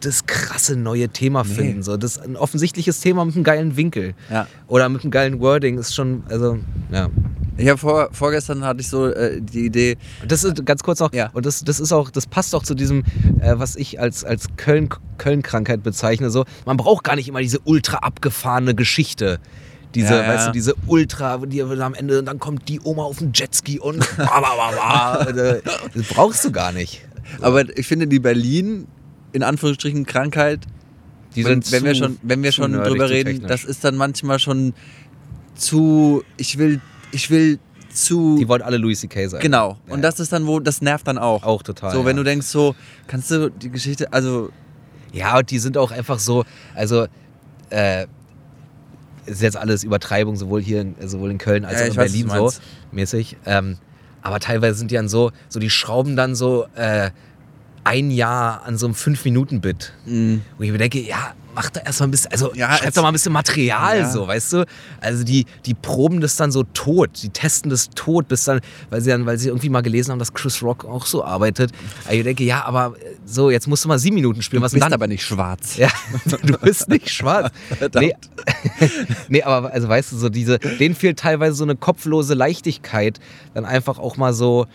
das 0.00 0.26
krasse 0.26 0.74
neue 0.76 1.08
Thema 1.08 1.44
finden. 1.44 1.82
So. 1.82 1.96
Das 1.96 2.18
ein 2.18 2.36
offensichtliches 2.36 3.00
Thema 3.00 3.24
mit 3.24 3.34
einem 3.34 3.44
geilen 3.44 3.76
Winkel. 3.76 4.14
Ja. 4.30 4.46
Oder 4.66 4.88
mit 4.88 5.02
einem 5.02 5.10
geilen 5.10 5.40
Wording 5.40 5.78
ist 5.78 5.94
schon, 5.94 6.22
also, 6.28 6.58
ja. 6.90 7.08
Ich 7.56 7.68
habe 7.68 7.76
vor, 7.78 8.08
vorgestern 8.12 8.64
hatte 8.64 8.80
ich 8.80 8.88
so 8.88 9.06
äh, 9.08 9.40
die 9.42 9.66
Idee, 9.66 9.96
das 10.26 10.44
ist 10.44 10.64
ganz 10.64 10.82
kurz 10.84 11.00
noch, 11.00 11.12
Ja. 11.12 11.30
und 11.32 11.44
das, 11.44 11.64
das 11.64 11.80
ist 11.80 11.92
auch, 11.92 12.08
das 12.10 12.26
passt 12.26 12.54
auch 12.54 12.62
zu 12.62 12.74
diesem, 12.76 13.02
äh, 13.40 13.54
was 13.56 13.74
ich 13.74 14.00
als, 14.00 14.24
als 14.24 14.46
Köln, 14.56 14.88
Köln-Krankheit 15.18 15.82
bezeichne. 15.82 16.30
So, 16.30 16.44
man 16.66 16.76
braucht 16.76 17.02
gar 17.04 17.16
nicht 17.16 17.28
immer 17.28 17.40
diese 17.40 17.58
ultra 17.64 17.98
abgefahrene 17.98 18.74
Geschichte. 18.76 19.40
Diese, 19.94 20.14
Ja, 20.14 20.22
ja. 20.22 20.28
weißt 20.28 20.48
du, 20.48 20.52
diese 20.52 20.74
Ultra, 20.86 21.38
die 21.38 21.62
am 21.62 21.94
Ende, 21.94 22.18
und 22.18 22.26
dann 22.26 22.38
kommt 22.38 22.68
die 22.68 22.80
Oma 22.84 23.04
auf 23.04 23.18
dem 23.18 23.32
Jetski 23.34 23.78
und 23.80 24.06
das 25.94 26.06
brauchst 26.08 26.44
du 26.44 26.52
gar 26.52 26.72
nicht. 26.72 27.00
aber 27.40 27.76
ich 27.78 27.86
finde 27.86 28.06
die 28.06 28.18
Berlin 28.20 28.86
in 29.32 29.42
Anführungsstrichen 29.42 30.04
Krankheit, 30.06 30.60
Die 31.34 31.44
wenn, 31.44 31.62
sind 31.62 31.72
wenn 31.72 31.84
wir 31.84 31.92
zu- 31.94 31.98
schon, 32.04 32.18
wenn 32.22 32.42
wir 32.42 32.50
zu 32.50 32.56
schon 32.56 32.72
drüber 32.72 33.06
zu 33.06 33.12
reden, 33.12 33.46
das 33.46 33.64
ist 33.64 33.84
dann 33.84 33.96
manchmal 33.96 34.38
schon 34.38 34.74
zu, 35.54 36.22
ich 36.36 36.58
will, 36.58 36.80
ich 37.12 37.30
will 37.30 37.58
zu, 37.92 38.36
Die 38.38 38.48
wollen 38.48 38.62
alle 38.62 38.76
Louis 38.76 39.00
C.K. 39.00 39.26
sein. 39.28 39.40
genau. 39.40 39.78
Ja, 39.86 39.94
Und 39.94 40.02
das 40.02 40.20
ist 40.20 40.32
dann 40.32 40.46
wo, 40.46 40.60
das 40.60 40.82
nervt 40.82 41.06
dann 41.06 41.18
auch. 41.18 41.42
Auch 41.42 41.62
total. 41.62 41.92
So, 41.92 42.04
wenn 42.04 42.16
du 42.16 42.22
denkst 42.22 42.46
so, 42.46 42.74
kannst 43.06 43.30
du 43.30 43.50
die 43.50 43.70
Geschichte, 43.70 44.12
also 44.12 44.50
Ja, 45.12 45.38
und 45.38 45.50
die 45.50 45.58
sind 45.58 45.76
auch 45.78 45.90
einfach 45.90 46.18
so, 46.18 46.44
also, 46.74 47.06
äh, 47.70 48.06
ist 49.28 49.42
jetzt 49.42 49.56
alles 49.56 49.84
Übertreibung, 49.84 50.36
sowohl 50.36 50.62
hier, 50.62 50.80
in, 50.80 50.94
sowohl 51.06 51.30
in 51.30 51.38
Köln 51.38 51.64
als 51.64 51.80
auch 51.82 51.86
in 51.86 51.96
weiß, 51.96 52.12
Berlin 52.12 52.28
so 52.28 52.52
mäßig. 52.92 53.36
Ähm, 53.46 53.78
aber 54.22 54.40
teilweise 54.40 54.78
sind 54.78 54.90
die 54.90 54.96
dann 54.96 55.08
so, 55.08 55.32
so 55.48 55.60
die 55.60 55.70
schrauben 55.70 56.16
dann 56.16 56.34
so 56.34 56.66
äh, 56.74 57.10
ein 57.84 58.10
Jahr 58.10 58.64
an 58.64 58.76
so 58.76 58.86
einem 58.86 58.94
5-Minuten-Bit. 58.94 59.92
mh, 60.06 60.40
Wo 60.56 60.64
ich 60.64 60.70
mir 60.72 60.78
denke, 60.78 61.00
ja, 61.00 61.34
mach 61.58 61.70
da 61.70 61.80
erstmal 61.80 62.06
ein 62.06 62.10
bisschen, 62.12 62.30
also 62.30 62.54
Ja, 62.54 62.76
schreib 62.76 62.94
doch 62.94 63.02
mal 63.02 63.08
ein 63.08 63.14
bisschen 63.14 63.32
Material 63.32 63.98
Ja. 63.98 64.10
so, 64.10 64.28
weißt 64.28 64.52
du? 64.52 64.66
Also 65.00 65.24
die, 65.24 65.44
die 65.66 65.74
proben 65.74 66.20
das 66.20 66.36
dann 66.36 66.52
so 66.52 66.62
tot, 66.62 67.10
die 67.22 67.30
testen 67.30 67.68
das 67.68 67.90
tot, 67.90 68.28
bis 68.28 68.44
dann, 68.44 68.60
weil 68.90 69.00
sie 69.00 69.10
dann, 69.10 69.26
weil 69.26 69.38
sie 69.38 69.48
irgendwie 69.48 69.68
mal 69.68 69.80
gelesen 69.80 70.12
haben, 70.12 70.20
dass 70.20 70.32
Chris 70.32 70.62
Rock 70.62 70.84
auch 70.84 71.04
so 71.04 71.24
arbeitet. 71.24 71.72
Aber 72.04 72.14
ich 72.14 72.22
denke, 72.22 72.44
ja, 72.44 72.64
aber 72.64 72.94
äh, 73.00 73.16
so, 73.24 73.50
jetzt 73.50 73.66
musst 73.66 73.84
du 73.84 73.88
mal 73.88 73.98
sieben 73.98 74.14
Minuten 74.14 74.40
spielen, 74.40 74.62
was 74.62 74.70
du 74.70 74.76
denn 74.76 74.80
bist 74.82 74.86
dann? 74.86 74.92
aber 74.92 75.08
nicht 75.08 75.24
schwarz. 75.24 75.76
Ja, 75.76 75.88
du 76.42 76.58
bist 76.58 76.88
nicht 76.88 77.10
schwarz. 77.10 77.50
Nee, 77.98 78.14
nee, 79.28 79.42
aber 79.42 79.72
also 79.72 79.88
weißt 79.88 80.12
du, 80.12 80.16
so 80.16 80.28
diese, 80.28 80.58
denen 80.58 80.94
fehlt 80.94 81.18
teilweise 81.18 81.56
so 81.56 81.64
eine 81.64 81.74
kopflose 81.74 82.34
Leichtigkeit, 82.34 83.18
dann 83.54 83.64
einfach 83.64 83.98
auch 83.98 84.16
mal 84.16 84.32
so, 84.32 84.66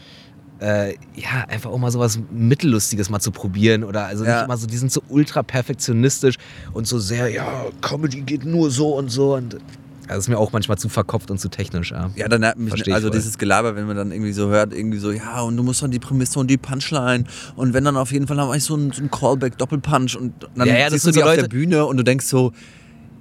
äh, 0.64 0.96
ja, 1.14 1.44
einfach 1.50 1.70
auch 1.70 1.78
mal 1.78 1.92
sowas 1.92 2.20
Mittellustiges 2.32 3.10
mal 3.10 3.20
zu 3.20 3.32
probieren 3.32 3.84
oder 3.84 4.06
also 4.06 4.24
Ja. 4.24 4.36
nicht 4.38 4.46
immer 4.46 4.58
so, 4.58 4.66
die 4.68 4.78
sind 4.78 4.92
so 4.92 5.02
ultra 5.08 5.44
perfektionistisch 5.44 6.36
und 6.72 6.88
so 6.88 7.00
sehr, 7.00 7.28
ja, 7.30 7.66
Comedy 7.82 8.22
geht 8.22 8.46
nur 8.46 8.72
so 8.72 8.96
und 8.96 9.10
so 9.10 9.36
und 9.36 9.58
also 10.08 10.20
ist 10.20 10.28
mir 10.28 10.38
auch 10.38 10.52
manchmal 10.52 10.78
zu 10.78 10.90
verkopft 10.90 11.32
und 11.32 11.40
zu 11.40 11.48
technisch, 11.50 11.92
ja. 11.92 12.12
Ja, 12.16 12.28
dann 12.28 12.42
nervt 12.42 12.58
mich, 12.58 12.94
also 12.94 13.10
dieses 13.10 13.38
Gelaber, 13.38 13.76
wenn 13.78 13.88
man 13.88 13.96
dann 13.96 14.12
irgendwie 14.12 14.34
so 14.34 14.50
hört, 14.50 14.74
irgendwie 14.74 14.98
so, 14.98 15.12
ja, 15.12 15.42
und 15.42 15.56
du 15.56 15.64
musst 15.64 15.82
dann 15.82 15.92
die 15.92 16.00
Prämisse 16.00 16.40
und 16.40 16.48
die 16.48 16.58
Punchline 16.58 17.24
und 17.56 17.74
wenn 17.74 17.86
dann 17.86 17.96
auf 17.96 18.12
jeden 18.12 18.28
Fall 18.28 18.38
haben 18.38 18.52
wir 18.52 18.60
so 18.60 18.76
ein, 18.76 18.92
so 18.92 19.02
ein 19.02 19.10
Callback, 19.10 19.58
Doppelpunch 19.58 20.18
und 20.18 20.34
dann 20.56 20.68
Ja, 20.68 20.76
ja, 20.78 20.84
das 20.86 20.94
siehst 20.94 21.08
du 21.08 21.12
die 21.12 21.20
so 21.20 21.26
auf 21.26 21.36
der 21.36 21.48
Bühne 21.48 21.86
und 21.86 21.98
du 21.98 22.04
denkst 22.04 22.26
so, 22.26 22.52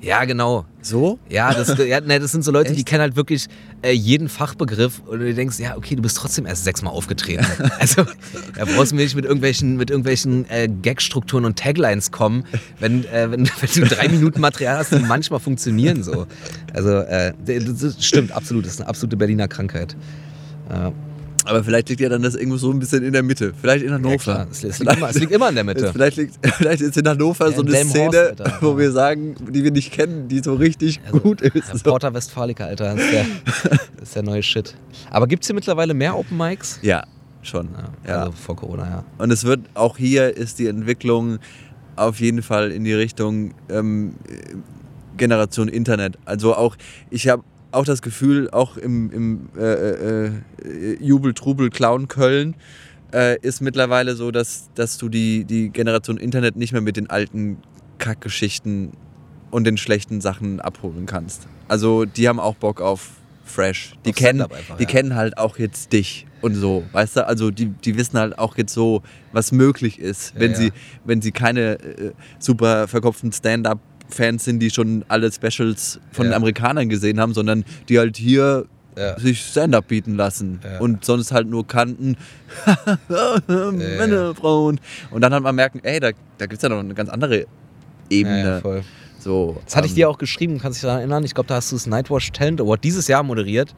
Ja, 0.03 0.25
genau. 0.25 0.67
so? 0.83 1.21
Ja, 1.29 1.55
das, 1.55 1.79
ja 1.87 2.01
ne, 2.01 2.19
das 2.19 2.33
sind 2.33 2.43
so 2.43 2.51
Leute, 2.51 2.73
die 2.73 2.79
Echt? 2.79 2.89
kennen 2.89 3.03
halt 3.03 3.15
wirklich 3.15 3.47
äh, 3.83 3.93
jeden 3.93 4.29
Fachbegriff 4.29 5.01
und 5.07 5.21
du 5.21 5.33
denkst, 5.33 5.61
ja, 5.61 5.77
okay, 5.77 5.95
du 5.95 6.03
bist 6.03 6.17
trotzdem 6.17 6.45
erst 6.45 6.65
sechsmal 6.65 6.93
aufgetreten. 6.93 7.47
Also, 7.79 8.05
da 8.57 8.65
brauchst 8.65 8.93
du 8.93 8.97
mir 8.97 9.03
nicht 9.03 9.17
mit 9.17 9.25
irgendwelchen, 9.25 9.77
mit 9.77 9.91
irgendwelchen 9.91 10.49
äh, 10.51 10.69
Gagstrukturen 10.69 11.45
und 11.45 11.59
Taglines 11.59 12.11
kommen, 12.11 12.45
wenn, 12.79 13.05
äh, 13.05 13.31
wenn, 13.31 13.49
wenn 13.61 13.71
du 13.75 13.83
drei 13.87 14.09
Minuten 14.09 14.41
Material 14.41 14.79
hast, 14.79 14.93
die 14.93 14.99
manchmal 14.99 15.41
funktionieren 15.41 16.03
so. 16.03 16.27
Also, 16.73 16.99
äh, 16.99 17.33
das 17.45 17.79
das 17.79 18.05
stimmt, 18.05 18.33
absolut. 18.33 18.67
Das 18.67 18.75
ist 18.75 18.81
eine 18.81 18.89
absolute 18.89 19.17
Berliner 19.17 19.49
Krankheit. 19.49 19.97
Ja, 21.45 21.51
Aber 21.51 21.65
vielleicht 21.65 21.89
liegt 21.89 22.01
ja 22.01 22.09
dann 22.09 22.23
das 22.23 22.35
irgendwo 22.35 22.57
so 22.57 22.71
ein 22.71 22.79
bisschen 22.79 23.03
in 23.03 23.13
der 23.13 23.23
Mitte. 23.23 23.53
Vielleicht 23.61 23.83
in 23.83 23.89
ja, 23.91 23.95
Hannover. 23.97 24.17
klar. 24.19 24.47
Es, 24.51 24.63
liegt 24.63 24.81
immer, 24.81 25.11
es 25.11 25.19
liegt 25.19 25.33
immer 25.33 25.49
in 25.49 25.55
der 25.57 25.65
Mitte. 25.65 25.89
Vielleicht, 25.93 26.17
liegt, 26.17 26.35
vielleicht 26.57 26.81
ist 26.83 26.97
in 26.97 27.09
Hannover 27.09 27.49
Ja, 27.51 27.57
so 27.57 27.63
in 27.63 27.75
eine 27.75 27.85
Szene, 27.85 28.19
Alter. 28.19 28.59
wo 28.61 28.79
wir 28.79 28.93
sagen, 28.93 29.35
die 29.51 29.65
wir 29.65 29.71
nicht 29.73 29.93
kennen, 29.93 30.29
die 30.29 30.41
so 30.41 30.55
richtig 30.55 31.01
gut 31.11 31.41
ist. 31.41 31.55
Ja, 31.69 31.77
So. 31.77 31.91
Porta 31.91 32.13
Westfalica, 32.15 32.65
Alter, 32.65 32.95
das 32.95 33.05
ist, 33.05 33.13
der, 33.13 33.27
das 33.99 34.09
ist 34.09 34.17
der 34.17 34.23
neue 34.23 34.43
Shit. 34.43 34.75
Aber 35.11 35.27
gibt 35.27 35.43
es 35.43 35.49
hier 35.49 35.55
mittlerweile 35.55 35.95
mehr 35.95 36.17
Open 36.17 36.37
Mics? 36.37 36.79
Ja, 36.83 37.05
schon. 37.43 37.69
Ja, 38.07 38.09
Ja. 38.13 38.21
Also 38.21 38.33
vor 38.33 38.57
Corona, 38.57 38.85
ja. 38.89 39.05
Und 39.19 39.31
es 39.33 39.45
wird 39.45 39.61
auch 39.75 39.97
hier 39.97 40.37
ist 40.37 40.59
die 40.59 40.67
Entwicklung 40.69 41.39
auf 41.97 42.21
jeden 42.21 42.43
Fall 42.43 42.71
in 42.71 42.85
die 42.85 42.95
Richtung 42.95 43.53
ähm, 43.69 44.15
Generation 45.17 45.69
Internet. 45.69 46.19
Also 46.25 46.55
auch, 46.55 46.77
ich 47.11 47.29
habe 47.29 47.43
auch 47.73 47.85
das 47.85 48.03
Gefühl, 48.03 48.51
auch 48.51 48.77
im, 48.77 49.11
im 49.11 49.49
äh, 49.57 49.63
äh, 49.63 50.27
äh, 50.65 50.97
Jubel, 51.01 51.35
Trubel, 51.35 51.71
Clown 51.71 52.09
Köln 52.09 52.55
äh, 53.13 53.39
ist 53.41 53.61
mittlerweile 53.61 54.15
so, 54.15 54.31
dass, 54.31 54.71
dass 54.75 54.99
du 54.99 55.09
die, 55.09 55.45
die 55.45 55.71
Generation 55.71 56.17
Internet 56.17 56.57
nicht 56.57 56.73
mehr 56.73 56.83
mit 56.83 56.97
den 56.97 57.11
alten 57.11 57.59
Kackgeschichten 57.99 58.93
und 59.51 59.65
den 59.65 59.77
schlechten 59.77 60.21
Sachen 60.21 60.61
abholen 60.61 61.07
kannst. 61.07 61.47
Also 61.69 62.05
die 62.05 62.29
haben 62.29 62.41
auch 62.41 62.55
Bock 62.57 62.81
auf 62.81 63.11
Fresh. 63.45 63.95
Die, 64.05 64.11
Auf 64.11 64.17
kennen, 64.17 64.41
Stand-up 64.41 64.59
einfach, 64.59 64.77
die 64.77 64.85
ja. 64.85 64.89
kennen 64.89 65.15
halt 65.15 65.37
auch 65.39 65.59
jetzt 65.59 65.93
dich 65.93 66.27
und 66.41 66.55
so, 66.55 66.85
weißt 66.93 67.17
du? 67.17 67.27
Also 67.27 67.51
die, 67.51 67.67
die 67.67 67.97
wissen 67.97 68.19
halt 68.19 68.39
auch 68.39 68.57
jetzt 68.57 68.73
so, 68.73 69.03
was 69.33 69.53
möglich 69.53 69.99
ist, 69.99 70.35
Ja, 70.35 70.41
wenn, 70.41 70.53
ja. 70.53 70.57
Sie, 70.57 70.73
wenn 71.05 71.23
sie 71.23 71.33
keine 71.33 71.79
äh, 71.81 72.13
super 72.39 72.89
verkopften 72.89 73.33
Stand-up-Fans 74.13 74.45
sind, 74.45 74.61
die 74.61 74.71
schon 74.71 75.05
alle 75.09 75.31
Specials 75.33 75.99
von 76.13 76.27
den 76.27 76.35
Amerikanern 76.35 76.89
gesehen 76.89 77.19
haben, 77.21 77.35
sondern 77.35 77.65
die 77.89 77.99
halt 77.99 78.17
hier 78.17 78.67
Ja. 78.97 79.19
sich 79.19 79.41
Stand-up 79.41 79.89
bieten 79.89 80.17
lassen 80.17 80.61
Ja. 80.63 80.79
und 80.79 81.05
sonst 81.05 81.33
halt 81.33 81.49
nur 81.49 81.67
kannten 81.67 82.17
Männer, 83.49 84.35
Frauen 84.35 84.79
und 85.11 85.21
dann 85.23 85.33
halt 85.33 85.43
mal 85.43 85.53
merken, 85.53 85.81
ey, 85.83 85.99
da, 85.99 86.11
da 86.39 86.47
gibt 86.47 86.59
es 86.59 86.63
ja 86.63 86.69
noch 86.69 86.79
eine 86.81 86.95
ganz 86.95 87.09
andere 87.09 87.47
Ebene. 88.11 88.61
Ja. 88.65 88.81
So, 89.19 89.57
Das 89.65 89.77
hatte 89.77 89.87
ich 89.87 89.93
ähm, 89.93 89.97
dir 89.97 90.11
auch 90.11 90.19
geschrieben, 90.19 90.59
kannst 90.61 90.79
dich 90.79 90.83
daran 90.83 90.99
erinnern? 90.99 91.25
Ich 91.25 91.33
glaube, 91.33 91.47
da 91.47 91.55
hast 91.55 91.71
du 91.73 91.77
das 91.77 91.87
Nightwatch 91.87 92.33
Talent 92.33 92.61
Award 92.61 92.83
dieses 92.85 93.07
Jahr 93.09 93.23
moderiert. 93.23 93.75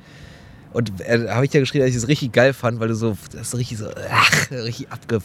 Und 0.75 1.01
äh, 1.03 1.29
habe 1.29 1.45
ich 1.45 1.53
dir 1.53 1.61
geschrieben, 1.61 1.85
dass 1.85 1.91
ich 1.91 1.97
es 1.97 2.09
richtig 2.09 2.33
geil 2.33 2.53
fand, 2.53 2.81
weil 2.81 2.89
du 2.89 2.97
so, 2.97 3.16
das 3.31 3.49
ist 3.49 3.57
richtig 3.57 3.79
so, 3.79 3.87
ach, 4.11 4.51
richtig 4.51 4.91
abgef... 4.91 5.22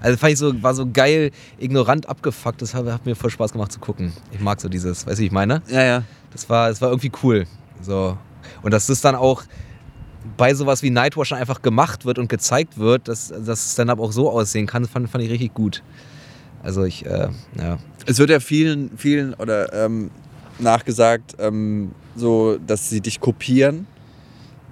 Also 0.00 0.18
fand 0.18 0.32
ich 0.32 0.38
so, 0.40 0.60
war 0.60 0.74
so 0.74 0.90
geil, 0.92 1.30
ignorant 1.58 2.08
abgefuckt. 2.08 2.60
Das 2.60 2.74
hat, 2.74 2.84
hat 2.86 3.06
mir 3.06 3.14
voll 3.14 3.30
Spaß 3.30 3.52
gemacht 3.52 3.70
zu 3.70 3.78
gucken. 3.78 4.12
Ich 4.32 4.40
mag 4.40 4.60
so 4.60 4.68
dieses, 4.68 5.06
weißt 5.06 5.18
du, 5.18 5.22
wie 5.22 5.26
ich 5.26 5.32
meine? 5.32 5.62
Ja, 5.68 5.84
ja. 5.84 6.02
Das 6.32 6.50
war, 6.50 6.68
das 6.68 6.80
war 6.80 6.88
irgendwie 6.88 7.12
cool. 7.22 7.46
So. 7.80 8.18
Und 8.62 8.72
dass 8.72 8.86
das 8.88 9.00
dann 9.00 9.14
auch 9.14 9.44
bei 10.36 10.52
sowas 10.52 10.82
wie 10.82 10.90
Nightwatch 10.90 11.30
dann 11.30 11.38
einfach 11.38 11.62
gemacht 11.62 12.04
wird 12.04 12.18
und 12.18 12.28
gezeigt 12.28 12.76
wird, 12.76 13.06
dass 13.06 13.28
das 13.28 13.74
Stand-Up 13.74 14.00
auch 14.00 14.10
so 14.10 14.28
aussehen 14.28 14.66
kann, 14.66 14.84
fand, 14.84 15.08
fand 15.08 15.22
ich 15.22 15.30
richtig 15.30 15.54
gut. 15.54 15.84
Also 16.64 16.82
ich, 16.82 17.06
äh, 17.06 17.28
ja. 17.56 17.78
Es 18.04 18.18
wird 18.18 18.30
ja 18.30 18.40
vielen, 18.40 18.98
vielen 18.98 19.34
oder 19.34 19.72
ähm, 19.72 20.10
nachgesagt, 20.58 21.36
ähm, 21.38 21.92
so, 22.16 22.58
dass 22.66 22.90
sie 22.90 23.00
dich 23.00 23.20
kopieren 23.20 23.86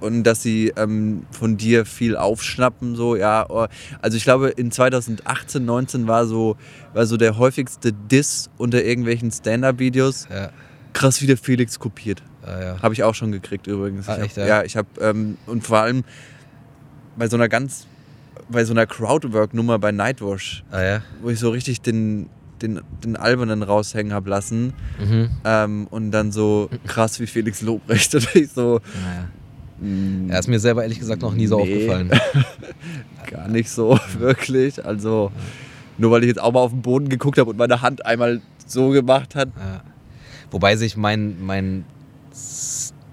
und 0.01 0.25
dass 0.25 0.43
sie 0.43 0.73
ähm, 0.77 1.23
von 1.31 1.57
dir 1.57 1.87
viel 1.87 2.17
aufschnappen. 2.17 2.97
So, 2.97 3.17
ja, 3.17 3.47
oh, 3.49 3.67
also 4.03 4.17
ich 4.17 4.25
glaube, 4.25 4.49
in 4.51 4.71
2018, 4.71 5.65
19 5.65 6.07
war 6.07 6.27
so, 6.27 6.57
war 6.95 7.07
so 7.07 7.17
der 7.17 7.39
häufigste 7.39 7.93
Diss 7.93 8.51
unter 8.59 8.83
irgendwelchen 8.85 9.31
Stand-Up-Videos. 9.31 10.29
Ja, 10.31 10.51
Krass, 10.93 11.21
wie 11.23 11.27
der 11.27 11.37
Felix 11.37 11.79
kopiert. 11.79 12.23
ja, 12.47 12.63
ja. 12.63 12.83
Habe 12.83 12.95
ich 12.95 13.03
auch 13.05 13.15
schon 13.15 13.31
gekriegt 13.33 13.67
übrigens. 13.67 14.09
Ah, 14.09 14.13
ich 14.15 14.19
hab, 14.19 14.27
echt, 14.27 14.37
ja? 14.39 14.47
ja? 14.47 14.63
ich 14.65 14.77
habe 14.77 14.89
ähm, 15.01 15.37
und 15.47 15.65
vor 15.67 15.79
allem 15.79 16.05
bei 17.17 17.29
so 17.29 17.37
einer 17.37 17.49
ganz, 17.49 17.87
bei 18.49 18.65
so 18.65 18.73
einer 18.73 18.87
Crowdwork-Nummer 18.87 19.79
bei 19.79 19.93
Nightwash, 19.93 20.65
Ah, 20.71 20.83
ja. 20.83 21.03
wo 21.23 21.31
ich 21.31 21.39
so 21.39 21.51
richtig 21.51 21.81
den, 21.83 22.29
den, 22.63 22.81
den 23.05 23.17
Albernen 23.17 23.63
raushängen 23.63 24.13
habe 24.13 24.31
lassen 24.31 24.73
Mhm. 24.99 25.31
ähm, 25.45 25.87
und 25.91 26.11
dann 26.13 26.33
so 26.33 26.71
krass 26.87 27.21
wie 27.21 27.27
Felix 27.27 27.61
Lobrecht 27.63 28.15
und 28.15 28.35
ich 28.35 28.51
so 28.53 28.81
Naja. 29.05 29.29
Mm, 29.81 30.31
Ja, 30.31 30.39
ist 30.39 30.49
mir 30.49 30.59
selber 30.61 30.83
ehrlich 30.83 30.99
gesagt 30.99 31.23
noch 31.23 31.35
nie 31.35 31.47
so 31.47 31.59
Nee. 31.59 31.63
aufgefallen. 31.75 32.11
gar 33.31 33.49
nicht 33.49 33.71
so 33.71 33.99
wirklich. 34.19 34.85
Also 34.85 35.31
nur 35.99 36.11
weil 36.11 36.23
ich 36.25 36.29
jetzt 36.29 36.41
auch 36.41 36.53
mal 36.53 36.61
auf 36.61 36.71
den 36.73 36.83
Boden 36.83 37.09
geguckt 37.09 37.39
habe 37.39 37.51
und 37.51 37.57
meine 37.57 37.83
Hand 37.83 38.05
einmal 38.05 38.41
so 38.67 38.91
gemacht 38.91 39.35
hat. 39.35 39.49
Ja. 39.57 39.83
Wobei 40.51 40.77
sich 40.77 40.97
mein, 40.97 41.43
mein, 41.45 41.85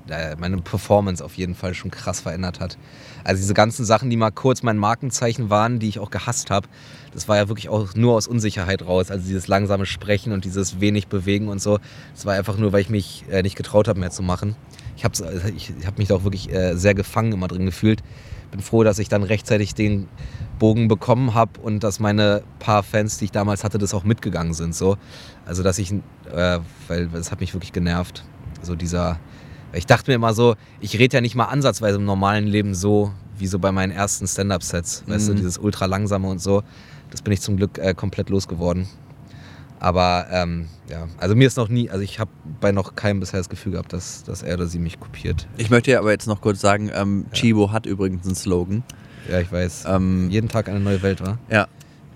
äh, 0.09 0.35
meine 0.37 0.57
Performance 0.57 1.23
auf 1.23 1.35
jeden 1.35 1.55
Fall 1.55 1.73
schon 1.73 1.91
krass 1.91 2.19
verändert 2.21 2.59
hat. 2.59 2.77
Also 3.23 3.39
diese 3.41 3.53
ganzen 3.53 3.85
Sachen, 3.85 4.09
die 4.09 4.17
mal 4.17 4.31
kurz 4.31 4.63
mein 4.63 4.77
Markenzeichen 4.77 5.49
waren, 5.49 5.79
die 5.79 5.87
ich 5.87 5.99
auch 5.99 6.11
gehasst 6.11 6.49
habe, 6.49 6.67
das 7.13 7.27
war 7.29 7.37
ja 7.37 7.47
wirklich 7.47 7.69
auch 7.69 7.95
nur 7.95 8.15
aus 8.15 8.27
Unsicherheit 8.27 8.85
raus. 8.85 9.11
Also 9.11 9.25
dieses 9.25 9.47
langsame 9.47 9.85
Sprechen 9.85 10.33
und 10.33 10.43
dieses 10.45 10.81
wenig 10.81 11.07
Bewegen 11.07 11.47
und 11.47 11.61
so. 11.61 11.79
Das 12.13 12.25
war 12.25 12.33
einfach 12.33 12.57
nur, 12.57 12.73
weil 12.73 12.81
ich 12.81 12.89
mich 12.89 13.23
äh, 13.31 13.41
nicht 13.43 13.55
getraut 13.55 13.87
habe, 13.87 13.99
mehr 13.99 14.11
zu 14.11 14.23
machen. 14.23 14.55
Ich 14.95 15.03
habe 15.03 15.15
ich 15.55 15.71
hab 15.85 15.97
mich 15.97 16.07
da 16.07 16.15
auch 16.15 16.23
wirklich 16.23 16.51
äh, 16.53 16.75
sehr 16.75 16.93
gefangen 16.93 17.31
immer 17.33 17.47
drin 17.47 17.65
gefühlt. 17.65 18.01
Bin 18.51 18.61
froh, 18.61 18.83
dass 18.83 18.99
ich 18.99 19.09
dann 19.09 19.23
rechtzeitig 19.23 19.73
den 19.73 20.07
Bogen 20.59 20.87
bekommen 20.87 21.33
habe 21.33 21.59
und 21.59 21.83
dass 21.83 21.99
meine 21.99 22.43
paar 22.59 22.83
Fans, 22.83 23.17
die 23.17 23.25
ich 23.25 23.31
damals 23.31 23.63
hatte, 23.63 23.79
das 23.79 23.93
auch 23.95 24.03
mitgegangen 24.03 24.53
sind. 24.53 24.75
So. 24.75 24.97
Also 25.45 25.63
dass 25.63 25.79
ich, 25.79 25.91
äh, 25.91 26.59
weil 26.87 27.07
das 27.07 27.31
hat 27.31 27.39
mich 27.39 27.53
wirklich 27.55 27.73
genervt. 27.73 28.23
So 28.61 28.75
dieser, 28.75 29.19
ich 29.73 29.87
dachte 29.87 30.11
mir 30.11 30.15
immer 30.15 30.33
so, 30.35 30.55
ich 30.79 30.99
rede 30.99 31.17
ja 31.17 31.21
nicht 31.21 31.33
mal 31.35 31.45
ansatzweise 31.45 31.97
im 31.97 32.05
normalen 32.05 32.45
Leben 32.45 32.75
so, 32.75 33.11
wie 33.39 33.47
so 33.47 33.57
bei 33.57 33.71
meinen 33.71 33.91
ersten 33.91 34.27
Stand-Up-Sets. 34.27 35.05
Weißt 35.07 35.27
du, 35.29 35.31
Mhm. 35.33 35.37
dieses 35.37 35.57
ultra 35.57 35.87
langsame 35.87 36.27
und 36.27 36.39
so. 36.39 36.61
Das 37.09 37.23
bin 37.23 37.33
ich 37.33 37.41
zum 37.41 37.57
Glück 37.57 37.79
äh, 37.79 37.95
komplett 37.95 38.29
losgeworden. 38.29 38.87
Aber 39.83 40.27
ähm, 40.31 40.67
ja, 40.89 41.07
also 41.17 41.35
mir 41.35 41.45
ist 41.45 41.57
noch 41.57 41.67
nie, 41.67 41.89
also 41.89 42.01
ich 42.01 42.17
habe 42.17 42.31
bei 42.61 42.71
noch 42.71 42.95
keinem 42.95 43.19
bisher 43.19 43.41
das 43.41 43.49
Gefühl 43.49 43.73
gehabt, 43.73 43.91
dass, 43.91 44.23
dass 44.23 44.41
er 44.41 44.53
oder 44.55 44.67
sie 44.67 44.79
mich 44.79 44.97
kopiert. 44.97 45.45
Ich 45.57 45.69
möchte 45.69 45.91
ja 45.91 45.99
aber 45.99 46.11
jetzt 46.11 46.25
noch 46.25 46.39
kurz 46.39 46.61
sagen, 46.61 46.89
ähm, 46.95 47.25
Ja. 47.27 47.33
Chibo 47.33 47.71
hat 47.73 47.85
übrigens 47.85 48.25
einen 48.25 48.35
Slogan. 48.35 48.83
Ja, 49.29 49.41
ich 49.41 49.51
weiß. 49.51 49.83
Ähm, 49.89 50.29
Jeden 50.29 50.47
Tag 50.47 50.69
eine 50.69 50.79
neue 50.79 51.01
Welt, 51.01 51.19
war. 51.19 51.37
ja, 51.49 51.67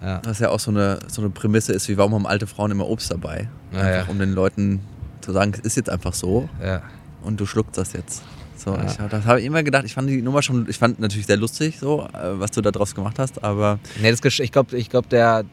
Ja. 0.02 0.22
was 0.24 0.40
ja 0.40 0.48
auch 0.50 0.62
so 0.62 0.72
eine, 0.72 1.00
so 1.08 1.22
eine 1.22 1.30
Prämisse 1.30 1.74
ist, 1.74 1.90
wie 1.90 1.98
warum 1.98 2.14
haben 2.14 2.26
alte 2.26 2.48
Frauen 2.48 2.72
immer 2.72 2.88
Obst 2.88 3.12
dabei? 3.12 3.50
Ja, 3.74 3.80
einfach 3.82 4.06
ja. 4.08 4.12
um 4.14 4.18
den 4.20 4.32
Leuten 4.32 4.80
zu 5.20 5.34
sagen, 5.34 5.52
es 5.54 5.60
ist 5.60 5.76
jetzt 5.76 5.90
einfach 5.90 6.14
so 6.14 6.48
ja. 6.64 6.82
und 7.22 7.38
du 7.38 7.46
schluckst 7.46 7.78
das 7.78 7.92
jetzt. 7.92 8.22
So, 8.56 8.74
Ja. 8.76 8.86
ich, 8.86 8.98
hab- 8.98 9.10
das 9.10 9.26
habe 9.26 9.40
ich 9.42 9.46
immer 9.46 9.62
gedacht. 9.64 9.84
Ich 9.86 9.94
fand 9.94 10.10
die 10.10 10.22
Nummer 10.22 10.42
schon, 10.42 10.68
ich 10.70 10.78
fand 10.78 11.00
natürlich 11.02 11.28
sehr 11.28 11.38
lustig, 11.38 11.80
so, 11.80 12.04
äh, 12.14 12.40
was 12.40 12.52
du 12.52 12.62
da 12.62 12.72
draus 12.72 12.96
gemacht 12.96 13.20
hast, 13.20 13.44
aber 13.44 13.78
Nee, 14.02 14.10
das, 14.10 14.22
ich 14.40 14.52
glaube, 14.54 14.76
ich 14.78 14.90
glaub, 14.90 15.08
der, 15.10 15.44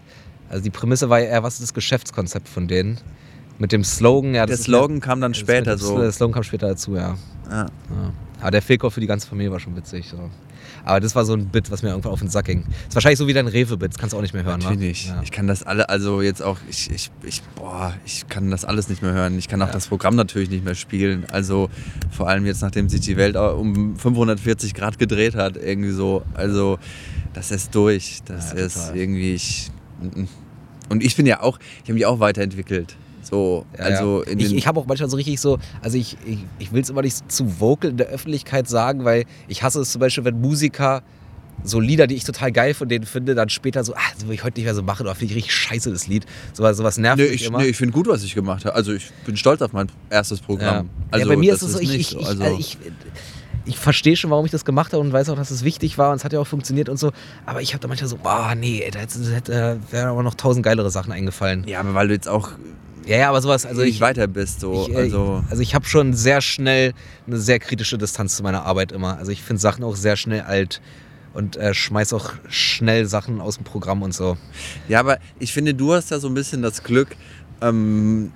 also 0.54 0.62
die 0.62 0.70
Prämisse 0.70 1.10
war 1.10 1.18
ja 1.18 1.26
eher, 1.26 1.42
was 1.42 1.54
ist 1.54 1.62
das 1.64 1.74
Geschäftskonzept 1.74 2.48
von 2.48 2.68
denen? 2.68 2.98
Mit 3.58 3.72
dem 3.72 3.82
Slogan, 3.82 4.34
ja. 4.34 4.46
der 4.46 4.56
Slogan 4.56 5.00
kam 5.00 5.20
dann 5.20 5.34
später 5.34 5.72
mit 5.72 5.80
so. 5.80 5.98
Der 5.98 6.12
Slogan 6.12 6.32
kam 6.34 6.42
später 6.44 6.68
dazu, 6.68 6.94
ja. 6.94 7.16
Ja. 7.50 7.62
ja. 7.66 7.66
Aber 8.40 8.50
der 8.52 8.62
Fake 8.62 8.82
für 8.92 9.00
die 9.00 9.06
ganze 9.08 9.26
Familie 9.26 9.50
war 9.50 9.58
schon 9.58 9.76
witzig. 9.76 10.06
So. 10.08 10.30
Aber 10.84 11.00
das 11.00 11.14
war 11.16 11.24
so 11.24 11.32
ein 11.34 11.46
Bit, 11.48 11.70
was 11.72 11.82
mir 11.82 11.88
irgendwann 11.90 12.12
auf 12.12 12.20
den 12.20 12.28
Sack 12.28 12.44
ging. 12.46 12.64
ist 12.88 12.94
wahrscheinlich 12.94 13.18
so 13.18 13.26
wie 13.26 13.32
dein 13.32 13.48
Rewe-Bit, 13.48 13.92
das 13.94 13.98
kannst 13.98 14.12
du 14.12 14.16
auch 14.16 14.22
nicht 14.22 14.34
mehr 14.34 14.44
hören, 14.44 14.60
Natürlich 14.60 14.78
wa? 14.80 14.84
nicht. 14.86 15.06
Ja. 15.08 15.20
Ich 15.24 15.32
kann 15.32 15.46
das 15.48 15.62
alle, 15.64 15.88
also 15.88 16.22
jetzt 16.22 16.40
auch, 16.42 16.58
ich, 16.70 16.88
ich, 16.90 17.10
ich, 17.24 17.42
boah, 17.56 17.94
ich 18.04 18.28
kann 18.28 18.50
das 18.50 18.64
alles 18.64 18.88
nicht 18.88 19.02
mehr 19.02 19.12
hören. 19.12 19.36
Ich 19.38 19.48
kann 19.48 19.60
auch 19.62 19.66
Ja. 19.68 19.72
das 19.72 19.88
Programm 19.88 20.14
natürlich 20.14 20.50
nicht 20.50 20.64
mehr 20.64 20.74
spielen. 20.76 21.24
Also 21.32 21.68
vor 22.12 22.28
allem 22.28 22.46
jetzt, 22.46 22.62
nachdem 22.62 22.88
sich 22.88 23.00
die 23.00 23.16
Welt 23.16 23.36
um 23.36 23.96
540 23.96 24.74
Grad 24.74 24.98
gedreht 25.00 25.34
hat, 25.34 25.56
irgendwie 25.56 25.90
so. 25.90 26.22
Also 26.34 26.78
das 27.32 27.50
ist 27.50 27.74
durch. 27.74 28.20
Das 28.26 28.52
Ja, 28.52 28.58
ist 28.58 28.74
total. 28.74 28.96
irgendwie, 28.96 29.34
ich, 29.34 29.70
mm, 30.02 30.24
und 30.88 31.02
ich 31.02 31.16
bin 31.16 31.26
ja 31.26 31.40
auch, 31.42 31.58
ich 31.78 31.84
habe 31.84 31.94
mich 31.94 32.06
auch 32.06 32.20
weiterentwickelt. 32.20 32.96
So, 33.22 33.64
Ja, 33.78 33.84
also 33.84 34.24
ja. 34.24 34.32
ich, 34.36 34.54
ich 34.54 34.66
habe 34.66 34.78
auch 34.78 34.86
manchmal 34.86 35.08
so 35.08 35.16
richtig 35.16 35.40
so, 35.40 35.58
also 35.82 35.96
ich, 35.96 36.16
ich, 36.26 36.38
ich 36.58 36.72
will 36.72 36.82
es 36.82 36.90
immer 36.90 37.02
nicht 37.02 37.30
zu 37.30 37.60
vocal 37.60 37.90
in 37.90 37.96
der 37.96 38.08
Öffentlichkeit 38.08 38.68
sagen, 38.68 39.04
weil 39.04 39.24
ich 39.48 39.62
hasse 39.62 39.80
es 39.80 39.90
zum 39.92 40.00
Beispiel, 40.00 40.24
wenn 40.24 40.40
Musiker 40.40 41.02
so 41.62 41.80
Lieder, 41.80 42.06
die 42.06 42.16
ich 42.16 42.24
total 42.24 42.52
geil 42.52 42.74
von 42.74 42.88
denen 42.88 43.06
finde, 43.06 43.34
dann 43.34 43.48
später 43.48 43.84
so, 43.84 43.94
ah, 43.94 44.00
das 44.14 44.26
will 44.26 44.34
ich 44.34 44.44
heute 44.44 44.58
nicht 44.58 44.66
mehr 44.66 44.74
so 44.74 44.82
machen, 44.82 45.06
oder 45.06 45.14
finde 45.14 45.32
ich 45.32 45.36
richtig 45.36 45.54
scheiße, 45.54 45.90
das 45.90 46.06
Lied. 46.06 46.26
So, 46.52 46.70
sowas 46.72 46.98
nervt 46.98 47.18
Nee, 47.18 47.30
mich 47.30 47.42
ich, 47.42 47.46
immer. 47.46 47.58
nee, 47.58 47.66
ich 47.68 47.76
finde 47.76 47.92
gut, 47.92 48.06
was 48.06 48.22
ich 48.24 48.34
gemacht 48.34 48.64
habe. 48.64 48.74
Also 48.74 48.92
ich 48.92 49.10
bin 49.24 49.36
stolz 49.36 49.62
auf 49.62 49.72
mein 49.72 49.90
erstes 50.10 50.40
ja. 50.40 50.46
Programm. 50.46 50.90
Also, 51.10 51.26
ja, 51.26 51.32
bei 51.32 51.38
mir 51.38 51.54
ist 51.54 51.62
es 51.62 51.72
so, 51.72 51.78
ich, 51.80 51.94
ich, 51.94 52.08
so. 52.08 52.18
Also, 52.18 52.42
also 52.42 52.58
ich, 52.58 52.76
ich 53.64 53.78
verstehe 53.78 54.16
schon, 54.16 54.30
warum 54.30 54.44
ich 54.44 54.52
das 54.52 54.64
gemacht 54.64 54.92
habe 54.92 55.02
und 55.02 55.12
weiß 55.12 55.28
auch, 55.30 55.36
dass 55.36 55.50
es 55.50 55.64
wichtig 55.64 55.96
war 55.98 56.10
und 56.10 56.16
es 56.16 56.24
hat 56.24 56.32
ja 56.32 56.40
auch 56.40 56.46
funktioniert 56.46 56.88
und 56.88 56.98
so. 56.98 57.12
Aber 57.46 57.62
ich 57.62 57.72
habe 57.72 57.80
da 57.80 57.88
manchmal 57.88 58.08
so, 58.08 58.16
boah, 58.16 58.54
nee, 58.54 58.88
da 58.92 59.00
hätte, 59.00 59.80
wären 59.90 60.08
aber 60.08 60.22
noch 60.22 60.34
tausend 60.34 60.64
geilere 60.64 60.90
Sachen 60.90 61.12
eingefallen. 61.12 61.64
ja, 61.66 61.80
aber 61.80 61.94
weil 61.94 62.08
du 62.08 62.14
jetzt 62.14 62.28
auch 62.28 62.50
Ja, 63.06 63.16
ja, 63.16 63.28
aber 63.28 63.40
sowas, 63.40 63.66
also 63.66 63.82
nicht 63.82 63.96
ich, 63.96 64.00
weiter 64.00 64.26
bist. 64.26 64.60
So. 64.60 64.86
ich, 64.88 64.94
äh, 64.94 64.98
also, 64.98 65.42
also 65.50 65.62
ich 65.62 65.74
habe 65.74 65.86
schon 65.86 66.14
sehr 66.14 66.40
schnell 66.40 66.92
eine 67.26 67.38
sehr 67.38 67.58
kritische 67.58 67.98
Distanz 67.98 68.36
zu 68.36 68.42
meiner 68.42 68.64
Arbeit 68.64 68.92
immer. 68.92 69.16
Also 69.18 69.32
ich 69.32 69.42
finde 69.42 69.60
Sachen 69.60 69.84
auch 69.84 69.96
sehr 69.96 70.16
schnell 70.16 70.42
alt 70.42 70.80
und 71.32 71.56
äh, 71.56 71.74
schmeiß 71.74 72.12
auch 72.12 72.32
schnell 72.48 73.06
Sachen 73.06 73.40
aus 73.40 73.56
dem 73.56 73.64
Programm 73.64 74.02
und 74.02 74.14
so. 74.14 74.36
ja, 74.88 75.00
aber 75.00 75.18
ich 75.38 75.52
finde, 75.52 75.74
du 75.74 75.92
hast 75.92 76.10
ja 76.10 76.18
so 76.18 76.28
ein 76.28 76.34
bisschen 76.34 76.62
das 76.62 76.82
Glück, 76.82 77.16
ähm, 77.60 78.32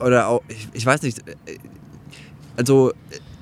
oder 0.00 0.28
auch, 0.28 0.42
ich, 0.48 0.68
ich 0.72 0.86
weiß 0.86 1.02
nicht, 1.02 1.18
äh, 1.28 1.58
also 2.56 2.90
äh, 2.90 2.94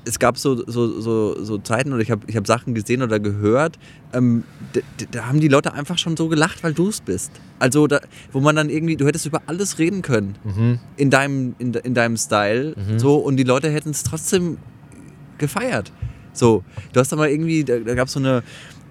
es 0.07 0.19
gab 0.19 0.37
so, 0.37 0.63
so, 0.69 0.99
so, 1.01 1.43
so 1.43 1.57
Zeiten 1.57 1.93
oder 1.93 2.01
ich 2.01 2.11
habe 2.11 2.21
ich 2.27 2.35
hab 2.35 2.47
Sachen 2.47 2.73
gesehen 2.73 3.01
oder 3.01 3.19
gehört, 3.19 3.77
ähm, 4.13 4.43
da, 4.73 4.81
da 5.11 5.25
haben 5.27 5.39
die 5.39 5.47
Leute 5.47 5.73
einfach 5.73 5.97
schon 5.97 6.15
so 6.17 6.27
gelacht, 6.29 6.63
weil 6.63 6.73
du 6.73 6.89
es 6.89 7.01
bist. 7.01 7.31
Also 7.59 7.87
da, 7.87 7.99
wo 8.31 8.39
man 8.39 8.55
dann 8.55 8.69
irgendwie, 8.69 8.95
du 8.95 9.05
hättest 9.05 9.25
über 9.25 9.41
alles 9.47 9.79
reden 9.79 10.01
können 10.01 10.35
in 10.95 11.09
deinem, 11.09 11.55
in, 11.59 11.73
in 11.73 11.93
deinem 11.93 12.17
Style 12.17 12.75
so 12.97 13.17
und 13.17 13.37
die 13.37 13.43
Leute 13.43 13.69
hätten 13.69 13.89
es 13.89 14.03
trotzdem 14.03 14.57
gefeiert. 15.37 15.91
So, 16.33 16.63
du 16.93 16.99
hast 16.99 17.11
da 17.11 17.15
mal 17.15 17.29
irgendwie, 17.29 17.63
da, 17.63 17.79
da 17.79 17.95
gab 17.95 18.07
es 18.07 18.13
so 18.13 18.19
eine 18.19 18.43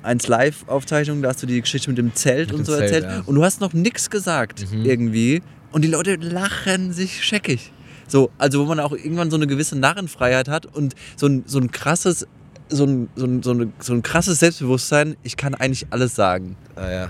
1 0.02 0.28
Live-Aufzeichnung, 0.28 1.22
da 1.22 1.30
hast 1.30 1.42
du 1.42 1.46
die 1.46 1.60
Geschichte 1.60 1.90
mit 1.90 1.98
dem 1.98 2.14
Zelt 2.14 2.48
Mit 2.48 2.58
und 2.58 2.60
dem 2.60 2.64
so 2.66 2.72
Zelt, 2.72 2.82
erzählt 2.82 3.04
ja. 3.04 3.22
und 3.26 3.34
du 3.34 3.44
hast 3.44 3.60
noch 3.60 3.72
nichts 3.72 4.10
gesagt 4.10 4.66
irgendwie 4.84 5.42
und 5.72 5.82
die 5.82 5.88
Leute 5.88 6.16
lachen 6.16 6.92
sich 6.92 7.24
scheckig. 7.24 7.72
So, 8.08 8.30
also 8.38 8.60
wo 8.60 8.64
man 8.66 8.80
auch 8.80 8.92
irgendwann 8.92 9.30
so 9.30 9.36
eine 9.36 9.46
gewisse 9.46 9.76
Narrenfreiheit 9.78 10.48
hat 10.48 10.66
und 10.66 10.94
so 11.16 11.26
ein, 11.26 11.44
so 11.46 11.58
ein 11.58 11.70
krasses, 11.70 12.26
so 12.68 12.84
ein, 12.84 13.08
so, 13.16 13.26
ein, 13.26 13.42
so, 13.42 13.50
eine, 13.50 13.72
so 13.80 13.92
ein 13.92 14.02
krasses 14.02 14.40
Selbstbewusstsein, 14.40 15.16
ich 15.22 15.36
kann 15.36 15.54
eigentlich 15.54 15.86
alles 15.90 16.14
sagen. 16.14 16.56
Ah, 16.76 16.90
ja. 16.90 17.08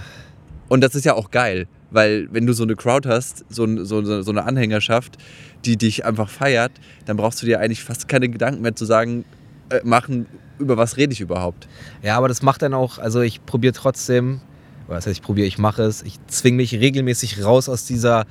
Und 0.69 0.81
das 0.83 0.95
ist 0.95 1.05
ja 1.05 1.15
auch 1.15 1.31
geil, 1.31 1.69
weil 1.91 2.29
wenn 2.33 2.47
du 2.47 2.53
so 2.53 2.63
eine 2.65 2.75
Crowd 2.77 3.09
hast, 3.09 3.45
so, 3.49 3.65
ein- 3.65 3.85
so, 3.85 4.23
so 4.23 4.31
eine 4.31 4.45
Anhängerschaft, 4.45 5.17
die 5.65 5.77
dich 5.77 6.05
einfach 6.05 6.29
feiert, 6.29 6.73
dann 7.05 7.17
brauchst 7.17 7.41
du 7.43 7.47
dir 7.47 7.61
eigentlich 7.61 7.85
fast 7.85 8.09
keine 8.09 8.29
Gedanken 8.29 8.63
mehr 8.63 8.75
zu 8.75 8.85
sagen, 8.85 9.25
äh, 9.71 9.81
machen, 9.85 10.27
über 10.59 10.77
was 10.77 10.97
rede 10.97 11.13
ich 11.13 11.21
überhaupt. 11.21 11.69
Ja, 12.03 12.17
aber 12.17 12.29
das 12.29 12.43
macht 12.43 12.63
dann 12.63 12.73
auch, 12.75 12.99
also 12.99 13.21
ich 13.21 13.45
probiere 13.45 13.75
trotzdem, 13.75 14.41
oder 14.87 14.97
das 14.97 15.07
heißt, 15.07 15.19
ich 15.19 15.23
probiere, 15.23 15.47
ich 15.47 15.59
mache 15.59 15.83
es, 15.83 16.03
ich 16.03 16.19
zwinge 16.27 16.57
mich 16.59 16.73
regelmäßig 16.75 17.45
raus 17.45 17.69
aus 17.69 17.85
dieser, 17.85 18.25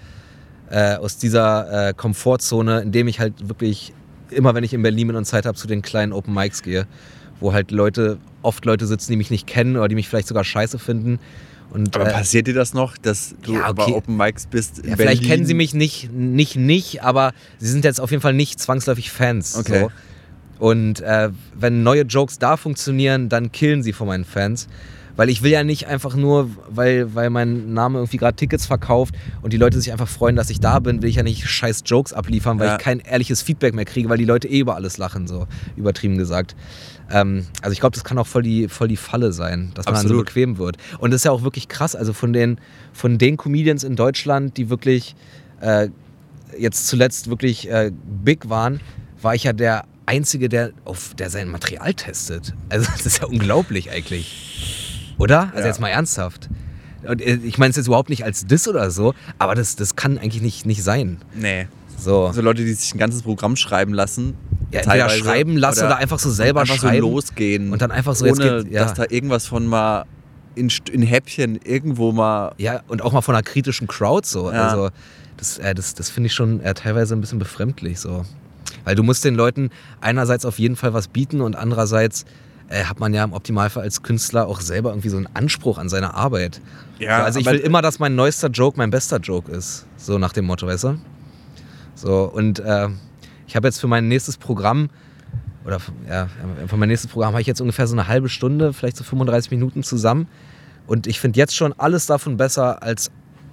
äh, 0.69 0.95
aus 0.95 1.17
dieser 1.17 1.89
äh, 1.89 1.93
Komfortzone, 1.93 2.81
indem 2.81 3.07
ich 3.07 3.19
halt 3.19 3.47
wirklich 3.47 3.93
immer, 4.29 4.55
wenn 4.55 4.63
ich 4.63 4.73
in 4.73 4.81
Berlin 4.81 5.07
bin 5.07 5.15
und 5.15 5.25
Zeit 5.25 5.45
habe, 5.45 5.57
zu 5.57 5.67
den 5.67 5.81
kleinen 5.81 6.13
Open 6.13 6.33
Mics 6.33 6.63
gehe, 6.63 6.87
wo 7.39 7.53
halt 7.53 7.71
Leute, 7.71 8.17
oft 8.41 8.65
Leute 8.65 8.87
sitzen, 8.87 9.11
die 9.11 9.17
mich 9.17 9.31
nicht 9.31 9.47
kennen 9.47 9.77
oder 9.77 9.87
die 9.87 9.95
mich 9.95 10.09
vielleicht 10.09 10.27
sogar 10.27 10.43
scheiße 10.43 10.79
finden. 10.79 11.19
Und, 11.71 11.95
Aber 11.95 12.07
äh, 12.07 12.13
passiert 12.13 12.47
dir 12.47 12.53
das 12.53 12.73
noch, 12.73 12.97
dass 12.97 13.35
du 13.41 13.55
ja, 13.55 13.69
okay. 13.69 13.93
Open 13.93 14.17
Mics 14.17 14.47
bist 14.47 14.79
in 14.79 14.89
ja, 14.89 14.95
Berlin? 14.95 15.17
vielleicht 15.17 15.23
kennen 15.23 15.45
sie 15.45 15.53
mich 15.53 15.73
nicht, 15.73 16.11
nicht, 16.11 16.55
nicht, 16.55 17.03
aber 17.03 17.33
sie 17.59 17.67
sind 17.67 17.83
jetzt 17.83 17.99
auf 17.99 18.11
jeden 18.11 18.21
Fall 18.21 18.33
nicht 18.33 18.59
zwangsläufig 18.59 19.11
Fans. 19.11 19.57
Okay. 19.57 19.81
So. 19.81 19.91
Und 20.57 21.01
äh, 21.01 21.31
wenn 21.53 21.83
neue 21.83 22.03
Jokes 22.03 22.39
da 22.39 22.55
funktionieren, 22.55 23.29
dann 23.29 23.51
killen 23.51 23.83
sie 23.83 23.93
von 23.93 24.07
meinen 24.07 24.25
Fans. 24.25 24.67
Weil 25.15 25.29
ich 25.29 25.41
will 25.43 25.51
ja 25.51 25.63
nicht 25.63 25.87
einfach 25.87 26.15
nur, 26.15 26.49
weil, 26.69 27.15
weil 27.15 27.29
mein 27.29 27.73
Name 27.73 27.99
irgendwie 27.99 28.17
gerade 28.17 28.35
Tickets 28.35 28.65
verkauft 28.65 29.15
und 29.41 29.53
die 29.53 29.57
Leute 29.57 29.79
sich 29.79 29.91
einfach 29.91 30.07
freuen, 30.09 30.35
dass 30.35 30.49
ich 30.49 30.59
da 30.59 30.79
bin, 30.79 31.01
will 31.01 31.09
ich 31.09 31.15
ja 31.15 31.23
nicht 31.23 31.47
scheiß 31.47 31.83
Jokes 31.85 32.11
abliefern, 32.11 32.59
weil 32.59 32.67
Ja. 32.67 32.75
ich 32.75 32.81
kein 32.81 32.99
ehrliches 32.99 33.41
Feedback 33.41 33.73
mehr 33.73 33.85
kriege, 33.85 34.09
weil 34.09 34.17
die 34.17 34.25
Leute 34.25 34.47
eh 34.49 34.59
über 34.59 34.75
alles 34.75 34.97
lachen, 34.97 35.27
so 35.27 35.47
übertrieben 35.77 36.17
gesagt. 36.17 36.55
Ähm, 37.09 37.45
also 37.61 37.71
ich 37.71 37.79
glaube, 37.79 37.93
das 37.93 38.03
kann 38.03 38.17
auch 38.17 38.27
voll 38.27 38.43
die, 38.43 38.67
voll 38.67 38.87
die 38.87 38.97
Falle 38.97 39.31
sein, 39.31 39.71
dass 39.75 39.85
man 39.85 39.93
dann 39.95 40.01
so 40.01 40.07
Absolut. 40.07 40.25
bequem 40.25 40.57
wird. 40.57 40.77
Und 40.99 41.11
das 41.11 41.21
ist 41.21 41.25
ja 41.25 41.31
auch 41.31 41.43
wirklich 41.43 41.67
krass. 41.67 41.95
Also 41.95 42.11
von 42.13 42.33
den, 42.33 42.59
von 42.93 43.17
den 43.17 43.37
Comedians 43.37 43.83
in 43.83 43.95
Deutschland, 43.95 44.57
die 44.57 44.69
wirklich 44.69 45.15
äh, 45.61 45.89
jetzt 46.57 46.87
zuletzt 46.87 47.29
wirklich 47.29 47.69
äh, 47.69 47.91
big 48.23 48.49
waren, 48.49 48.79
war 49.21 49.35
ich 49.35 49.43
ja 49.43 49.53
der 49.53 49.85
Einzige, 50.07 50.49
der, 50.49 50.71
auf, 50.83 51.13
der 51.15 51.29
sein 51.29 51.49
Material 51.49 51.93
testet. 51.93 52.53
Also 52.69 52.87
das 52.97 53.05
ist 53.05 53.19
ja 53.21 53.27
unglaublich 53.27 53.91
eigentlich. 53.91 54.54
Oder? 55.17 55.49
Also 55.51 55.59
Ja. 55.61 55.65
jetzt 55.67 55.79
mal 55.79 55.89
ernsthaft. 55.89 56.49
Und 57.07 57.21
äh, 57.21 57.35
ich 57.43 57.57
meine 57.57 57.69
es 57.71 57.75
jetzt 57.77 57.87
überhaupt 57.87 58.09
nicht 58.09 58.25
als 58.25 58.45
Diss 58.47 58.67
oder 58.67 58.89
so, 58.91 59.13
aber 59.39 59.55
das, 59.55 59.75
das 59.75 59.95
kann 59.95 60.17
eigentlich 60.17 60.41
nicht, 60.41 60.65
nicht 60.65 60.83
sein. 60.83 61.19
Nee. 61.35 61.67
So. 61.97 62.25
Also 62.27 62.41
Leute, 62.41 62.65
die 62.65 62.73
sich 62.73 62.93
ein 62.93 62.97
ganzes 62.97 63.21
Programm 63.21 63.55
schreiben 63.55 63.93
lassen. 63.93 64.33
Ja, 64.71 64.81
entweder 64.81 65.09
schreiben 65.09 65.55
lassen 65.55 65.85
oder 65.85 65.97
einfach 65.97 66.19
so 66.19 66.29
selber 66.31 66.61
einfach 66.61 66.75
schreiben 66.75 67.01
so 67.01 67.11
losgehen. 67.11 67.71
und 67.71 67.81
dann 67.81 67.91
einfach 67.91 68.15
so, 68.15 68.25
jetzt 68.25 68.39
ohne, 68.41 68.63
geht- 68.63 68.73
ja. 68.73 68.81
dass 68.83 68.93
da 68.95 69.05
irgendwas 69.07 69.45
von 69.47 69.65
mal 69.67 70.05
in, 70.55 70.69
in 70.91 71.01
Häppchen 71.03 71.59
irgendwo 71.63 72.11
mal 72.11 72.53
Ja, 72.57 72.81
und 72.87 73.01
auch 73.01 73.13
mal 73.13 73.21
von 73.21 73.35
einer 73.35 73.43
kritischen 73.43 73.87
Crowd 73.87 74.27
so. 74.27 74.51
Ja. 74.51 74.67
Also 74.67 74.89
das, 75.37 75.57
äh, 75.59 75.73
das, 75.75 75.93
das 75.93 76.09
finde 76.09 76.27
ich 76.27 76.33
schon 76.33 76.59
äh, 76.61 76.73
teilweise 76.73 77.15
ein 77.15 77.21
bisschen 77.21 77.39
befremdlich 77.39 77.99
so. 77.99 78.25
Weil 78.83 78.95
du 78.95 79.03
musst 79.03 79.23
den 79.23 79.35
Leuten 79.35 79.69
einerseits 80.01 80.43
auf 80.45 80.59
jeden 80.59 80.75
Fall 80.75 80.93
was 80.93 81.07
bieten 81.07 81.39
und 81.41 81.55
andererseits 81.55 82.25
äh, 82.69 82.83
hat 82.83 82.99
man 82.99 83.13
ja 83.13 83.23
im 83.23 83.33
Optimalfall 83.33 83.83
als 83.83 84.01
Künstler 84.03 84.47
auch 84.47 84.61
selber 84.61 84.89
irgendwie 84.89 85.09
so 85.09 85.17
einen 85.17 85.29
Anspruch 85.33 85.77
an 85.77 85.89
seine 85.89 86.13
Arbeit. 86.13 86.61
Ja, 86.99 87.19
so, 87.19 87.23
also 87.25 87.39
ich 87.39 87.45
will 87.45 87.59
immer, 87.59 87.81
dass 87.81 87.99
mein 87.99 88.15
neuester 88.15 88.49
Joke 88.49 88.77
mein 88.77 88.89
bester 88.89 89.19
Joke 89.19 89.51
ist. 89.51 89.85
So 89.97 90.17
nach 90.17 90.33
dem 90.33 90.45
Motto, 90.45 90.67
weißt 90.67 90.85
du? 90.85 90.99
So, 91.95 92.23
und 92.23 92.59
äh, 92.59 92.89
ich 93.47 93.55
habe 93.55 93.67
jetzt 93.67 93.79
für 93.79 93.87
mein 93.87 94.07
nächstes 94.07 94.37
Programm, 94.37 94.89
oder 95.65 95.79
ja, 96.09 96.27
für 96.67 96.77
mein 96.77 96.89
nächstes 96.89 97.09
Programm 97.11 97.33
habe 97.33 97.41
ich 97.41 97.47
jetzt 97.47 97.61
ungefähr 97.61 97.87
so 97.87 97.95
eine 97.95 98.07
halbe 98.07 98.29
Stunde, 98.29 98.73
vielleicht 98.73 98.97
so 98.97 99.03
35 99.03 99.51
Minuten 99.51 99.83
zusammen. 99.83 100.27
Und 100.87 101.07
ich 101.07 101.19
finde 101.19 101.37
jetzt 101.37 101.55
schon 101.55 101.73
alles 101.73 102.05
davon 102.05 102.37
besser 102.37 102.83
als 102.83 103.09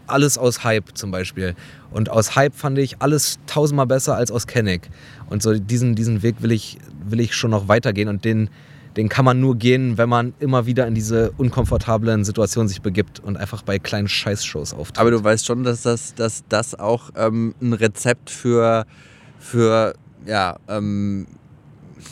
alles 0.06 0.36
aus 0.36 0.64
Hype 0.64 0.96
zum 0.96 1.10
Beispiel. 1.10 1.54
Und 1.90 2.10
aus 2.10 2.36
Hype 2.36 2.54
fand 2.54 2.78
ich 2.78 3.00
alles 3.00 3.38
tausendmal 3.46 3.86
besser 3.86 4.16
als 4.16 4.30
aus 4.30 4.46
Kenneck. 4.46 4.90
Und 5.30 5.42
so 5.42 5.58
diesen, 5.58 5.94
diesen 5.94 6.22
Weg 6.22 6.42
will 6.42 6.52
ich, 6.52 6.78
will 7.04 7.20
ich 7.20 7.34
schon 7.34 7.50
noch 7.50 7.68
weitergehen. 7.68 8.08
Und 8.08 8.24
den, 8.24 8.50
den 8.96 9.08
kann 9.08 9.24
man 9.24 9.40
nur 9.40 9.56
gehen, 9.56 9.96
wenn 9.98 10.08
man 10.08 10.34
immer 10.38 10.66
wieder 10.66 10.86
in 10.86 10.94
diese 10.94 11.32
unkomfortablen 11.38 12.24
Situationen 12.24 12.68
sich 12.68 12.82
begibt 12.82 13.20
und 13.20 13.36
einfach 13.36 13.62
bei 13.62 13.78
kleinen 13.78 14.08
Scheißshows 14.08 14.74
auftritt. 14.74 14.98
Aber 14.98 15.10
du 15.10 15.22
weißt 15.22 15.46
schon, 15.46 15.64
dass 15.64 15.82
das, 15.82 16.14
dass 16.14 16.44
das 16.48 16.78
auch 16.78 17.10
ähm, 17.16 17.54
ein 17.60 17.72
Rezept 17.72 18.30
für, 18.30 18.84
für 19.38 19.94
ja, 20.26 20.56
ähm, 20.68 21.26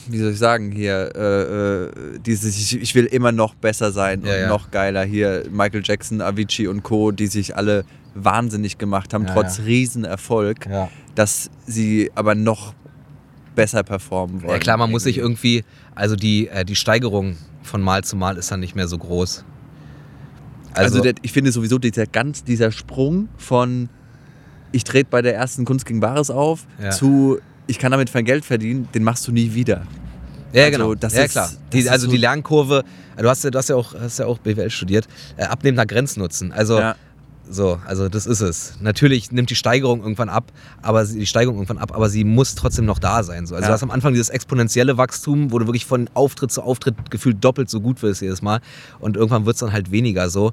wie 0.09 0.19
soll 0.19 0.33
ich 0.33 0.39
sagen, 0.39 0.71
hier, 0.71 1.13
äh, 1.15 1.43
äh, 1.85 2.19
dieses, 2.25 2.57
ich, 2.57 2.81
ich 2.81 2.95
will 2.95 3.07
immer 3.07 3.33
noch 3.33 3.55
besser 3.55 3.93
sein 3.93 4.23
Ja, 4.25 4.33
und 4.33 4.41
ja. 4.41 4.49
noch 4.49 4.71
geiler. 4.71 5.05
Hier 5.05 5.45
Michael 5.51 5.83
Jackson, 5.85 6.21
Avicii 6.21 6.69
und 6.69 6.83
Co., 6.83 7.11
die 7.11 7.27
sich 7.27 7.57
alle 7.57 7.85
wahnsinnig 8.15 8.79
gemacht 8.79 9.15
haben, 9.15 9.27
Ja, 9.27 9.35
trotz. 9.35 9.61
Riesenerfolg, 9.61 10.67
dass 11.15 11.51
sie 11.67 12.11
aber 12.15 12.35
noch 12.35 12.75
besser 13.63 13.83
performen 13.83 14.43
wollen. 14.43 14.53
Ja 14.53 14.59
klar, 14.59 14.77
man 14.77 14.91
muss 14.91 15.03
sich 15.05 15.19
irgendwie. 15.19 15.59
irgendwie, 15.59 15.65
also 15.95 16.17
die, 16.17 16.49
äh, 16.49 16.65
die 16.65 16.77
Steigerung 16.77 17.37
von 17.63 17.81
Mal 17.83 18.03
zu 18.05 18.17
Mal 18.17 18.37
ist 18.37 18.51
dann 18.51 18.61
nicht 18.61 18.75
mehr 18.75 18.89
so 18.89 18.99
groß. 18.99 19.45
Also, 20.73 21.01
der, 21.01 21.15
ich 21.23 21.33
finde 21.33 21.51
sowieso 21.53 21.79
dieser 21.79 22.07
ganz 22.07 22.45
dieser 22.45 22.71
Sprung 22.71 23.29
von 23.37 23.89
ich 24.73 24.85
trete 24.85 25.09
bei 25.11 25.21
der 25.21 25.35
ersten 25.35 25.65
Kunst 25.65 25.85
gegen 25.85 25.99
Bares 26.01 26.31
auf 26.31 26.67
Ja. 26.81 26.91
zu 26.91 27.39
ich 27.67 27.79
kann 27.79 27.91
damit 27.93 28.13
mein 28.15 28.25
Geld 28.25 28.45
verdienen, 28.45 28.89
den 28.95 29.03
machst 29.05 29.27
du 29.29 29.33
nie 29.33 29.53
wieder. 29.55 29.83
ja, 30.53 30.65
also 30.65 30.79
genau. 30.79 30.95
das 30.95 31.15
ja, 31.15 31.23
ist- 31.25 31.33
klar. 31.33 31.51
Die, 31.73 31.89
also 31.89 32.07
so- 32.07 32.13
die 32.13 32.19
Lernkurve, 32.19 32.85
du 33.17 33.29
hast 33.29 33.45
ja, 33.45 33.51
du 33.51 33.59
hast 33.59 33.69
ja, 33.69 33.77
auch, 33.77 33.95
hast 33.95 34.19
ja 34.19 34.27
auch 34.27 34.39
BWL 34.39 34.71
studiert, 34.71 35.07
äh, 35.37 35.45
abnehmender 35.45 35.87
Grenznutzen. 35.87 36.51
Also, 36.53 36.79
Ja. 36.79 36.97
So, 37.49 37.81
also 37.87 38.09
das 38.09 38.27
ist 38.27 38.41
es. 38.41 38.75
Natürlich 38.81 39.33
nimmt 39.33 39.51
die 39.51 39.57
Steigerung 39.57 40.03
irgendwann 40.03 40.29
ab, 40.29 40.53
aber 40.83 41.05
sie, 41.05 41.19
die 41.19 41.27
Steigerung 41.27 41.57
irgendwann 41.57 41.79
ab, 41.79 41.93
aber 41.95 42.09
sie 42.09 42.23
muss 42.25 42.55
trotzdem 42.55 42.85
noch 42.85 42.99
da 42.99 43.23
sein. 43.23 43.47
So. 43.47 43.55
Also 43.57 43.65
Ja. 43.65 43.69
du 43.69 43.75
hast 43.75 43.83
am 43.83 43.91
Anfang 43.91 44.13
dieses 44.13 44.29
exponentielle 44.29 44.97
Wachstum, 44.99 45.51
wo 45.51 45.59
du 45.59 45.67
wirklich 45.67 45.85
von 45.87 46.09
Auftritt 46.15 46.53
zu 46.53 46.63
Auftritt 46.63 47.11
gefühlt 47.11 47.43
doppelt 47.43 47.69
so 47.69 47.81
gut 47.81 48.03
wirst 48.03 48.23
jedes 48.23 48.41
Mal. 48.43 48.61
Und 49.01 49.17
irgendwann 49.17 49.47
wird 49.47 49.55
es 49.57 49.61
dann 49.61 49.73
halt 49.73 49.91
weniger 49.91 50.31
so. 50.31 50.53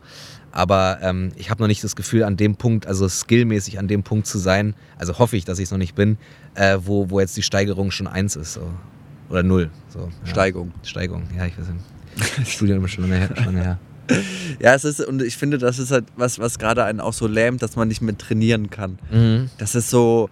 Aber 0.52 0.98
ähm, 1.02 1.32
ich 1.36 1.52
habe 1.52 1.62
noch 1.62 1.68
nicht 1.68 1.84
das 1.84 1.96
Gefühl, 1.96 2.24
an 2.24 2.36
dem 2.36 2.56
Punkt, 2.56 2.88
also 2.88 3.08
skillmäßig 3.08 3.78
an 3.78 3.88
dem 3.88 4.02
Punkt 4.02 4.26
zu 4.26 4.40
sein, 4.40 4.74
also 4.98 5.20
hoffe 5.20 5.38
ich, 5.38 5.46
dass 5.46 5.60
ich 5.60 5.66
es 5.66 5.72
noch 5.72 5.78
nicht 5.78 5.94
bin, 5.94 6.18
äh, 6.56 6.80
wo, 6.84 7.12
wo 7.12 7.20
jetzt 7.20 7.38
die 7.38 7.44
Steigerung 7.44 7.92
schon 7.92 8.08
eins 8.08 8.36
ist. 8.36 8.54
So. 8.54 8.62
Oder 9.30 9.44
null. 9.44 9.70
So, 9.90 10.00
ja. 10.00 10.08
Steigung. 10.26 10.72
Steigung, 10.84 11.24
ja, 11.38 11.46
ich 11.46 11.54
weiß 11.60 11.66
nicht. 11.68 12.48
Studium 12.52 12.84
ist 12.86 12.92
schon 12.92 13.04
lange 13.04 13.18
her. 13.18 13.30
Schon 13.36 13.46
lange 13.46 13.62
her. 13.62 13.80
Ja, 14.60 14.74
es 14.74 14.86
ist, 14.86 15.02
und 15.02 15.22
ich 15.22 15.38
finde, 15.38 15.60
das 15.60 15.78
ist 15.78 15.92
halt 15.92 16.06
was, 16.16 16.40
was 16.40 16.58
gerade 16.58 16.84
einen 16.84 17.00
auch 17.00 17.14
so 17.14 17.28
lähmt, 17.28 17.62
dass 17.62 17.76
man 17.76 17.88
nicht 17.88 18.02
mehr 18.02 18.18
trainieren 18.18 18.72
kann. 18.72 18.98
Mhm. 19.12 19.52
Das 19.60 19.76
ist 19.76 19.92
so, 19.92 20.32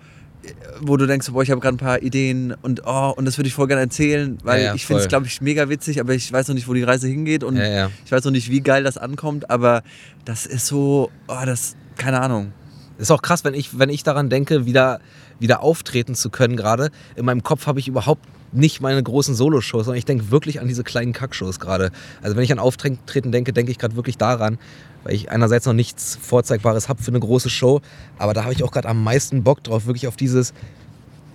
wo 0.82 0.98
du 0.98 1.06
denkst, 1.06 1.30
boah, 1.32 1.44
ich 1.44 1.52
habe 1.52 1.62
gerade 1.62 1.76
ein 1.76 1.80
paar 1.80 2.02
Ideen 2.02 2.56
und 2.62 2.82
oh, 2.86 3.14
und 3.16 3.26
das 3.26 3.38
würde 3.38 3.48
ich 3.48 3.54
voll 3.54 3.68
gerne 3.68 3.82
erzählen, 3.82 4.38
weil 4.44 4.60
Ja, 4.60 4.66
ja, 4.68 4.76
ich 4.76 4.86
finde 4.86 5.04
es, 5.04 5.08
glaube 5.08 5.28
ich, 5.28 5.42
mega 5.42 5.70
witzig, 5.70 6.00
aber 6.00 6.14
ich 6.14 6.32
weiß 6.32 6.48
noch 6.48 6.56
nicht, 6.56 6.68
wo 6.68 6.74
die 6.74 6.84
Reise 6.84 7.08
hingeht 7.08 7.44
und 7.44 7.58
ja. 7.58 7.90
ich 8.06 8.12
weiß 8.12 8.24
noch 8.26 8.32
nicht, 8.32 8.50
wie 8.50 8.62
geil 8.62 8.84
das 8.84 8.98
ankommt, 8.98 9.50
aber 9.50 9.84
das 10.26 10.46
ist 10.46 10.68
so, 10.68 11.12
oh, 11.28 11.46
das, 11.46 11.76
keine 11.98 12.22
Ahnung. 12.22 12.52
Ist 12.98 13.12
auch 13.12 13.22
krass, 13.22 13.44
wenn 13.44 13.54
ich, 13.54 13.78
wenn 13.78 13.90
ich 13.90 14.04
daran 14.04 14.30
denke, 14.30 14.66
wieder, 14.66 15.00
wieder 15.40 15.62
auftreten 15.62 16.16
zu 16.16 16.30
können 16.30 16.56
gerade. 16.56 16.92
In 17.16 17.26
meinem 17.26 17.44
Kopf 17.44 17.68
habe 17.68 17.80
ich 17.80 17.88
überhaupt 17.88 18.26
nicht 18.52 18.80
meine 18.82 19.04
großen 19.04 19.36
Soloshows, 19.36 19.86
sondern 19.86 19.98
ich 19.98 20.06
denke 20.06 20.32
wirklich 20.32 20.62
an 20.62 20.68
diese 20.68 20.84
kleinen 20.84 21.12
Kackshows 21.12 21.60
gerade. 21.60 21.92
Also 22.22 22.36
wenn 22.38 22.44
ich 22.44 22.52
an 22.54 22.60
Auftreten 22.60 23.32
denke, 23.32 23.52
denke 23.52 23.72
ich 23.72 23.78
gerade 23.78 23.96
wirklich 23.98 24.18
daran, 24.18 24.58
weil 25.04 25.14
ich 25.14 25.30
einerseits 25.30 25.66
noch 25.66 25.74
nichts 25.74 26.18
Vorzeigbares 26.22 26.88
habe 26.88 27.04
für 27.04 27.12
eine 27.12 27.20
große 27.20 27.50
Show, 27.50 27.82
aber 28.18 28.34
da 28.34 28.44
habe 28.44 28.54
ich 28.54 28.64
auch 28.64 28.72
gerade 28.72 28.88
am 28.88 29.04
meisten 29.04 29.44
Bock 29.44 29.62
drauf, 29.64 29.86
wirklich 29.88 30.08
auf 30.08 30.16
dieses 30.16 30.54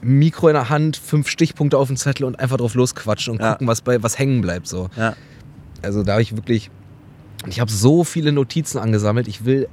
Mikro 0.03 0.49
in 0.49 0.55
der 0.55 0.71
Hand, 0.71 0.97
fünf 0.97 1.29
Stichpunkte 1.29 1.77
auf 1.77 1.89
dem 1.89 1.97
Zettel 1.97 2.25
und 2.25 2.39
einfach 2.41 2.57
drauf 2.57 2.75
losquatschen 2.75 3.35
und 3.35 3.41
Ja. 3.41 3.53
gucken, 3.53 3.67
was, 3.67 3.83
bei, 3.83 4.03
was 4.03 4.19
hängen 4.19 4.41
bleibt. 4.41 4.67
So. 4.67 4.89
Ja. 4.97 5.15
Also 5.83 6.03
da 6.03 6.13
habe 6.13 6.23
ich 6.23 6.35
wirklich, 6.37 6.71
ich 7.49 7.61
habe 7.61 7.71
so 7.71 8.03
viele 8.03 8.33
Notizen 8.33 8.79
angesammelt. 8.79 9.29
Ich 9.29 9.45
will, 9.45 9.69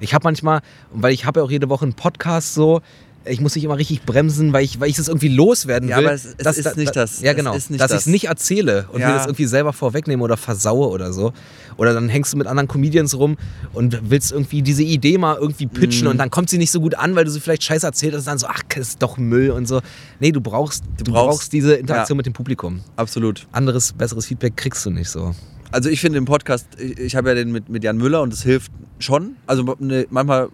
ich 0.00 0.12
habe 0.12 0.24
manchmal, 0.24 0.60
weil 0.92 1.14
ich 1.14 1.24
habe 1.24 1.40
ja 1.40 1.44
auch 1.46 1.50
jede 1.50 1.70
Woche 1.70 1.84
einen 1.86 1.94
Podcast 1.94 2.52
so, 2.52 2.82
ich 3.24 3.40
muss 3.40 3.54
mich 3.54 3.64
immer 3.64 3.76
richtig 3.76 4.02
bremsen, 4.06 4.52
weil 4.52 4.64
ich, 4.64 4.80
weil 4.80 4.88
ich 4.88 4.96
das 4.96 5.08
irgendwie 5.08 5.28
loswerden 5.28 5.88
Ja, 5.88 5.98
will. 5.98 6.06
aber 6.06 6.14
es- 6.14 6.34
es 6.38 6.58
ist 6.58 6.76
nicht 6.76 6.96
das. 6.96 7.20
Ja, 7.20 7.32
Es 7.32 7.36
genau. 7.36 7.54
ist 7.54 7.70
nicht 7.70 7.80
dass 7.80 7.90
ich 7.90 7.96
das. 7.96 8.02
es 8.02 8.06
nicht 8.06 8.24
erzähle 8.28 8.86
und 8.92 9.00
Ja. 9.00 9.08
mir 9.08 9.14
das 9.14 9.26
irgendwie 9.26 9.44
selber 9.46 9.72
vorwegnehme 9.72 10.22
oder 10.24 10.36
versaue 10.36 10.88
oder 10.88 11.12
so. 11.12 11.32
Oder 11.76 11.92
dann 11.94 12.08
hängst 12.08 12.32
du 12.32 12.36
mit 12.38 12.46
anderen 12.46 12.66
Comedians 12.68 13.14
rum 13.16 13.36
und 13.74 14.10
willst 14.10 14.32
irgendwie 14.32 14.62
diese 14.62 14.82
Idee 14.82 15.18
mal 15.18 15.36
irgendwie 15.38 15.66
pitchen 15.66 16.04
Mhm. 16.06 16.10
und 16.12 16.18
dann 16.18 16.30
kommt 16.30 16.48
sie 16.50 16.58
nicht 16.58 16.70
so 16.70 16.80
gut 16.80 16.94
an, 16.94 17.14
weil 17.14 17.24
du 17.24 17.30
sie 17.30 17.40
vielleicht 17.40 17.62
scheiße 17.62 17.86
erzählt 17.86 18.14
hast 18.14 18.20
und 18.22 18.26
dann 18.28 18.38
so, 18.38 18.46
ach, 18.46 18.62
das 18.74 18.88
ist 18.88 19.02
doch 19.02 19.16
Müll 19.18 19.50
und 19.50 19.68
so. 19.68 19.80
Nee, 20.18 20.32
du 20.32 20.40
brauchst, 20.40 20.82
du 20.98 21.04
brauchst- 21.12 21.38
brauchst, 21.38 21.52
diese 21.52 21.74
Interaktion 21.74 22.16
ja. 22.16 22.18
mit 22.18 22.26
dem 22.26 22.32
Publikum. 22.32 22.80
Absolut. 22.96 23.46
Anderes, 23.52 23.92
besseres 23.92 24.26
Feedback 24.26 24.56
kriegst 24.56 24.84
du 24.86 24.90
nicht 24.90 25.10
so. 25.10 25.34
Also 25.72 25.88
ich 25.88 26.00
finde 26.00 26.18
im 26.18 26.24
Podcast, 26.24 26.66
ich, 26.78 26.98
ich 26.98 27.16
habe 27.16 27.28
ja 27.30 27.34
den 27.34 27.52
mit, 27.52 27.68
mit 27.68 27.84
Jan 27.84 27.96
Müller 27.96 28.22
und 28.22 28.32
das 28.32 28.42
hilft 28.42 28.72
schon. 28.98 29.36
Also 29.46 29.76
ne, 29.78 30.06
manchmal 30.10 30.48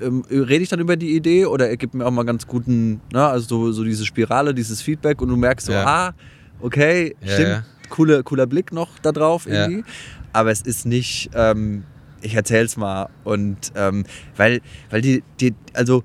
ähm, 0.00 0.24
rede 0.30 0.62
ich 0.62 0.68
dann 0.70 0.80
über 0.80 0.96
die 0.96 1.14
Idee 1.14 1.46
oder 1.46 1.68
er 1.68 1.76
gibt 1.76 1.94
mir 1.94 2.06
auch 2.06 2.10
mal 2.10 2.24
ganz 2.24 2.46
guten, 2.46 3.00
ne, 3.12 3.26
also 3.26 3.46
so, 3.46 3.72
so 3.72 3.84
diese 3.84 4.04
Spirale, 4.06 4.54
dieses 4.54 4.80
Feedback 4.80 5.20
und 5.20 5.28
du 5.28 5.36
merkst 5.36 5.66
so, 5.66 5.72
Ja. 5.72 5.86
ah, 5.86 6.14
okay, 6.60 7.14
Ja, 7.20 7.28
stimmt, 7.32 7.48
ja. 7.48 7.64
Cooler, 7.90 8.22
cooler 8.22 8.46
Blick 8.46 8.72
noch 8.72 8.98
da 9.00 9.12
drauf 9.12 9.46
irgendwie. 9.46 9.84
Aber 10.32 10.50
es 10.50 10.62
ist 10.62 10.86
nicht, 10.86 11.30
ähm, 11.34 11.84
ich 12.22 12.34
erzähl's 12.34 12.76
mal 12.78 13.08
und 13.24 13.58
ähm, 13.74 14.04
weil, 14.36 14.62
weil 14.90 15.02
die, 15.02 15.22
die, 15.40 15.54
also 15.74 16.02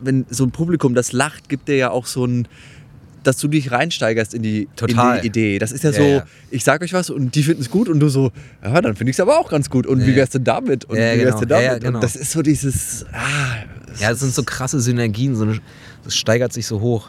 wenn 0.00 0.26
so 0.28 0.44
ein 0.44 0.50
Publikum 0.50 0.94
das 0.94 1.12
lacht, 1.12 1.48
gibt 1.48 1.68
dir 1.68 1.76
ja 1.76 1.90
auch 1.90 2.06
so 2.06 2.24
ein 2.26 2.48
dass 3.22 3.36
du 3.38 3.48
dich 3.48 3.70
reinsteigerst 3.70 4.34
in 4.34 4.42
die, 4.42 4.68
Total. 4.76 5.16
in 5.16 5.22
die 5.22 5.26
Idee. 5.28 5.58
Das 5.58 5.72
ist 5.72 5.84
ja, 5.84 5.90
Ja, 5.90 5.96
so, 5.96 6.02
ja. 6.02 6.24
ich 6.50 6.64
sag 6.64 6.82
euch 6.82 6.92
was 6.92 7.10
und 7.10 7.34
die 7.34 7.42
finden 7.42 7.62
es 7.62 7.70
gut 7.70 7.88
und 7.88 8.00
du 8.00 8.08
so, 8.08 8.32
ja, 8.62 8.80
dann 8.80 8.96
finde 8.96 9.10
ich 9.10 9.16
es 9.16 9.20
aber 9.20 9.38
auch 9.38 9.50
ganz 9.50 9.70
gut. 9.70 9.86
Und 9.86 10.00
Ja, 10.00 10.06
wie 10.06 10.16
wär's 10.16 10.30
denn 10.30 10.44
damit? 10.44 10.84
Und 10.86 10.96
Ja, 10.96 11.14
wie 11.14 11.20
wär's 11.20 11.40
genau. 11.40 11.46
denn 11.46 11.62
Ja, 11.62 11.68
damit? 11.68 11.82
genau. 11.84 11.98
Und 11.98 12.04
das 12.04 12.16
ist 12.16 12.32
so 12.32 12.42
dieses, 12.42 13.06
ah, 13.12 13.56
Ja, 14.00 14.10
es 14.10 14.20
sind 14.20 14.34
so 14.34 14.42
krasse 14.42 14.80
Synergien, 14.80 15.36
so 15.36 15.44
eine, 15.44 15.58
das 16.04 16.16
steigert 16.16 16.52
sich 16.52 16.66
so 16.66 16.80
hoch. 16.80 17.08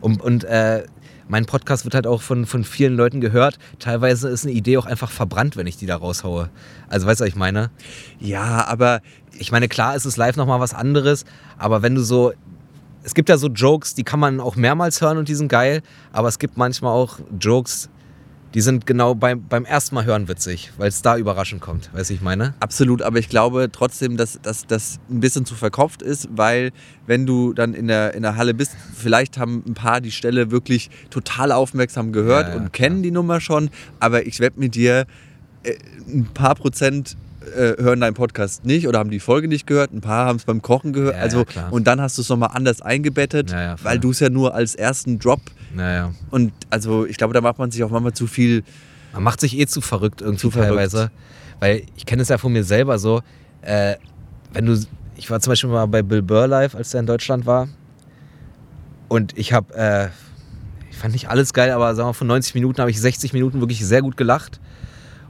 Und, 0.00 0.20
und 0.22 0.44
äh, 0.44 0.84
mein 1.28 1.44
Podcast 1.44 1.84
wird 1.84 1.94
halt 1.94 2.06
auch 2.06 2.22
von, 2.22 2.46
von 2.46 2.64
vielen 2.64 2.96
Leuten 2.96 3.20
gehört. 3.20 3.58
Teilweise 3.78 4.28
ist 4.30 4.44
eine 4.46 4.54
Idee 4.54 4.78
auch 4.78 4.86
einfach 4.86 5.10
verbrannt, 5.10 5.56
wenn 5.56 5.66
ich 5.66 5.76
die 5.76 5.84
da 5.86 5.96
raushaue. 5.96 6.48
Also 6.88 7.06
weißt 7.06 7.20
du, 7.20 7.24
was 7.24 7.28
ich 7.28 7.36
meine? 7.36 7.70
ja, 8.18 8.64
aber 8.66 9.00
Ich 9.38 9.52
meine, 9.52 9.68
klar 9.68 9.94
ist 9.94 10.04
es 10.06 10.16
live 10.16 10.36
nochmal 10.36 10.58
was 10.60 10.72
anderes, 10.74 11.24
aber 11.58 11.82
wenn 11.82 11.94
du 11.94 12.00
so. 12.02 12.32
Es 13.08 13.14
gibt 13.14 13.30
ja 13.30 13.38
so 13.38 13.48
Jokes, 13.48 13.94
die 13.94 14.04
kann 14.04 14.20
man 14.20 14.38
auch 14.38 14.54
mehrmals 14.54 15.00
hören 15.00 15.16
und 15.16 15.30
die 15.30 15.34
sind 15.34 15.48
geil, 15.48 15.80
aber 16.12 16.28
es 16.28 16.38
gibt 16.38 16.58
manchmal 16.58 16.92
auch 16.92 17.18
Jokes, 17.40 17.88
die 18.52 18.60
sind 18.60 18.84
genau 18.84 19.14
beim, 19.14 19.48
beim 19.48 19.64
ersten 19.64 19.94
Mal 19.94 20.04
hören 20.04 20.28
witzig, 20.28 20.72
weil 20.76 20.88
es 20.88 21.00
da 21.00 21.16
überraschend 21.16 21.62
kommt. 21.62 21.88
Weißt 21.94 22.10
du, 22.10 22.14
ich 22.14 22.20
meine? 22.20 22.52
Absolut, 22.60 23.00
aber 23.00 23.18
ich 23.18 23.30
glaube 23.30 23.70
trotzdem, 23.72 24.18
dass, 24.18 24.38
das 24.42 24.98
ein 25.08 25.20
bisschen 25.20 25.46
zu 25.46 25.54
verkopft 25.54 26.02
ist, 26.02 26.28
weil 26.32 26.70
wenn 27.06 27.24
du 27.24 27.54
dann 27.54 27.72
in 27.72 27.88
der, 27.88 28.12
in 28.12 28.20
der 28.20 28.36
Halle 28.36 28.52
bist, 28.52 28.72
vielleicht 28.94 29.38
haben 29.38 29.64
ein 29.66 29.72
paar 29.72 30.02
die 30.02 30.10
Stelle 30.10 30.50
wirklich 30.50 30.90
total 31.08 31.50
aufmerksam 31.50 32.12
gehört 32.12 32.48
Ja, 32.48 32.56
ja, 32.56 32.60
und 32.60 32.74
kennen 32.74 33.02
die 33.02 33.10
Nummer 33.10 33.40
schon, 33.40 33.70
aber 34.00 34.26
ich 34.26 34.38
wette 34.38 34.60
mit 34.60 34.74
dir, 34.74 35.06
äh, 35.62 35.76
ein 36.06 36.28
paar 36.34 36.56
Prozent 36.56 37.16
äh, 37.48 37.82
hören 37.82 38.00
deinen 38.00 38.14
Podcast 38.14 38.64
nicht 38.64 38.86
oder 38.88 38.98
haben 38.98 39.10
die 39.10 39.20
Folge 39.20 39.48
nicht 39.48 39.66
gehört, 39.66 39.92
ein 39.92 40.00
paar 40.00 40.26
haben 40.26 40.36
es 40.36 40.44
beim 40.44 40.62
Kochen 40.62 40.92
gehört, 40.92 41.16
Ja, 41.16 41.22
also 41.22 41.44
ja, 41.54 41.68
und 41.68 41.86
dann 41.86 42.00
hast 42.00 42.16
du 42.18 42.22
es 42.22 42.28
nochmal 42.28 42.50
anders 42.54 42.80
eingebettet, 42.82 43.50
Ja, 43.50 43.76
weil 43.82 43.98
du 43.98 44.10
es 44.10 44.20
ja 44.20 44.30
nur 44.30 44.54
als 44.54 44.74
ersten 44.74 45.18
Drop 45.18 45.40
und 46.30 46.52
also 46.70 47.06
ich 47.06 47.16
glaube, 47.18 47.34
da 47.34 47.40
macht 47.40 47.58
man 47.58 47.70
sich 47.70 47.82
auch 47.84 47.90
manchmal 47.90 48.12
zu 48.14 48.26
viel 48.26 48.62
Man 49.12 49.22
macht 49.22 49.40
sich 49.40 49.58
eh 49.58 49.66
zu 49.66 49.80
verrückt 49.80 50.20
irgendwie 50.20 50.40
Zu 50.40 50.50
verrückt. 50.50 50.68
teilweise. 50.70 51.10
Weil 51.60 51.82
ich 51.96 52.06
kenne 52.06 52.22
es 52.22 52.28
ja 52.28 52.38
von 52.38 52.52
mir 52.52 52.64
selber 52.64 52.98
so, 52.98 53.20
äh, 53.62 53.96
wenn 54.52 54.64
du, 54.66 54.80
ich 55.16 55.30
war 55.30 55.40
zum 55.40 55.50
Beispiel 55.52 55.70
mal 55.70 55.86
bei 55.86 56.02
Bill 56.02 56.22
Burr 56.22 56.46
live, 56.46 56.74
als 56.74 56.94
er 56.94 57.00
in 57.00 57.06
Deutschland 57.06 57.44
war. 57.46 57.68
Und 59.08 59.36
ich 59.38 59.52
habe, 59.52 59.74
äh, 59.74 60.08
ich 60.90 60.96
fand 60.98 61.12
nicht 61.14 61.28
alles 61.30 61.52
geil, 61.52 61.70
aber 61.70 61.94
sagen 61.94 62.04
wir 62.06 62.10
mal, 62.10 62.12
von 62.12 62.26
90 62.26 62.54
Minuten 62.54 62.80
habe 62.80 62.90
ich 62.90 63.00
60 63.00 63.32
Minuten 63.32 63.60
wirklich 63.60 63.84
sehr 63.84 64.02
gut 64.02 64.16
gelacht. 64.16 64.60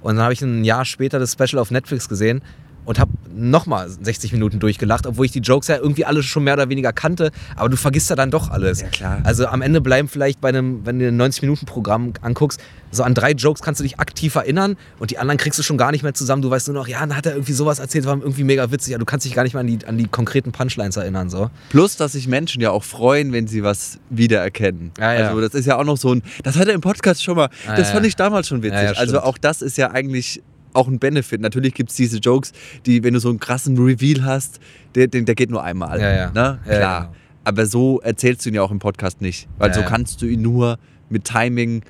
Und 0.09 0.17
dann 0.17 0.23
habe 0.25 0.33
ich 0.33 0.41
ein 0.41 0.65
Jahr 0.65 0.87
später 0.87 1.19
das 1.19 1.35
Special 1.35 1.59
auf 1.59 1.71
Netflix 1.71 2.09
gesehen 2.09 2.41
und 2.89 2.99
habe 2.99 3.11
nochmal 3.37 3.87
60 3.91 4.33
Minuten 4.33 4.61
durchgelacht, 4.61 5.07
obwohl 5.07 5.27
ich 5.27 5.33
die 5.33 5.41
Jokes 5.41 5.69
ja 5.69 5.77
irgendwie 5.77 6.07
alle 6.07 6.23
schon 6.23 6.43
mehr 6.43 6.55
oder 6.55 6.71
weniger 6.71 6.91
kannte. 6.95 7.33
Aber 7.55 7.69
du 7.69 7.77
vergisst 7.77 8.09
ja 8.09 8.17
dann 8.17 8.31
doch 8.31 8.51
alles. 8.51 8.81
Ja, 8.81 8.89
klar. 8.89 9.21
Also 9.25 9.47
am 9.47 9.61
Ende 9.61 9.83
bleiben 9.83 10.09
vielleicht 10.09 10.41
bei 10.41 10.49
einem, 10.49 10.87
wenn 10.87 10.99
du 10.99 11.07
ein 11.09 11.21
90-Minuten-Programm 11.21 12.15
anguckst, 12.23 12.61
so 12.91 13.03
an 13.03 13.13
drei 13.13 13.33
Jokes 13.33 13.61
kannst 13.61 13.81
du 13.81 13.83
dich 13.85 13.99
aktiv 14.01 14.35
erinnern 14.37 14.79
und 14.99 15.11
die 15.11 15.19
anderen 15.19 15.37
kriegst 15.37 15.59
du 15.59 15.63
schon 15.63 15.77
gar 15.77 15.93
nicht 15.93 16.03
mehr 16.03 16.15
zusammen. 16.15 16.41
Du 16.41 16.49
weißt 16.49 16.69
nur 16.69 16.75
noch, 16.79 16.89
ja, 16.89 17.01
dann 17.01 17.15
hat 17.15 17.27
er 17.27 17.33
irgendwie 17.33 17.53
sowas 17.53 17.79
erzählt, 17.79 18.07
war 18.07 18.17
irgendwie 18.17 18.45
mega 18.45 18.71
witzig. 18.73 18.95
Aber 18.95 19.01
du 19.01 19.05
kannst 19.05 19.27
dich 19.27 19.35
gar 19.35 19.43
nicht 19.43 19.53
mehr 19.53 19.61
an 19.61 19.67
die, 19.67 19.85
an 19.85 19.99
die 19.99 20.09
konkreten 20.09 20.53
Punchlines 20.53 20.97
erinnern. 20.97 21.29
So. 21.29 21.51
Plus, 21.69 21.97
dass 21.99 22.13
sich 22.13 22.27
Menschen 22.27 22.63
ja 22.63 22.71
auch 22.71 22.85
freuen, 22.85 23.33
wenn 23.35 23.47
sie 23.47 23.63
was 23.63 23.99
wiedererkennen. 24.09 24.93
Ja, 24.99 25.13
ja. 25.13 25.29
Also 25.29 25.43
das 25.43 25.53
ist 25.53 25.67
ja 25.67 25.77
auch 25.77 25.85
noch 25.85 25.99
so 25.99 26.15
ein, 26.15 26.23
das 26.43 26.57
hat 26.57 26.69
er 26.69 26.73
im 26.73 26.81
Podcast 26.81 27.23
schon 27.23 27.37
mal, 27.37 27.51
Ah, 27.67 27.77
das 27.77 27.89
ja. 27.89 27.95
fand 27.95 28.07
ich 28.07 28.17
damals 28.17 28.49
schon 28.49 28.63
witzig. 28.63 28.97
Also 28.99 29.21
auch 29.21 29.37
das 29.37 29.61
ist 29.61 29.77
ja 29.77 29.91
eigentlich 29.91 30.43
auch 30.73 30.89
ein 30.89 30.99
Benefit. 30.99 31.41
Natürlich 31.41 31.75
gibt 31.75 31.91
es 31.91 31.97
diese 31.97 32.19
Jokes, 32.19 32.53
die, 32.87 33.03
wenn 33.05 33.15
du 33.15 33.21
so 33.21 33.29
einen 33.29 33.41
krassen 33.41 33.79
Reveal 33.79 34.25
hast, 34.25 34.61
der, 34.95 35.07
der, 35.07 35.23
der 35.23 35.35
geht 35.35 35.51
nur 35.51 35.63
einmal. 35.63 36.01
Ja, 36.01 36.11
ja. 36.15 36.31
Ne? 36.31 36.61
Ja, 36.67 36.77
Klar. 36.77 37.01
genau. 37.01 37.17
Aber 37.45 37.67
so 37.67 38.01
erzählst 38.01 38.45
du 38.45 38.51
ihn 38.51 38.55
ja 38.57 38.63
auch 38.63 38.71
im 38.71 38.79
Podcast 38.79 39.21
nicht. 39.21 39.49
Weil 39.59 39.69
Ja, 39.69 39.75
so 39.75 39.81
ja. 39.81 39.87
kannst 39.87 40.21
du 40.21 40.27
ihn 40.27 40.43
nur 40.43 40.79
mit 41.09 41.25
Timing 41.25 41.83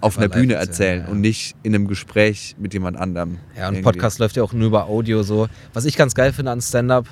auf 0.00 0.18
einer 0.18 0.28
Bühne 0.28 0.54
erzählen, 0.54 0.68
erzählen 0.68 1.02
ja. 1.06 1.08
und 1.08 1.20
nicht 1.20 1.56
in 1.62 1.74
einem 1.74 1.88
Gespräch 1.88 2.54
mit 2.58 2.74
jemand 2.74 2.96
anderem. 2.98 3.38
Ja, 3.56 3.68
und 3.68 3.74
Irgendwie. 3.74 3.82
Podcast 3.82 4.18
läuft 4.18 4.36
ja 4.36 4.42
auch 4.42 4.52
nur 4.52 4.66
über 4.66 4.86
Audio 4.86 5.22
so. 5.22 5.48
Was 5.72 5.84
ich 5.84 5.96
ganz 5.96 6.14
geil 6.14 6.32
finde 6.32 6.50
an 6.50 6.60
Stand-Up, 6.60 7.06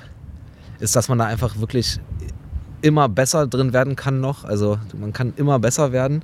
ist, 0.79 0.95
dass 0.95 1.09
man 1.09 1.17
da 1.17 1.25
einfach 1.25 1.57
wirklich 1.59 1.99
immer 2.81 3.09
besser 3.09 3.47
drin 3.47 3.73
werden 3.73 3.95
kann 3.95 4.21
noch. 4.21 4.43
Also 4.43 4.77
man 4.97 5.13
kann 5.13 5.33
immer 5.37 5.59
besser 5.59 5.91
werden. 5.91 6.23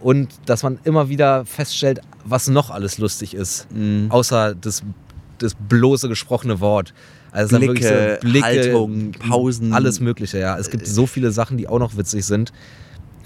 Und 0.00 0.28
dass 0.46 0.62
man 0.62 0.78
immer 0.84 1.08
wieder 1.08 1.44
feststellt, 1.44 2.00
was 2.24 2.48
noch 2.48 2.70
alles 2.70 2.98
lustig 2.98 3.34
ist. 3.34 3.66
Mhm. 3.72 4.06
Außer 4.10 4.54
das, 4.54 4.82
das 5.38 5.54
bloße 5.54 6.08
gesprochene 6.08 6.60
Wort. 6.60 6.94
Also 7.32 7.58
Blicke, 7.58 7.74
wirklich 7.74 7.88
so 7.88 8.28
Blicke, 8.28 8.46
Haltung, 8.46 9.12
Pausen. 9.12 9.72
Alles 9.72 10.00
Mögliche, 10.00 10.38
ja. 10.38 10.56
Es 10.58 10.70
gibt 10.70 10.86
so 10.86 11.06
viele 11.06 11.30
Sachen, 11.30 11.58
die 11.58 11.68
auch 11.68 11.78
noch 11.78 11.96
witzig 11.96 12.24
sind. 12.24 12.52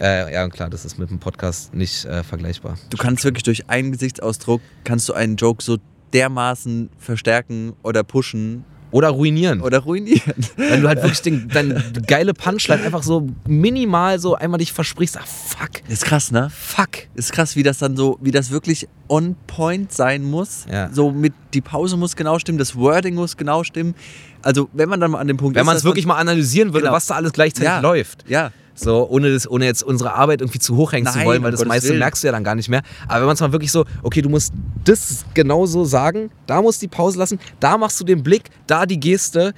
Äh, 0.01 0.33
ja, 0.33 0.45
und 0.45 0.53
klar, 0.53 0.69
das 0.71 0.85
ist 0.85 0.99
mit 0.99 1.11
dem 1.11 1.21
Podcast 1.21 1.75
nicht 1.75 2.05
äh, 2.07 2.23
vergleichbar. 2.25 2.77
Du 2.91 2.97
kannst 2.97 3.25
wirklich 3.25 3.45
durch 3.45 3.69
einen 3.71 3.93
Gesichtsausdruck, 3.93 4.61
kannst 4.85 5.09
du 5.09 5.13
einen 5.13 5.37
Joke 5.37 5.63
so 5.63 5.79
dermaßen 6.13 6.91
verstärken 6.99 7.75
oder 7.83 8.03
pushen 8.03 8.65
Oder 8.93 9.09
ruinieren. 9.09 9.61
oder 9.63 9.81
ruinieren. 9.81 10.35
Wenn 10.57 10.83
du 10.83 10.89
halt 10.89 11.03
wirklich 11.03 11.23
den, 11.23 11.49
deine 11.49 11.83
geile 12.07 12.35
Punchline 12.35 12.83
einfach 12.85 13.03
so 13.03 13.27
minimal 13.49 14.19
so 14.21 14.35
einmal 14.37 14.59
dich 14.59 14.73
versprichst, 14.73 15.19
ach 15.21 15.27
fuck, 15.27 15.71
Ist 15.89 16.05
krass, 16.05 16.31
ne? 16.31 16.51
fuck. 16.55 16.91
Ist 17.15 17.33
krass, 17.33 17.57
wie 17.57 17.63
das 17.65 17.79
dann 17.79 17.97
so, 17.97 18.19
wie 18.21 18.31
das 18.31 18.51
wirklich 18.51 18.87
on 19.09 19.35
point 19.47 19.93
sein 19.93 20.23
muss. 20.23 20.67
Ja. 20.71 20.91
So 20.93 21.11
mit, 21.11 21.33
die 21.55 21.61
Pause 21.61 21.97
muss 21.97 22.15
genau 22.17 22.39
stimmen, 22.39 22.59
das 22.59 22.77
Wording 22.77 23.15
muss 23.15 23.37
genau 23.37 23.65
stimmen. 23.65 23.95
Also, 24.43 24.69
wenn 24.73 24.89
man 24.89 25.01
dann 25.01 25.11
mal 25.13 25.19
an 25.19 25.29
dem 25.29 25.37
Punkt 25.37 25.55
Wenn 25.57 25.63
ist, 25.63 25.67
man 25.67 25.77
es 25.77 25.85
wirklich 25.85 26.05
mal 26.07 26.17
analysieren 26.17 26.69
würde, 26.73 26.85
Genau. 26.85 26.95
was 26.95 27.07
da 27.07 27.15
alles 27.15 27.33
gleichzeitig 27.33 27.69
Ja. 27.69 27.81
läuft. 27.81 28.25
Ja, 28.29 28.51
So, 28.75 29.07
ohne, 29.09 29.33
das, 29.33 29.49
ohne 29.51 29.67
jetzt 29.67 29.83
unsere 29.83 30.15
Arbeit 30.15 30.41
irgendwie 30.41 30.59
zu 30.59 30.77
hoch 30.77 30.93
hängen 30.93 31.07
zu 31.07 31.19
Nein, 31.19 31.27
wollen, 31.27 31.43
weil 31.43 31.51
das 31.51 31.61
Gottes 31.61 31.69
meiste 31.69 31.89
Willen. 31.91 31.99
merkst 31.99 32.23
du 32.23 32.29
ja 32.29 32.33
dann 32.33 32.45
gar 32.45 32.55
nicht 32.55 32.69
mehr. 32.69 32.83
Aber 33.07 33.21
wenn 33.21 33.27
man 33.27 33.35
es 33.35 33.41
mal 33.41 33.53
wirklich 33.53 33.71
so, 33.73 33.85
okay, 34.03 34.23
du 34.23 34.29
musst 34.29 34.53
das 34.85 35.25
genauso 35.35 35.85
sagen, 35.85 36.31
da 36.47 36.63
musst 36.63 36.81
du 36.83 36.87
die 36.87 36.91
Pause 36.95 37.19
lassen, 37.19 37.39
da 37.61 37.77
machst 37.77 38.01
du 38.01 38.05
den 38.05 38.23
Blick, 38.23 38.45
da 38.67 38.87
die 38.87 38.99
Geste 38.99 39.53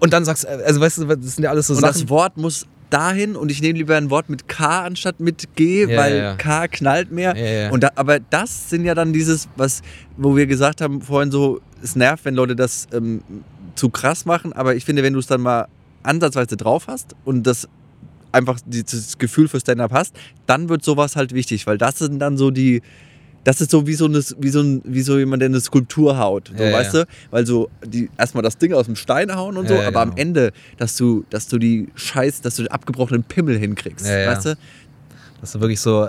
und 0.00 0.12
dann 0.12 0.24
sagst, 0.24 0.46
also 0.46 0.80
weißt 0.80 0.98
du, 0.98 1.04
das 1.04 1.34
sind 1.36 1.44
ja 1.44 1.50
alles 1.50 1.66
so 1.66 1.74
und 1.74 1.80
Sachen. 1.80 1.92
das 1.92 2.08
Wort 2.08 2.36
muss 2.36 2.66
dahin 2.90 3.34
und 3.36 3.50
ich 3.50 3.60
nehme 3.60 3.78
lieber 3.78 3.96
ein 3.96 4.08
Wort 4.10 4.28
mit 4.28 4.46
K 4.48 4.84
anstatt 4.84 5.18
mit 5.20 5.56
G, 5.56 5.84
Ja, 5.86 5.98
weil 5.98 6.16
ja. 6.16 6.34
K 6.36 6.68
knallt 6.68 7.10
mehr. 7.10 7.36
Ja. 7.36 7.70
Und 7.70 7.82
da, 7.82 7.90
aber 7.96 8.20
das 8.20 8.70
sind 8.70 8.84
ja 8.84 8.94
dann 8.94 9.12
dieses, 9.12 9.48
was, 9.56 9.82
wo 10.16 10.36
wir 10.36 10.46
gesagt 10.46 10.80
haben 10.80 11.00
vorhin 11.00 11.30
so, 11.30 11.60
es 11.82 11.96
nervt, 11.96 12.24
wenn 12.24 12.34
Leute 12.34 12.54
das 12.56 12.86
ähm, 12.92 13.22
zu 13.74 13.88
krass 13.90 14.24
machen, 14.26 14.52
aber 14.52 14.74
ich 14.76 14.84
finde, 14.84 15.02
wenn 15.02 15.12
du 15.12 15.18
es 15.18 15.26
dann 15.26 15.40
mal 15.40 15.66
ansatzweise 16.02 16.56
drauf 16.56 16.84
hast 16.86 17.16
und 17.24 17.44
das 17.44 17.68
einfach 18.34 18.58
dieses 18.66 19.18
Gefühl 19.18 19.48
für 19.48 19.60
Stand-up 19.60 19.92
hast, 19.92 20.14
dann 20.46 20.68
wird 20.68 20.84
sowas 20.84 21.16
halt 21.16 21.32
wichtig, 21.32 21.66
weil 21.66 21.78
das 21.78 21.98
sind 21.98 22.18
dann 22.18 22.36
so 22.36 22.50
die, 22.50 22.82
das 23.44 23.60
ist 23.60 23.70
so 23.70 23.86
wie 23.86 23.94
so, 23.94 24.06
eine, 24.06 24.22
wie 24.38 24.48
so, 24.48 24.60
ein, 24.60 24.82
wie 24.84 25.02
so 25.02 25.18
jemand, 25.18 25.42
der 25.42 25.48
eine 25.48 25.60
Skulptur 25.60 26.18
haut, 26.18 26.50
so, 26.56 26.62
Ja, 26.62 26.70
ja. 26.70 26.76
weißt 26.78 26.94
du? 26.94 27.06
Weil 27.30 27.46
so 27.46 27.70
die 27.86 28.10
erstmal 28.18 28.42
das 28.42 28.58
Ding 28.58 28.72
aus 28.72 28.86
dem 28.86 28.96
Stein 28.96 29.34
hauen 29.34 29.56
und 29.56 29.68
so, 29.68 29.74
Ja, 29.74 29.82
ja, 29.82 29.88
aber 29.88 30.00
am 30.00 30.10
genau. 30.10 30.20
Ende, 30.20 30.52
dass 30.78 30.96
du, 30.96 31.24
dass 31.30 31.46
du 31.48 31.58
die 31.58 31.88
Scheiß, 31.94 32.40
dass 32.40 32.56
du 32.56 32.62
den 32.62 32.72
abgebrochenen 32.72 33.22
Pimmel 33.22 33.58
hinkriegst, 33.58 34.06
Ja, 34.06 34.18
ja. 34.18 34.30
weißt 34.30 34.46
du? 34.46 34.56
Das 35.40 35.54
ist 35.54 35.60
wirklich 35.60 35.80
so, 35.80 36.08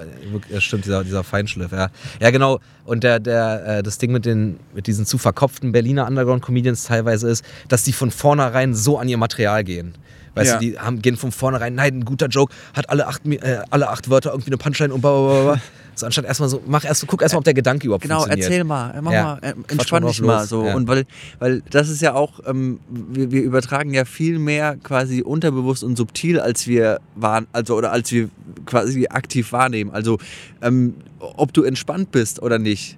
ja, 0.49 0.61
stimmt, 0.61 0.85
dieser, 0.85 1.03
dieser 1.03 1.25
Feinschliff, 1.25 1.73
ja. 1.73 1.89
Ja, 2.21 2.29
genau. 2.31 2.61
Und 2.85 3.03
der, 3.03 3.19
der, 3.19 3.79
äh, 3.79 3.83
das 3.83 3.97
Ding 3.97 4.13
mit, 4.13 4.25
den, 4.25 4.57
mit 4.73 4.87
diesen 4.87 5.05
zu 5.05 5.17
verkopften 5.17 5.73
Berliner 5.73 6.07
Underground-Comedians 6.07 6.85
teilweise 6.85 7.29
ist, 7.29 7.43
dass 7.67 7.83
die 7.83 7.91
von 7.91 8.11
vornherein 8.11 8.73
so 8.73 8.97
an 8.97 9.09
ihr 9.09 9.17
Material 9.17 9.65
gehen. 9.65 9.95
Weißt 10.35 10.51
Ja. 10.51 10.57
du, 10.59 10.65
die 10.65 10.77
haben, 10.77 11.01
gehen 11.01 11.17
von 11.17 11.31
vornherein, 11.31 11.73
nein, 11.75 11.99
ein 11.99 12.05
guter 12.05 12.27
Joke, 12.27 12.53
hat 12.73 12.89
alle 12.89 13.07
acht, 13.07 13.25
äh, 13.25 13.59
alle 13.69 13.89
acht 13.89 14.09
Wörter 14.09 14.31
irgendwie 14.31 14.49
eine 14.51 14.57
Punchline 14.57 14.93
und 14.93 15.01
bla, 15.01 15.11
bla, 15.11 15.43
bla, 15.43 15.53
bla. 15.53 15.61
So 15.97 16.05
anstatt 16.05 16.25
erstmal 16.25 16.49
so, 16.49 16.61
mach 16.67 16.83
erst, 16.83 17.07
guck 17.07 17.21
erstmal, 17.21 17.37
ob 17.39 17.45
der 17.45 17.53
Gedanke 17.53 17.85
überhaupt 17.87 18.01
Genau, 18.03 18.17
funktioniert. 18.19 18.49
erzähl 18.49 18.63
mal, 18.65 18.99
mach 19.01 19.11
Ja. 19.13 19.23
mal, 19.23 19.39
äh, 19.41 19.53
entspann 19.69 20.05
dich 20.05 20.21
mal 20.21 20.45
so. 20.45 20.65
ja. 20.65 20.75
Und 20.75 20.89
weil, 20.89 21.05
weil 21.39 21.61
das 21.69 21.87
ist 21.89 22.01
ja 22.01 22.13
auch, 22.13 22.41
ähm, 22.45 22.81
wir, 22.89 23.31
wir 23.31 23.41
übertragen 23.43 23.93
ja 23.93 24.03
viel 24.03 24.37
mehr 24.37 24.75
quasi 24.83 25.21
unterbewusst 25.21 25.85
und 25.85 25.95
subtil, 25.97 26.39
als 26.41 26.67
wir 26.67 26.99
waren, 27.15 27.47
also 27.53 27.75
oder 27.77 27.93
als 27.93 28.11
wir 28.11 28.29
quasi 28.65 29.07
aktiv 29.09 29.53
wahrnehmen. 29.53 29.91
Also 29.91 30.17
ähm, 30.61 30.95
ob 31.19 31.53
du 31.53 31.63
entspannt 31.63 32.11
bist 32.11 32.41
oder 32.41 32.59
nicht, 32.59 32.97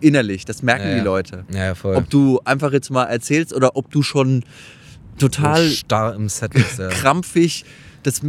innerlich, 0.00 0.44
das 0.44 0.62
merken 0.62 0.88
Ja, 0.88 0.94
die. 0.96 1.00
Leute. 1.00 1.44
Ja, 1.50 1.74
voll. 1.74 1.96
Ob 1.96 2.10
du 2.10 2.38
einfach 2.44 2.70
jetzt 2.72 2.90
mal 2.90 3.04
erzählst 3.04 3.54
oder 3.54 3.76
ob 3.76 3.90
du 3.90 4.02
schon 4.02 4.44
total 5.18 5.68
so 5.68 5.74
starr 5.74 6.14
im 6.14 6.28
Set 6.28 6.54
ist, 6.54 6.78
ja. 6.78 6.88
krampfig. 6.90 7.64
Das, 8.02 8.20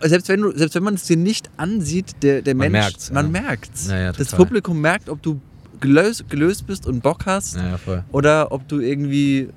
selbst 0.00 0.28
wenn 0.28 0.40
du, 0.40 0.56
selbst 0.56 0.74
wenn 0.74 0.82
man 0.82 0.94
es 0.94 1.04
dir 1.04 1.16
nicht 1.16 1.50
ansieht, 1.58 2.22
der, 2.22 2.40
der 2.40 2.54
Man 2.54 2.72
Mensch, 2.72 2.84
merkt's, 2.84 3.12
man 3.12 3.26
ja. 3.26 3.40
merkt's. 3.42 3.88
Ja, 3.88 3.98
ja, 3.98 4.12
das. 4.12 4.30
Publikum 4.30 4.80
merkt, 4.80 5.10
ob 5.10 5.22
du 5.22 5.40
gelöst, 5.80 6.28
gelöst 6.30 6.66
bist 6.66 6.86
und 6.86 7.02
Bock 7.02 7.26
hast 7.26 7.58
oder 8.12 8.50
ob 8.50 8.66
du 8.68 8.80
irgendwie 8.80 9.50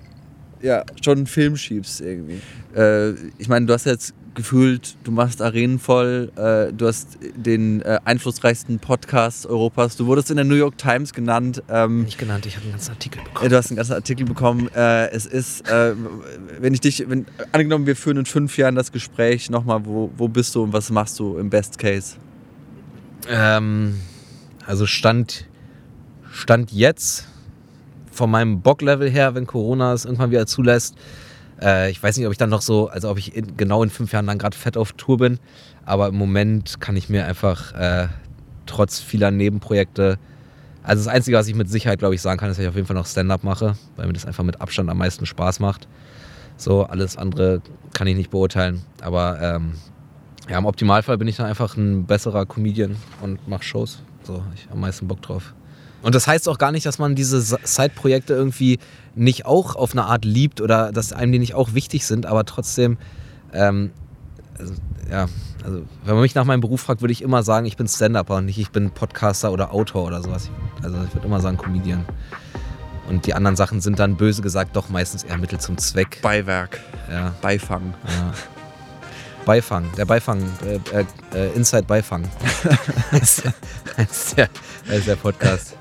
ja, 0.62 0.84
schon 1.02 1.20
einen 1.20 1.28
Film 1.28 1.58
schiebst 1.58 2.02
irgendwie. 2.02 2.42
Äh, 2.76 3.12
ich 3.38 3.48
meine, 3.48 3.66
du 3.66 3.74
hast 3.74 3.86
jetzt 3.86 4.14
gefühlt, 4.36 4.96
du 5.04 5.12
machst 5.12 5.42
Arenen 5.42 5.80
voll, 5.80 6.32
äh, 6.36 6.72
du 6.72 6.88
hast 6.88 7.18
den 7.36 7.82
äh, 7.82 8.00
einflussreichsten 8.06 8.80
Podcast 8.80 9.46
Europas, 9.46 9.98
du 9.98 10.06
wurdest 10.06 10.30
in 10.30 10.38
der 10.38 10.46
New 10.46 10.56
York 10.56 10.78
Times 10.78 11.14
genannt. 11.14 11.64
Ähm, 11.70 12.04
Nicht 12.04 12.18
genannt, 12.18 12.46
ich 12.46 12.56
habe 12.56 12.64
einen 12.64 12.74
ganzen 12.74 12.92
Artikel 12.92 13.20
äh, 13.20 13.24
bekommen. 13.26 13.50
Du 13.50 13.58
hast 13.58 13.70
einen 13.70 13.78
ganzen 13.78 13.94
Artikel 13.94 14.26
bekommen. 14.26 14.70
Äh, 14.76 15.10
es 15.10 15.26
ist, 15.26 15.70
äh, 15.70 15.94
wenn 16.60 16.74
ich 16.74 16.82
dich, 16.82 17.04
wenn, 17.10 17.26
angenommen, 17.52 17.86
wir 17.86 17.96
führen 17.96 18.18
in 18.18 18.26
fünf 18.26 18.58
Jahren 18.58 18.76
das 18.76 18.92
Gespräch 18.92 19.50
nochmal, 19.50 19.86
wo, 19.86 20.12
wo 20.16 20.28
bist 20.28 20.56
du 20.56 20.64
und 20.64 20.74
was 20.74 20.90
machst 20.90 21.20
du 21.20 21.38
im 21.38 21.50
Best 21.50 21.78
Case? 21.78 22.16
Ähm, 23.28 23.96
also 24.66 24.86
stand, 24.86 25.48
stand 26.32 26.72
jetzt 26.72 27.28
von 28.20 28.30
meinem 28.30 28.62
Bocklevel 28.62 29.10
her, 29.10 29.34
wenn 29.34 29.48
Corona 29.48 29.94
es 29.94 30.04
irgendwann 30.04 30.30
wieder 30.30 30.46
zulässt. 30.46 30.96
Äh, 31.62 31.90
ich 31.90 32.04
weiß 32.04 32.18
nicht, 32.18 32.26
ob 32.26 32.34
ich 32.34 32.38
dann 32.38 32.50
noch 32.50 32.62
so, 32.62 32.90
also 32.90 33.10
ob 33.10 33.18
ich 33.18 33.34
in, 33.34 33.56
genau 33.56 33.82
in 33.82 33.90
fünf 33.90 34.12
Jahren 34.12 34.28
dann 34.28 34.38
gerade 34.38 34.58
fett 34.58 34.76
auf 34.76 34.92
Tour 34.92 35.18
bin. 35.18 35.40
Aber 35.86 36.10
im 36.10 36.16
Moment 36.16 36.82
kann 36.82 36.98
ich 36.98 37.08
mir 37.08 37.26
einfach 37.26 37.74
äh, 37.76 38.10
trotz 38.66 39.00
vieler 39.00 39.32
Nebenprojekte, 39.32 40.20
also 40.84 41.06
das 41.06 41.14
Einzige, 41.14 41.38
was 41.38 41.48
ich 41.48 41.56
mit 41.56 41.70
Sicherheit, 41.70 42.00
glaube 42.00 42.14
ich, 42.14 42.22
sagen 42.22 42.38
kann, 42.38 42.50
ist, 42.50 42.58
dass 42.58 42.64
ich 42.64 42.70
auf 42.70 42.76
jeden 42.76 42.88
Fall 42.88 42.96
noch 42.96 43.06
Stand-up 43.06 43.44
mache, 43.44 43.76
weil 43.96 44.08
mir 44.08 44.14
das 44.14 44.26
einfach 44.26 44.44
mit 44.44 44.60
Abstand 44.60 44.90
am 44.90 44.98
meisten 44.98 45.26
Spaß 45.26 45.62
macht. 45.62 45.88
So, 46.58 46.84
alles 46.84 47.16
andere 47.16 47.62
kann 47.94 48.06
ich 48.08 48.18
nicht 48.18 48.32
beurteilen. 48.32 48.82
Aber 49.02 49.40
ähm, 49.42 49.74
ja, 50.50 50.58
im 50.58 50.66
Optimalfall 50.66 51.18
bin 51.18 51.30
ich 51.30 51.38
dann 51.38 51.46
einfach 51.46 51.78
ein 51.78 52.06
besserer 52.06 52.46
Comedian 52.46 52.98
und 53.22 53.48
mache 53.48 53.64
Shows. 53.64 54.04
So, 54.24 54.44
ich 54.56 54.66
habe 54.66 54.74
am 54.74 54.82
meisten 54.82 55.08
Bock 55.08 55.22
drauf. 55.22 55.54
Und 56.02 56.16
das 56.16 56.28
heißt 56.28 56.48
auch 56.48 56.58
gar 56.58 56.72
nicht, 56.72 56.86
dass 56.86 57.00
man 57.00 57.16
diese 57.16 57.42
Side-Projekte 57.42 58.34
irgendwie 58.34 58.80
nicht 59.16 59.46
auch 59.46 59.76
auf 59.76 59.92
eine 59.92 60.06
Art 60.06 60.26
liebt 60.26 60.62
oder 60.62 60.92
dass 60.92 61.14
einem 61.14 61.32
die 61.32 61.40
nicht 61.40 61.56
auch 61.56 61.74
wichtig 61.74 62.06
sind, 62.06 62.26
aber 62.26 62.46
trotzdem, 62.46 62.98
ähm, 63.54 63.92
also, 64.58 64.74
ja, 65.12 65.28
also 65.64 65.82
wenn 66.06 66.14
man 66.14 66.22
mich 66.22 66.36
nach 66.36 66.46
meinem 66.46 66.62
Beruf 66.62 66.82
fragt, 66.82 67.02
würde 67.02 67.12
ich 67.12 67.22
immer 67.22 67.44
sagen, 67.44 67.66
ich 67.66 67.76
bin 67.76 67.88
Stand-Upper 67.88 68.38
und 68.38 68.46
nicht 68.46 68.60
ich 68.60 68.72
bin 68.72 68.92
Podcaster 68.92 69.52
oder 69.52 69.74
Autor 69.74 70.06
oder 70.06 70.22
sowas. 70.22 70.50
Also 70.84 70.98
ich 71.06 71.14
würde 71.14 71.28
immer 71.28 71.42
sagen 71.42 71.58
Comedian. 71.58 72.06
Und 73.10 73.26
die 73.26 73.34
anderen 73.34 73.56
Sachen 73.56 73.82
sind 73.82 74.00
dann 74.00 74.16
böse 74.16 74.42
gesagt 74.42 74.76
doch 74.76 74.90
meistens 74.90 75.24
eher 75.24 75.38
Mittel 75.38 75.60
zum 75.60 75.78
Zweck. 75.78 76.20
Beiwerk, 76.22 76.80
Ja. 77.12 77.34
Beifang. 77.42 77.94
Ja. 78.06 78.34
Beifang, 79.50 79.90
der 79.98 80.06
Beifang, 80.06 80.44
äh, 80.64 80.76
äh, 80.96 81.06
äh, 81.34 81.56
Inside 81.56 81.86
Beifang. 81.88 82.22
das, 83.12 83.40
ist, 83.98 84.38
der, 84.38 84.48
das 84.88 84.98
ist 85.00 85.08
der 85.08 85.16
Podcast. 85.16 85.76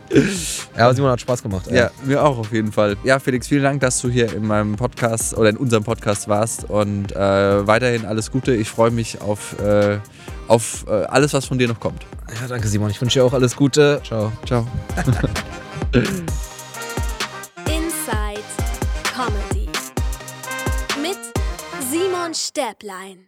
Ja, 0.75 0.85
aber 0.87 0.95
Simon 0.95 1.11
hat 1.11 1.21
Spaß 1.21 1.43
gemacht. 1.43 1.69
ey. 1.69 1.77
Ja, 1.77 1.91
mir 2.03 2.25
auch 2.25 2.39
auf 2.39 2.51
jeden 2.51 2.73
Fall. 2.73 2.97
Ja, 3.05 3.19
Felix, 3.19 3.47
vielen 3.47 3.65
Dank, 3.65 3.83
dass 3.83 4.01
du 4.01 4.09
hier 4.09 4.33
in 4.33 4.47
meinem 4.47 4.77
Podcast 4.77 5.37
oder 5.37 5.51
in 5.51 5.59
unserem 5.59 5.85
Podcast 5.85 6.29
warst 6.29 6.65
und 6.65 7.15
äh, 7.15 7.67
weiterhin 7.67 8.07
alles 8.07 8.31
Gute. 8.31 8.55
Ich 8.55 8.71
freue 8.71 8.91
mich 8.91 9.21
auf, 9.21 9.61
äh, 9.61 9.99
auf 10.47 10.87
äh, 10.89 11.05
alles, 11.05 11.35
was 11.35 11.45
von 11.45 11.59
dir 11.59 11.69
noch 11.69 11.79
kommt. 11.79 12.07
ja, 12.41 12.49
danke 12.49 12.69
Simon. 12.69 12.89
Ich 12.89 12.99
wünsche 13.03 13.19
dir 13.19 13.25
auch 13.27 13.35
alles 13.35 13.55
Gute. 13.55 14.01
Ciao. 14.03 14.33
Ciao. 14.47 14.67
Inside 17.67 18.41
Comedy. 19.15 19.69
Mit 21.03 21.19
Simon 21.91 22.33
Stäblein. 22.33 23.28